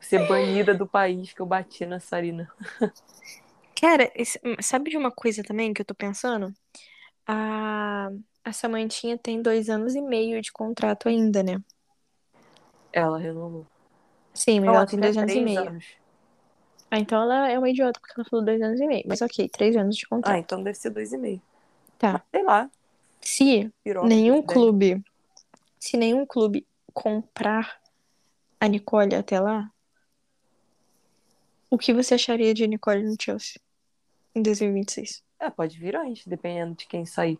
Ser 0.00 0.18
banida 0.20 0.74
do 0.74 0.88
país 0.88 1.32
que 1.32 1.40
eu 1.40 1.46
bati 1.46 1.86
na 1.86 2.00
Sarina. 2.00 2.50
Cara, 3.80 4.10
esse- 4.14 4.40
sabe 4.62 4.90
de 4.90 4.96
uma 4.96 5.10
coisa 5.12 5.42
também 5.42 5.72
que 5.72 5.80
eu 5.82 5.86
tô 5.86 5.94
pensando? 5.94 6.52
A, 7.26 8.10
a 8.44 8.52
Samantinha 8.54 9.18
tem 9.18 9.42
dois 9.42 9.68
anos 9.70 9.94
e 9.96 10.02
meio 10.02 10.42
de 10.42 10.52
contrato 10.52 11.08
ainda, 11.08 11.42
né? 11.42 11.56
Ela 12.92 13.18
renovou. 13.18 13.66
Sim, 14.34 14.60
mas 14.60 14.72
ela 14.72 14.86
acho 14.86 14.86
tem 14.86 15.00
é 15.04 15.12
dois 15.12 15.16
anos 15.18 15.34
e 15.34 15.40
meio. 15.40 15.70
anos. 15.70 15.84
Ah, 16.90 16.98
então 16.98 17.22
ela 17.22 17.48
é 17.50 17.58
uma 17.58 17.70
idiota, 17.70 17.98
porque 18.00 18.14
ela 18.18 18.28
falou 18.28 18.44
dois 18.44 18.60
anos 18.62 18.78
e 18.80 18.86
meio. 18.86 19.04
Mas 19.06 19.20
ok, 19.22 19.48
três 19.48 19.74
anos 19.76 19.96
de 19.96 20.06
Ah, 20.22 20.38
contrato. 20.38 20.38
então 20.38 20.62
deve 20.62 20.78
ser 20.78 20.90
dois 20.90 21.12
e 21.12 21.18
meio. 21.18 21.42
Tá. 21.98 22.22
Sei 22.30 22.42
lá. 22.42 22.70
Se 23.20 23.70
Piroca, 23.82 24.06
nenhum 24.06 24.40
clube, 24.42 25.04
se 25.78 25.96
nenhum 25.96 26.24
clube 26.24 26.66
comprar 26.94 27.78
a 28.60 28.66
Nicole 28.68 29.14
até 29.14 29.38
lá, 29.40 29.70
o 31.70 31.76
que 31.76 31.92
você 31.92 32.14
acharia 32.14 32.54
de 32.54 32.66
Nicole 32.66 33.02
no 33.02 33.16
Chelsea 33.20 33.60
em 34.34 34.42
2026? 34.42 35.22
É, 35.40 35.50
pode 35.50 35.78
vir 35.78 35.94
antes, 35.96 36.26
dependendo 36.26 36.74
de 36.74 36.86
quem 36.86 37.04
sair. 37.04 37.38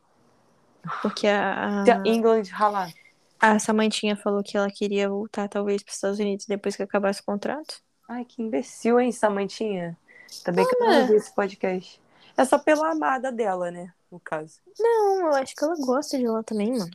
Porque 1.03 1.27
a, 1.27 1.85
Se 1.85 1.91
a, 1.91 2.03
England 2.05 2.43
ralar. 2.51 2.93
a 3.41 3.59
Samantinha 3.59 4.17
falou 4.17 4.43
que 4.43 4.57
ela 4.57 4.71
queria 4.71 5.09
voltar 5.09 5.49
talvez 5.49 5.83
para 5.83 5.91
os 5.91 5.95
Estados 5.97 6.19
Unidos 6.19 6.47
depois 6.47 6.77
que 6.77 6.83
acabasse 6.83 7.21
o 7.21 7.25
contrato. 7.25 7.81
Ai, 8.09 8.25
que 8.25 8.43
imbecil, 8.43 9.01
hein, 9.01 9.11
Samantinha? 9.13 9.97
Também 10.45 10.67
que 10.67 10.75
eu 10.77 10.87
Ah, 10.87 11.01
não 11.01 11.07
vi 11.09 11.15
esse 11.15 11.35
podcast. 11.35 12.01
É 12.37 12.45
só 12.45 12.59
pela 12.59 12.91
amada 12.91 13.33
dela, 13.33 13.71
né? 13.71 13.93
No 14.11 14.21
caso. 14.21 14.61
Não, 14.79 15.21
eu 15.29 15.35
acho 15.35 15.55
que 15.55 15.63
ela 15.65 15.77
gosta 15.77 16.19
de 16.19 16.27
lá 16.27 16.43
também, 16.43 16.73
mano. 16.73 16.91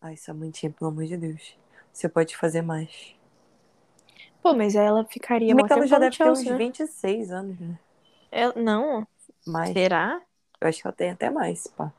Ai, 0.00 0.16
Samantinha, 0.16 0.72
pelo 0.72 0.90
amor 0.90 1.04
de 1.06 1.16
Deus. 1.16 1.56
Você 1.92 2.08
pode 2.08 2.36
fazer 2.36 2.62
mais. 2.62 3.14
Pô, 4.42 4.54
mas 4.54 4.74
aí 4.76 4.86
ela 4.86 5.04
ficaria 5.04 5.54
Como 5.54 5.60
é 5.60 5.64
que 5.64 5.72
ela 5.72 5.84
já 5.86 5.98
deve 5.98 6.16
ter 6.16 6.30
uns 6.30 6.46
Chelsea, 6.46 6.52
né? 6.52 6.58
26 6.58 7.32
anos, 7.32 7.58
né? 7.58 7.76
Ela- 8.30 8.54
não, 8.56 9.06
Mais. 9.46 9.72
será? 9.72 10.22
Eu 10.60 10.68
acho 10.68 10.82
que 10.82 10.86
ela 10.88 10.96
tem 10.96 11.10
até 11.10 11.30
mais, 11.30 11.66
pá. 11.68 11.92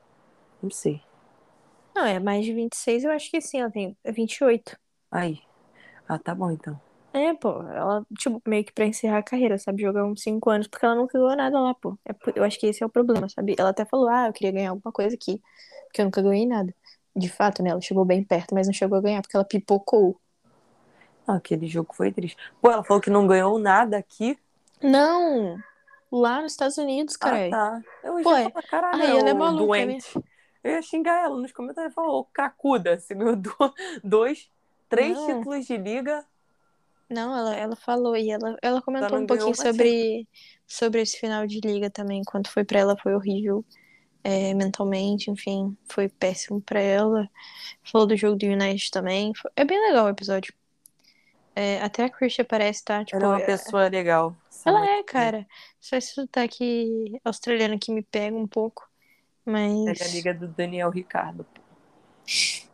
Não 0.62 0.70
sei. 0.70 1.02
Não, 1.94 2.04
é 2.06 2.18
mais 2.18 2.44
de 2.44 2.52
26, 2.52 3.04
eu 3.04 3.10
acho 3.12 3.30
que 3.30 3.40
sim, 3.40 3.60
ela 3.60 3.70
tem 3.70 3.96
28. 4.06 4.76
Aí. 5.12 5.40
Ah, 6.08 6.18
tá 6.18 6.34
bom 6.34 6.50
então. 6.50 6.80
É, 7.12 7.34
pô, 7.34 7.62
ela, 7.64 8.06
tipo, 8.16 8.40
meio 8.46 8.64
que 8.64 8.72
pra 8.72 8.86
encerrar 8.86 9.18
a 9.18 9.22
carreira, 9.22 9.58
sabe? 9.58 9.82
Jogar 9.82 10.04
uns 10.04 10.22
5 10.22 10.48
anos, 10.48 10.68
porque 10.68 10.86
ela 10.86 10.94
nunca 10.94 11.18
ganhou 11.18 11.34
nada 11.36 11.60
lá, 11.60 11.74
pô. 11.74 11.98
É 12.08 12.14
eu 12.38 12.44
acho 12.44 12.58
que 12.58 12.66
esse 12.68 12.82
é 12.82 12.86
o 12.86 12.90
problema, 12.90 13.28
sabe? 13.28 13.56
Ela 13.58 13.70
até 13.70 13.84
falou, 13.84 14.08
ah, 14.08 14.28
eu 14.28 14.32
queria 14.32 14.52
ganhar 14.52 14.70
alguma 14.70 14.92
coisa 14.92 15.14
aqui, 15.16 15.42
porque 15.86 16.00
eu 16.00 16.04
nunca 16.04 16.22
ganhei 16.22 16.46
nada. 16.46 16.72
De 17.16 17.28
fato, 17.28 17.62
né? 17.62 17.70
Ela 17.70 17.80
chegou 17.80 18.04
bem 18.04 18.22
perto, 18.22 18.54
mas 18.54 18.68
não 18.68 18.72
chegou 18.74 18.96
a 18.98 19.00
ganhar, 19.00 19.22
porque 19.22 19.36
ela 19.36 19.44
pipocou. 19.44 20.20
Ah, 21.26 21.34
aquele 21.36 21.66
jogo 21.66 21.92
foi 21.94 22.12
triste. 22.12 22.36
Pô, 22.60 22.70
ela 22.70 22.84
falou 22.84 23.00
que 23.00 23.10
não 23.10 23.26
ganhou 23.26 23.58
nada 23.58 23.96
aqui. 23.98 24.38
Não! 24.82 25.58
Lá 26.12 26.42
nos 26.42 26.52
Estados 26.52 26.78
Unidos, 26.78 27.16
Ah, 27.16 27.18
caralho. 27.18 27.50
tá. 27.50 27.82
Eu 28.04 28.20
Pô, 28.22 28.30
ia 28.36 28.50
falar, 28.50 28.62
caralho, 28.62 29.02
Ai, 29.02 29.16
ela 29.18 29.30
é 29.30 29.34
maluca, 29.34 29.66
doente. 29.68 30.12
Eu 30.62 30.72
ia 30.72 30.82
xingar 30.82 31.24
ela 31.24 31.36
nos 31.36 31.52
comentários 31.52 31.92
e 31.92 31.94
falar, 31.94 32.08
ô 32.10 32.24
cracuda, 32.24 32.98
você 32.98 33.14
ganhou 33.14 33.34
do- 33.36 33.74
dois, 34.02 34.48
três 34.88 35.16
Não. 35.16 35.26
títulos 35.38 35.66
de 35.66 35.76
liga. 35.76 36.24
Não, 37.10 37.36
ela, 37.36 37.56
ela 37.56 37.76
falou 37.76 38.16
e 38.16 38.30
ela, 38.30 38.56
ela 38.62 38.80
comentou 38.80 39.18
um 39.18 39.26
pouquinho 39.26 39.54
sobre, 39.54 40.28
sobre 40.64 41.02
esse 41.02 41.18
final 41.18 41.46
de 41.46 41.60
liga 41.60 41.90
também. 41.90 42.22
Quanto 42.22 42.50
foi 42.50 42.64
pra 42.64 42.78
ela, 42.78 42.96
foi 42.96 43.14
horrível 43.14 43.64
é, 44.22 44.52
mentalmente, 44.54 45.30
enfim, 45.30 45.76
foi 45.88 46.08
péssimo 46.08 46.60
pra 46.60 46.80
ela. 46.80 47.28
Falou 47.82 48.06
do 48.06 48.16
jogo 48.16 48.36
do 48.36 48.46
United 48.46 48.90
também. 48.90 49.34
Foi- 49.34 49.50
é 49.56 49.64
bem 49.64 49.80
legal 49.80 50.06
o 50.06 50.10
episódio. 50.10 50.54
É, 51.54 51.82
até 51.82 52.04
a 52.04 52.10
Christian 52.10 52.44
parece, 52.44 52.84
tá? 52.84 53.04
Tipo, 53.04 53.16
ela 53.16 53.24
é 53.24 53.28
uma 53.28 53.40
é- 53.40 53.46
pessoa 53.46 53.88
legal. 53.88 54.36
ela 54.64 54.86
é, 54.86 55.02
cara. 55.02 55.46
Só 55.80 55.96
esse 55.96 56.14
sotaque 56.14 57.18
australiano 57.24 57.78
que 57.78 57.92
me 57.92 58.02
pega 58.02 58.36
um 58.36 58.46
pouco. 58.46 58.88
É 59.46 59.50
Mas. 59.50 59.98
da 59.98 60.06
liga 60.06 60.32
do 60.32 60.46
Daniel 60.46 60.90
Ricardo. 60.90 61.44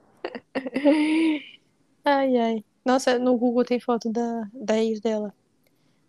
Ai, 2.05 2.37
ai. 2.37 2.64
Nossa, 2.87 3.18
no 3.18 3.37
Google 3.37 3.64
tem 3.64 3.80
foto 3.80 4.11
da, 4.11 4.49
da 4.55 4.78
ex 4.78 5.01
dela. 5.01 5.34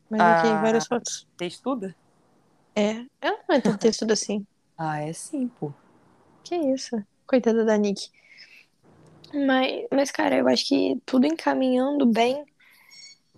Mas 0.09 0.21
Ah. 0.21 0.57
várias 0.61 0.85
fotos. 0.85 1.27
Você 1.37 1.45
estuda? 1.47 1.95
É, 2.75 3.03
ela 3.19 3.39
não 3.49 3.55
é 3.55 3.59
tão 3.61 3.75
textuda 3.77 4.13
assim. 4.13 4.45
Ah, 4.79 5.01
é 5.01 5.11
sim, 5.11 5.47
pô. 5.59 5.71
Que 6.43 6.55
isso? 6.55 6.95
Coitada 7.25 7.65
da 7.65 7.75
Nick. 7.75 8.11
Mas, 9.33 9.87
mas, 9.91 10.11
cara, 10.11 10.37
eu 10.37 10.47
acho 10.47 10.67
que 10.67 11.01
tudo 11.03 11.25
encaminhando 11.25 12.05
bem. 12.05 12.45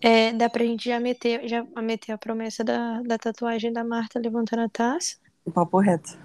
É, 0.01 0.33
dá 0.33 0.49
pra 0.49 0.65
gente 0.65 0.89
já 0.89 0.99
meter, 0.99 1.47
já 1.47 1.63
meter 1.81 2.11
a 2.11 2.17
promessa 2.17 2.61
da, 2.61 3.01
da 3.03 3.17
tatuagem 3.17 3.71
da 3.71 3.85
Marta 3.85 4.19
levantando 4.19 4.63
a 4.63 4.69
taça. 4.69 5.15
O 5.45 5.51
papo 5.51 5.79
reto. 5.79 6.17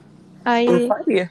Aí, 0.45 0.67
Eu 0.67 0.89
faria. 0.89 1.31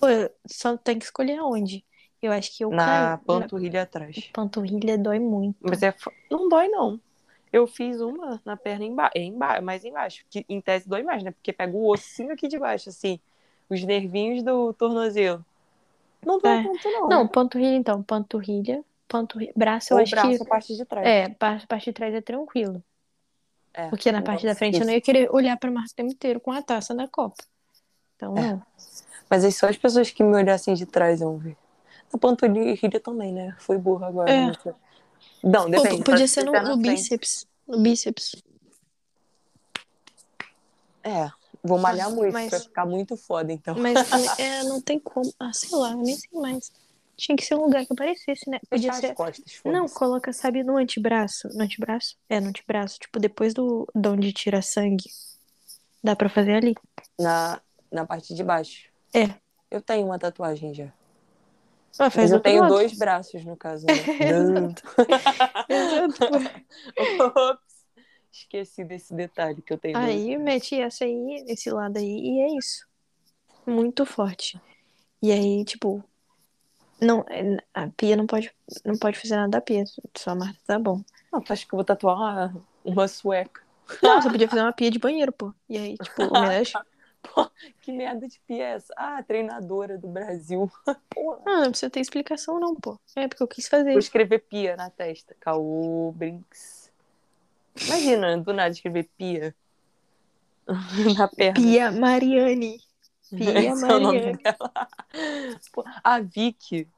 pô, 0.00 0.06
só 0.48 0.76
tem 0.76 0.98
que 0.98 1.04
escolher 1.04 1.38
aonde. 1.38 1.84
Eu 2.22 2.30
acho 2.32 2.56
que 2.56 2.64
eu 2.64 2.70
Na 2.70 3.16
caio. 3.16 3.18
panturrilha 3.26 3.82
atrás. 3.82 4.16
Na 4.16 4.22
panturrilha 4.32 4.96
dói 4.96 5.18
muito. 5.18 5.56
Mas 5.60 5.82
é... 5.82 5.92
não 6.30 6.48
dói, 6.48 6.68
não. 6.68 7.00
Eu 7.52 7.66
fiz 7.66 8.00
uma 8.00 8.40
na 8.44 8.56
perna 8.56 8.84
emba... 8.84 9.10
emba... 9.14 9.60
mais 9.60 9.84
embaixo. 9.84 10.24
Que 10.30 10.44
em 10.48 10.60
tese 10.60 10.88
dói 10.88 11.02
mais, 11.02 11.22
né? 11.22 11.32
Porque 11.32 11.52
pega 11.52 11.76
o 11.76 11.88
ossinho 11.90 12.32
aqui 12.32 12.46
de 12.48 12.58
baixo, 12.58 12.88
assim. 12.88 13.18
Os 13.68 13.82
nervinhos 13.84 14.42
do 14.42 14.72
tornozelo. 14.72 15.44
Não 16.24 16.38
dói 16.38 16.60
É. 16.60 16.62
tanto, 16.62 16.88
não. 16.90 17.08
Não, 17.08 17.28
panturrilha 17.28 17.74
então. 17.74 18.02
Panturrilha. 18.02 18.84
Panturrilha. 19.08 19.52
Braço, 19.56 19.92
eu 19.92 19.96
Ou 19.96 20.02
acho 20.04 20.12
braço, 20.12 20.28
que. 20.36 20.42
a 20.42 20.46
parte 20.46 20.76
de 20.76 20.84
trás. 20.84 21.06
É, 21.06 21.28
parte, 21.28 21.66
parte 21.66 21.84
de 21.86 21.92
trás 21.92 22.14
é 22.14 22.20
tranquilo. 22.20 22.82
É, 23.74 23.88
Porque 23.88 24.12
na 24.12 24.22
parte 24.22 24.46
da 24.46 24.54
frente 24.54 24.78
eu 24.78 24.86
não 24.86 24.92
ia 24.92 25.00
querer 25.00 25.28
olhar 25.34 25.56
pra 25.58 25.70
Marta 25.70 25.92
o 25.92 25.96
tempo 25.96 26.12
inteiro 26.12 26.38
com 26.40 26.52
a 26.52 26.62
taça 26.62 26.94
da 26.94 27.08
Copa. 27.08 27.42
Então, 28.16 28.36
É. 28.36 28.60
Mas 29.28 29.44
aí 29.44 29.50
só 29.52 29.66
as 29.68 29.76
pessoas 29.78 30.10
que 30.10 30.22
me 30.22 30.36
olhassem 30.36 30.74
de 30.74 30.84
trás 30.86 31.20
vão 31.20 31.38
ver. 31.38 31.56
Na 32.12 32.18
panturrilha 32.18 33.00
também, 33.00 33.32
né? 33.32 33.56
Foi 33.58 33.78
burra 33.78 34.08
agora. 34.08 34.30
É. 34.30 34.46
né? 34.46 34.52
Não, 35.42 35.64
Pô, 35.64 35.70
depende. 35.70 36.02
podia 36.04 36.28
só 36.28 36.34
ser 36.34 36.40
se 36.40 36.44
no, 36.46 36.52
no 36.52 36.76
bíceps. 36.76 37.46
No 37.66 37.80
bíceps. 37.80 38.42
É, 41.04 41.30
vou 41.62 41.78
malhar 41.78 42.10
muito 42.10 42.32
mas- 42.32 42.50
pra 42.50 42.60
ficar 42.60 42.86
muito 42.86 43.16
foda, 43.16 43.52
então. 43.52 43.74
Mas 43.76 43.94
é, 44.38 44.62
não 44.64 44.80
tem 44.80 44.98
como. 44.98 45.32
Ah, 45.38 45.52
sei 45.52 45.76
lá, 45.76 45.94
nem 45.96 46.14
sei 46.16 46.30
mais. 46.32 46.70
Tinha 47.16 47.36
que 47.36 47.44
ser 47.44 47.54
um 47.54 47.62
lugar 47.62 47.84
que 47.86 47.92
aparecesse, 47.92 48.48
né? 48.48 48.58
Podia 48.68 48.92
ser. 48.94 49.10
as 49.10 49.16
costas, 49.16 49.60
Não, 49.64 49.86
coloca, 49.86 50.32
sabe, 50.32 50.62
no 50.64 50.76
antebraço. 50.76 51.48
No 51.54 51.62
antebraço? 51.62 52.16
É, 52.28 52.40
no 52.40 52.48
antebraço. 52.48 52.98
Tipo, 52.98 53.20
depois 53.20 53.54
do 53.54 53.86
de 53.94 54.08
onde 54.08 54.32
tira 54.32 54.60
sangue. 54.62 55.04
Dá 56.02 56.16
pra 56.16 56.28
fazer 56.28 56.54
ali. 56.54 56.74
Na, 57.18 57.60
na 57.92 58.04
parte 58.06 58.34
de 58.34 58.42
baixo. 58.42 58.88
É. 59.14 59.34
Eu 59.70 59.80
tenho 59.80 60.06
uma 60.06 60.18
tatuagem 60.18 60.74
já. 60.74 60.92
Ah, 61.98 62.10
faz 62.10 62.32
eu 62.32 62.40
tenho 62.40 62.62
lado. 62.62 62.70
dois 62.70 62.96
braços, 62.96 63.44
no 63.44 63.56
caso. 63.56 63.86
Né? 63.86 63.94
Exato. 64.20 64.82
Exato. 65.68 66.30
Ops. 67.50 67.72
Esqueci 68.30 68.84
desse 68.84 69.14
detalhe 69.14 69.60
que 69.60 69.72
eu 69.72 69.78
tenho 69.78 69.98
dois. 69.98 70.10
Aí 70.10 70.38
mete 70.38 70.80
essa 70.80 71.04
aí, 71.04 71.44
esse 71.46 71.70
lado 71.70 71.98
aí, 71.98 72.04
e 72.04 72.40
é 72.40 72.56
isso. 72.56 72.86
Muito 73.66 74.06
forte. 74.06 74.60
E 75.22 75.30
aí, 75.30 75.64
tipo, 75.64 76.02
não, 77.00 77.24
a 77.74 77.88
Pia 77.88 78.16
não 78.16 78.26
pode, 78.26 78.50
não 78.84 78.96
pode 78.96 79.18
fazer 79.18 79.36
nada 79.36 79.50
da 79.50 79.60
Pia, 79.60 79.84
só 80.16 80.30
a 80.30 80.34
Marta 80.34 80.58
tá 80.66 80.78
bom. 80.78 81.02
Não, 81.32 81.40
tu 81.40 81.52
acha 81.52 81.66
que 81.66 81.74
eu 81.74 81.76
vou 81.76 81.84
tatuar 81.84 82.16
uma, 82.16 82.64
uma 82.84 83.08
sueca? 83.08 83.60
Não, 84.02 84.22
você 84.22 84.30
podia 84.30 84.48
fazer 84.48 84.62
uma 84.62 84.72
pia 84.72 84.90
de 84.90 84.98
banheiro, 84.98 85.32
pô. 85.32 85.52
E 85.68 85.76
aí, 85.76 85.96
tipo, 85.96 86.22
homenagem. 86.22 86.72
Que 87.82 87.92
merda 87.92 88.26
de 88.26 88.40
pia 88.40 88.64
é 88.64 88.70
essa? 88.72 88.92
Ah, 88.96 89.22
treinadora 89.22 89.96
do 89.96 90.08
Brasil. 90.08 90.70
Porra. 91.10 91.40
Ah, 91.46 91.60
não 91.62 91.70
precisa 91.70 91.90
ter 91.90 92.00
explicação, 92.00 92.58
não, 92.58 92.74
pô. 92.74 92.98
É 93.16 93.28
porque 93.28 93.42
eu 93.42 93.48
quis 93.48 93.68
fazer. 93.68 93.90
Vou 93.90 93.98
escrever 93.98 94.40
pia 94.40 94.76
na 94.76 94.90
testa. 94.90 95.34
Caô, 95.40 96.12
Brinks. 96.16 96.90
Imagina, 97.86 98.36
do 98.38 98.52
nada 98.52 98.70
escrever 98.70 99.08
pia. 99.16 99.54
na 101.16 101.28
perna. 101.28 101.54
Pia 101.60 101.90
Mariane. 101.90 102.80
Pia 103.30 103.58
Esse 103.58 103.84
é 103.84 103.94
o 103.94 104.00
nome 104.00 104.18
Mariane. 104.20 104.38
dela. 104.42 104.88
Pô, 105.72 105.84
A 106.04 106.20
Vicky. 106.20 106.88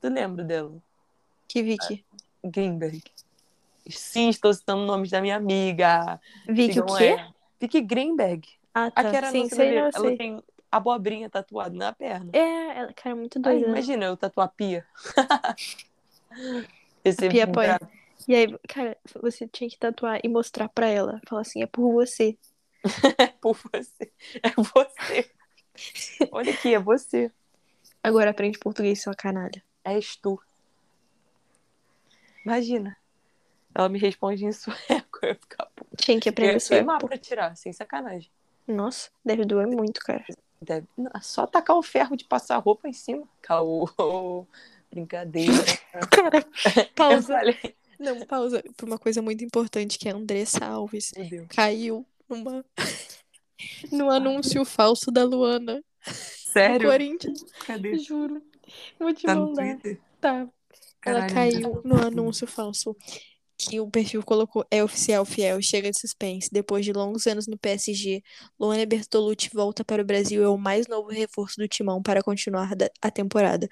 Tu 0.00 0.08
lembra 0.08 0.44
dela? 0.44 0.76
Que 1.46 1.62
Vicky? 1.62 2.04
Greenberg. 2.44 3.02
Sim, 3.88 4.28
estou 4.28 4.52
citando 4.52 4.84
nomes 4.84 5.10
da 5.10 5.20
minha 5.20 5.36
amiga. 5.36 6.20
Vicky 6.46 6.80
o 6.80 6.86
quê? 6.86 7.04
ela. 7.04 7.34
Vicky 7.60 7.80
Greenberg. 7.80 8.48
Ah, 8.78 8.90
tá. 8.92 9.08
A 9.08 9.30
Sim, 9.32 9.42
nossa 9.42 9.56
sei, 9.56 9.70
não. 9.72 9.78
Ela 9.78 9.92
sei. 10.00 10.16
tem 10.16 10.42
abobrinha 10.70 11.28
tatuada 11.28 11.74
na 11.76 11.92
perna. 11.92 12.30
É, 12.32 12.78
ela, 12.78 12.92
cara, 12.92 13.16
muito 13.16 13.38
Aí, 13.38 13.42
doida. 13.42 13.66
né? 13.66 13.72
imagina 13.72 14.04
eu 14.06 14.16
tatuar 14.16 14.48
pia. 14.50 14.86
Esse 17.04 17.28
Pia 17.28 17.44
apoia. 17.44 17.80
E 18.28 18.34
aí, 18.34 18.58
cara, 18.68 18.96
você 19.20 19.48
tinha 19.48 19.68
que 19.68 19.78
tatuar 19.78 20.20
e 20.22 20.28
mostrar 20.28 20.68
pra 20.68 20.86
ela. 20.86 21.20
Falar 21.26 21.42
assim, 21.42 21.62
é 21.62 21.66
por 21.66 21.92
você. 21.92 22.36
É 23.18 23.26
por 23.26 23.56
você. 23.56 24.12
É 24.42 24.50
você. 24.56 25.30
Olha 26.30 26.52
aqui, 26.52 26.74
é 26.74 26.78
você. 26.78 27.30
Agora 28.02 28.30
aprende 28.30 28.58
português, 28.58 29.02
sua 29.02 29.14
canalha. 29.14 29.62
És 29.84 30.16
tu. 30.16 30.40
Imagina. 32.44 32.96
Ela 33.74 33.88
me 33.88 33.98
responde 33.98 34.44
em 34.44 34.52
sueco. 34.52 34.78
Eu 35.22 35.28
ia 35.30 35.34
ficar 35.34 35.66
puta. 35.74 35.96
Tinha 35.96 36.20
que 36.20 36.28
Eu 36.28 36.32
aprender 36.32 36.52
ia 36.54 36.60
sueco. 36.60 36.78
queimar 36.80 36.98
pô. 37.00 37.08
pra 37.08 37.18
tirar, 37.18 37.56
sem 37.56 37.72
sacanagem. 37.72 38.30
Nossa, 38.68 39.10
deve 39.24 39.44
doer 39.44 39.66
muito, 39.66 40.00
cara. 40.00 40.24
Deve... 40.60 40.86
Só 41.22 41.46
tacar 41.46 41.76
o 41.76 41.82
ferro 41.82 42.16
de 42.16 42.24
passar 42.24 42.58
roupa 42.58 42.88
em 42.88 42.92
cima. 42.92 43.26
Caô. 43.40 44.46
Brincadeira. 44.90 45.52
Cara, 46.10 46.44
pausa. 46.94 47.38
Não, 47.98 48.24
pausa. 48.26 48.62
Por 48.76 48.86
uma 48.86 48.98
coisa 48.98 49.20
muito 49.20 49.44
importante, 49.44 49.98
que 49.98 50.08
é 50.08 50.12
a 50.12 50.16
Andressa 50.16 50.64
Alves. 50.64 51.12
Caiu 51.50 52.06
numa... 52.28 52.64
no 53.92 54.10
anúncio 54.10 54.64
falso 54.64 55.10
da 55.10 55.24
Luana. 55.24 55.76
do 55.76 56.12
Sério? 56.12 56.90
Corinthians. 56.90 57.44
Cadê? 57.66 57.98
Juro. 57.98 58.42
Vou 58.98 59.12
te 59.12 59.26
Tá 59.26 59.34
no 59.34 59.48
mandar. 59.48 59.78
Tá. 60.20 60.48
Ela 61.04 61.26
Caralho, 61.26 61.34
caiu 61.34 61.80
no 61.84 62.00
anúncio 62.02 62.46
falso 62.46 62.96
que 63.58 63.80
o 63.80 63.90
perfil 63.90 64.22
colocou 64.22 64.64
é 64.70 64.82
oficial 64.84 65.24
fiel, 65.24 65.60
chega 65.60 65.90
de 65.90 65.98
suspense. 65.98 66.48
Depois 66.50 66.84
de 66.84 66.92
longos 66.92 67.26
anos 67.26 67.48
no 67.48 67.58
PSG, 67.58 68.22
Luana 68.58 68.86
Bertolucci 68.86 69.50
volta 69.52 69.84
para 69.84 70.00
o 70.00 70.04
Brasil 70.04 70.40
e 70.40 70.44
é 70.44 70.48
o 70.48 70.56
mais 70.56 70.86
novo 70.86 71.08
reforço 71.08 71.56
do 71.58 71.66
Timão 71.66 72.00
para 72.00 72.22
continuar 72.22 72.70
a 73.02 73.10
temporada. 73.10 73.68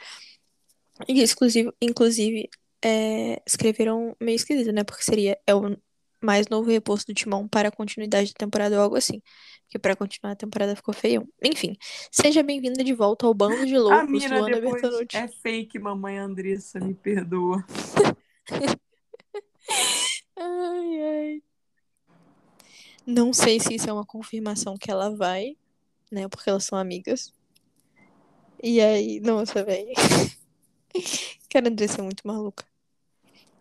E 1.08 1.22
exclusive, 1.22 1.70
inclusive 1.80 2.50
é, 2.84 3.40
escreveram 3.46 4.16
meio 4.20 4.34
esquisito, 4.34 4.72
né? 4.72 4.82
Porque 4.82 5.04
seria 5.04 5.38
é 5.46 5.54
o 5.54 5.76
mais 6.20 6.48
novo 6.48 6.68
reforço 6.68 7.06
do 7.06 7.14
Timão 7.14 7.46
para 7.46 7.68
a 7.68 7.72
continuidade 7.72 8.32
da 8.32 8.38
temporada 8.38 8.76
ou 8.76 8.82
algo 8.82 8.96
assim. 8.96 9.22
Porque 9.62 9.78
para 9.78 9.94
continuar 9.94 10.32
a 10.32 10.36
temporada 10.36 10.74
ficou 10.74 10.94
feião. 10.94 11.28
Enfim, 11.44 11.76
seja 12.10 12.42
bem-vinda 12.42 12.82
de 12.82 12.92
volta 12.92 13.24
ao 13.24 13.34
bando 13.34 13.64
de 13.64 13.78
loucos, 13.78 14.24
Luana 14.24 14.60
Bertolucci. 14.60 15.16
é 15.16 15.28
fake, 15.28 15.78
mamãe 15.78 16.18
Andressa, 16.18 16.80
me 16.80 16.94
perdoa. 16.94 17.64
Ai, 20.36 21.00
ai. 21.02 21.42
Não 23.06 23.32
sei 23.32 23.60
se 23.60 23.74
isso 23.74 23.88
é 23.88 23.92
uma 23.92 24.04
confirmação 24.04 24.76
que 24.76 24.90
ela 24.90 25.14
vai, 25.14 25.56
né? 26.10 26.28
Porque 26.28 26.50
elas 26.50 26.64
são 26.64 26.78
amigas. 26.78 27.32
E 28.62 28.80
aí, 28.80 29.20
nossa, 29.20 29.62
velho. 29.64 29.92
Cara, 31.50 31.68
Andressa 31.68 32.00
é 32.00 32.04
muito 32.04 32.26
maluca. 32.26 32.66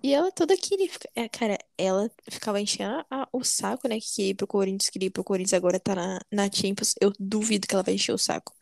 E 0.01 0.13
ela 0.13 0.31
toda 0.31 0.55
queria. 0.55 0.89
É, 1.15 1.27
cara, 1.27 1.57
ela 1.77 2.09
ficava 2.29 2.61
enchendo 2.61 3.03
a- 3.09 3.27
o 3.33 3.43
saco, 3.43 3.87
né? 3.87 3.99
Que 3.99 4.07
queria 4.15 4.31
ir 4.31 4.35
pro 4.35 4.45
Corinthians, 4.47 4.89
queria 4.89 5.07
ir 5.07 5.09
pro 5.11 5.23
Corinthians, 5.23 5.53
agora 5.53 5.79
tá 5.79 5.95
na, 5.95 6.19
na 6.31 6.51
Champions. 6.51 6.93
Eu 7.01 7.11
duvido 7.19 7.67
que 7.67 7.73
ela 7.73 7.83
vai 7.83 7.95
encher 7.95 8.13
o 8.13 8.17
saco. 8.17 8.53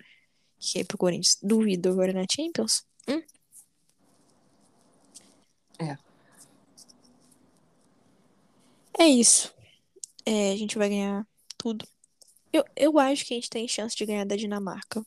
Que 0.57 0.79
ir 0.79 0.85
pro 0.85 0.97
Corinthians. 0.97 1.37
Duvido 1.43 1.89
agora 1.89 2.13
na 2.13 2.25
Champions. 2.29 2.85
Hum? 3.09 3.21
É. 5.79 5.97
É 8.97 9.05
isso. 9.05 9.53
É, 10.25 10.51
a 10.51 10.55
gente 10.55 10.77
vai 10.77 10.89
ganhar 10.89 11.25
tudo. 11.57 11.85
Eu, 12.51 12.63
eu 12.75 12.99
acho 12.99 13.25
que 13.25 13.33
a 13.33 13.37
gente 13.37 13.49
tem 13.49 13.67
chance 13.67 13.95
de 13.95 14.05
ganhar 14.05 14.25
da 14.25 14.35
Dinamarca. 14.35 15.03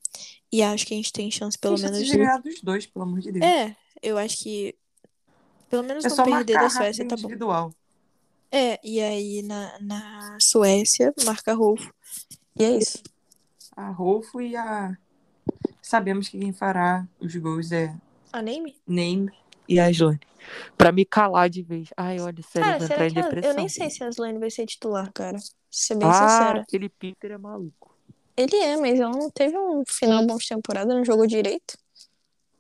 E 0.53 0.62
acho 0.62 0.87
que 0.87 0.95
a 0.95 0.97
gente 0.97 1.12
tem 1.12 1.30
chance, 1.30 1.57
pelo 1.57 1.76
Tem 1.76 1.82
chance 1.84 1.93
menos, 1.95 2.09
de 2.09 2.16
ganhar 2.18 2.39
dos 2.39 2.61
dois, 2.61 2.87
pelo 2.87 3.05
amor 3.05 3.20
de 3.20 3.32
Deus. 3.32 3.45
É, 3.45 3.76
eu 4.03 4.18
acho 4.18 4.39
que. 4.39 4.74
Pelo 5.70 5.82
menos 5.82 6.05
É 6.05 6.09
não 6.09 6.16
só 6.16 6.24
perder 6.24 6.55
da 6.55 6.70
Suécia, 6.70 7.07
tá 7.07 7.16
bom. 7.16 7.22
individual. 7.22 7.74
É, 8.51 8.78
e 8.82 9.01
aí 9.01 9.43
na, 9.43 9.78
na 9.80 10.39
Suécia, 10.41 11.12
marca 11.24 11.53
Rolfo. 11.55 11.93
E 12.59 12.64
é 12.64 12.76
isso. 12.78 13.03
A 13.76 13.91
Rolfo 13.91 14.41
e 14.41 14.57
a. 14.57 14.97
Sabemos 15.82 16.28
que 16.28 16.39
quem 16.39 16.53
fará 16.53 17.07
os 17.20 17.34
gols 17.37 17.70
é 17.70 17.95
A 18.32 18.43
Name? 18.43 18.76
Name 18.87 19.30
e 19.68 19.78
a 19.78 19.91
Slane. 19.91 20.20
Pra 20.77 20.93
me 20.93 21.05
calar 21.05 21.49
de 21.49 21.63
vez. 21.63 21.89
Ai, 21.97 22.21
olha, 22.21 22.43
sério, 22.43 22.69
eu 22.69 22.73
Cara, 22.73 22.79
vou 22.79 22.87
será 22.89 23.07
entrar 23.07 23.21
em 23.21 23.25
depressão. 23.25 23.51
Eu 23.51 23.57
nem 23.57 23.69
sei 23.69 23.91
se 23.91 24.05
a 24.05 24.09
Slane 24.09 24.39
vai 24.39 24.51
ser 24.51 24.67
titular, 24.67 25.13
cara. 25.13 25.39
Ser 25.71 25.97
bem 25.97 26.09
Ah, 26.09 26.13
sincera. 26.13 26.61
aquele 26.61 26.89
Peter 26.89 27.33
é 27.33 27.39
maluco. 27.39 27.97
Ele 28.37 28.57
é, 28.57 28.77
mas 28.77 29.01
ela 29.01 29.13
não 29.13 29.31
teve 29.31 29.57
um 29.57 29.83
final 29.87 30.27
bom 30.27 30.37
de 30.37 30.47
temporada, 30.49 30.95
não 30.95 31.05
jogou 31.05 31.27
direito. 31.27 31.77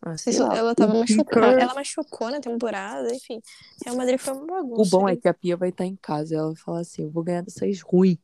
Ah, 0.00 0.16
sei. 0.16 0.36
Ela 0.36 0.74
tava 0.74 0.94
machucada. 0.94 1.60
Ela 1.60 1.74
machucou 1.74 2.30
na 2.30 2.40
temporada, 2.40 3.14
enfim. 3.14 3.40
Real 3.84 3.96
Madrid 3.96 4.18
foi 4.18 4.34
uma 4.34 4.46
bagunça. 4.46 4.82
O 4.82 4.98
bom 4.98 5.08
é 5.08 5.16
que 5.16 5.28
a 5.28 5.34
Pia 5.34 5.56
vai 5.56 5.68
estar 5.70 5.84
em 5.84 5.96
casa. 5.96 6.36
Ela 6.36 6.46
vai 6.48 6.56
falar 6.56 6.80
assim: 6.80 7.02
eu 7.02 7.10
vou 7.10 7.22
ganhar 7.22 7.42
dessas 7.42 7.80
ruins. 7.80 8.18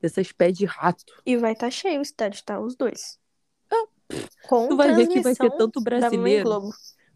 Dessas 0.00 0.30
pés 0.30 0.56
de 0.56 0.64
rato. 0.64 1.04
E 1.26 1.36
vai 1.36 1.52
estar 1.52 1.70
cheio 1.70 1.98
o 1.98 2.02
estádio, 2.02 2.42
tá? 2.44 2.60
Os 2.60 2.76
dois. 2.76 3.18
Com 4.46 4.64
Ah, 4.64 4.68
Tu 4.68 4.76
vai 4.76 4.94
ver 4.94 5.08
que 5.08 5.20
vai 5.20 5.34
ter 5.34 5.38
transmissão 5.38 5.58
tanto 5.58 5.80
brasileiro. 5.80 6.70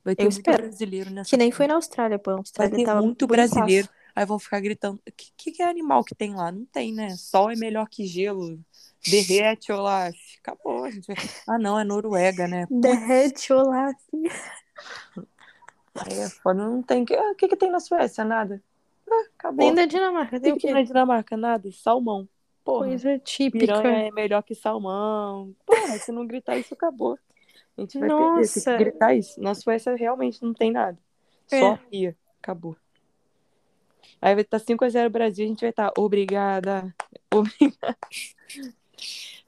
Vai 0.04 0.16
ter 0.16 0.22
Eu 0.22 0.26
muito 0.26 0.38
espero. 0.38 0.62
brasileiro 0.64 1.10
nessa. 1.10 1.30
Que 1.30 1.36
nem 1.36 1.52
foi 1.52 1.66
na 1.66 1.74
Austrália, 1.74 2.18
pô. 2.18 2.30
A 2.30 2.34
Vai 2.34 2.40
Austrália 2.40 2.76
ter 2.76 2.84
tava 2.84 3.02
muito 3.02 3.26
brasileiro. 3.26 3.88
Aí 4.14 4.26
vão 4.26 4.38
ficar 4.38 4.60
gritando: 4.60 5.00
o 5.06 5.12
que, 5.12 5.32
que, 5.36 5.52
que 5.52 5.62
animal 5.62 6.04
que 6.04 6.14
tem 6.14 6.34
lá? 6.34 6.50
Não 6.50 6.64
tem, 6.66 6.92
né? 6.92 7.10
Sol 7.10 7.50
é 7.50 7.56
melhor 7.56 7.88
que 7.88 8.04
gelo. 8.06 8.58
Derrete, 9.08 9.72
olá. 9.72 10.10
Acabou. 10.38 10.84
A 10.84 10.90
gente 10.90 11.06
vai... 11.06 11.16
Ah, 11.48 11.58
não, 11.58 11.78
é 11.78 11.84
Noruega, 11.84 12.46
né? 12.46 12.66
Derrete, 12.70 13.52
assim. 13.52 14.24
Aí 15.94 16.20
é 16.20 16.28
foda, 16.28 16.64
não 16.68 16.82
tem. 16.82 17.04
Ah, 17.10 17.32
O 17.32 17.34
que, 17.34 17.48
que 17.48 17.56
tem 17.56 17.70
na 17.70 17.80
Suécia? 17.80 18.24
Nada. 18.24 18.62
Ah, 19.10 19.24
acabou. 19.38 19.58
Nem 19.58 19.74
da 19.74 19.86
Dinamarca, 19.86 20.40
tem 20.40 20.52
O 20.52 20.56
que 20.56 20.70
na 20.70 20.78
quê? 20.78 20.84
Dinamarca? 20.84 21.36
Nada. 21.36 21.70
Salmão. 21.72 22.28
Porra. 22.64 22.86
Coisa 22.86 23.18
típica. 23.18 23.66
Piranha 23.66 24.08
é 24.08 24.10
melhor 24.12 24.42
que 24.42 24.54
salmão. 24.54 25.54
Porra, 25.66 25.98
se 25.98 26.12
não 26.12 26.26
gritar 26.26 26.56
isso, 26.56 26.72
acabou. 26.74 27.18
A 27.76 27.80
gente 27.80 27.98
vai 27.98 28.08
perder. 28.08 28.24
Tem 28.24 28.36
Nossa. 28.36 28.72
que 28.72 28.84
gritar 28.84 29.14
isso. 29.14 29.40
Na 29.40 29.54
Suécia 29.54 29.94
realmente 29.96 30.42
não 30.42 30.52
tem 30.52 30.70
nada. 30.70 30.98
Só 31.48 31.56
É. 31.74 31.80
ria. 31.90 32.16
Acabou. 32.42 32.76
Aí 34.20 34.34
vai 34.34 34.42
estar 34.42 34.58
5x0 34.60 35.08
Brasil, 35.10 35.44
a 35.44 35.48
gente 35.48 35.60
vai 35.62 35.70
estar 35.70 35.92
obrigada. 35.96 36.94
Obrigada. 37.32 37.96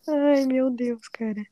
Ai, 0.08 0.44
meu 0.46 0.70
Deus, 0.70 1.08
cara. 1.08 1.44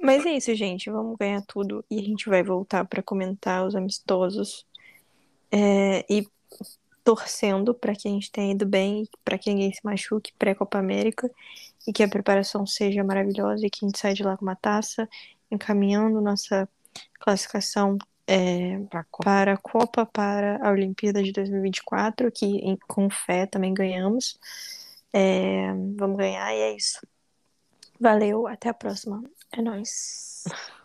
Mas 0.00 0.24
é 0.26 0.32
isso, 0.32 0.54
gente. 0.54 0.90
Vamos 0.90 1.16
ganhar 1.16 1.42
tudo 1.42 1.84
e 1.90 1.98
a 1.98 2.02
gente 2.02 2.28
vai 2.28 2.42
voltar 2.42 2.84
pra 2.84 3.02
comentar 3.02 3.64
os 3.66 3.74
amistosos 3.74 4.66
É, 5.50 6.04
e 6.08 6.26
torcendo 7.04 7.74
pra 7.74 7.94
que 7.94 8.08
a 8.08 8.10
gente 8.10 8.30
tenha 8.30 8.52
ido 8.52 8.64
bem, 8.64 9.08
pra 9.24 9.36
que 9.36 9.50
ninguém 9.50 9.72
se 9.72 9.80
machuque 9.84 10.32
pré-Copa 10.38 10.78
América 10.78 11.30
e 11.86 11.92
que 11.92 12.02
a 12.02 12.08
preparação 12.08 12.64
seja 12.66 13.02
maravilhosa 13.04 13.66
e 13.66 13.70
que 13.70 13.84
a 13.84 13.88
gente 13.88 13.98
saia 13.98 14.14
de 14.14 14.22
lá 14.22 14.36
com 14.36 14.44
uma 14.44 14.54
taça, 14.56 15.08
encaminhando 15.52 16.20
nossa 16.20 16.68
classificação 17.20 17.96
é, 18.26 18.78
Pra 18.90 19.04
Copa. 19.04 19.24
para 19.24 19.52
a 19.54 19.56
Copa, 19.56 20.06
para 20.06 20.58
a 20.66 20.70
Olimpíada 20.70 21.22
de 21.22 21.32
2024, 21.32 22.30
que 22.32 22.46
em- 22.46 22.78
com 22.88 23.10
fé 23.10 23.46
também 23.46 23.74
ganhamos. 23.74 24.38
É, 25.12 25.66
vamos 25.96 26.16
ganhar 26.16 26.52
e 26.54 26.58
é 26.60 26.76
isso. 26.76 27.04
Valeu, 28.00 28.46
até 28.46 28.68
a 28.68 28.74
próxima. 28.74 29.22
É 29.52 29.60
nóis. 29.60 30.44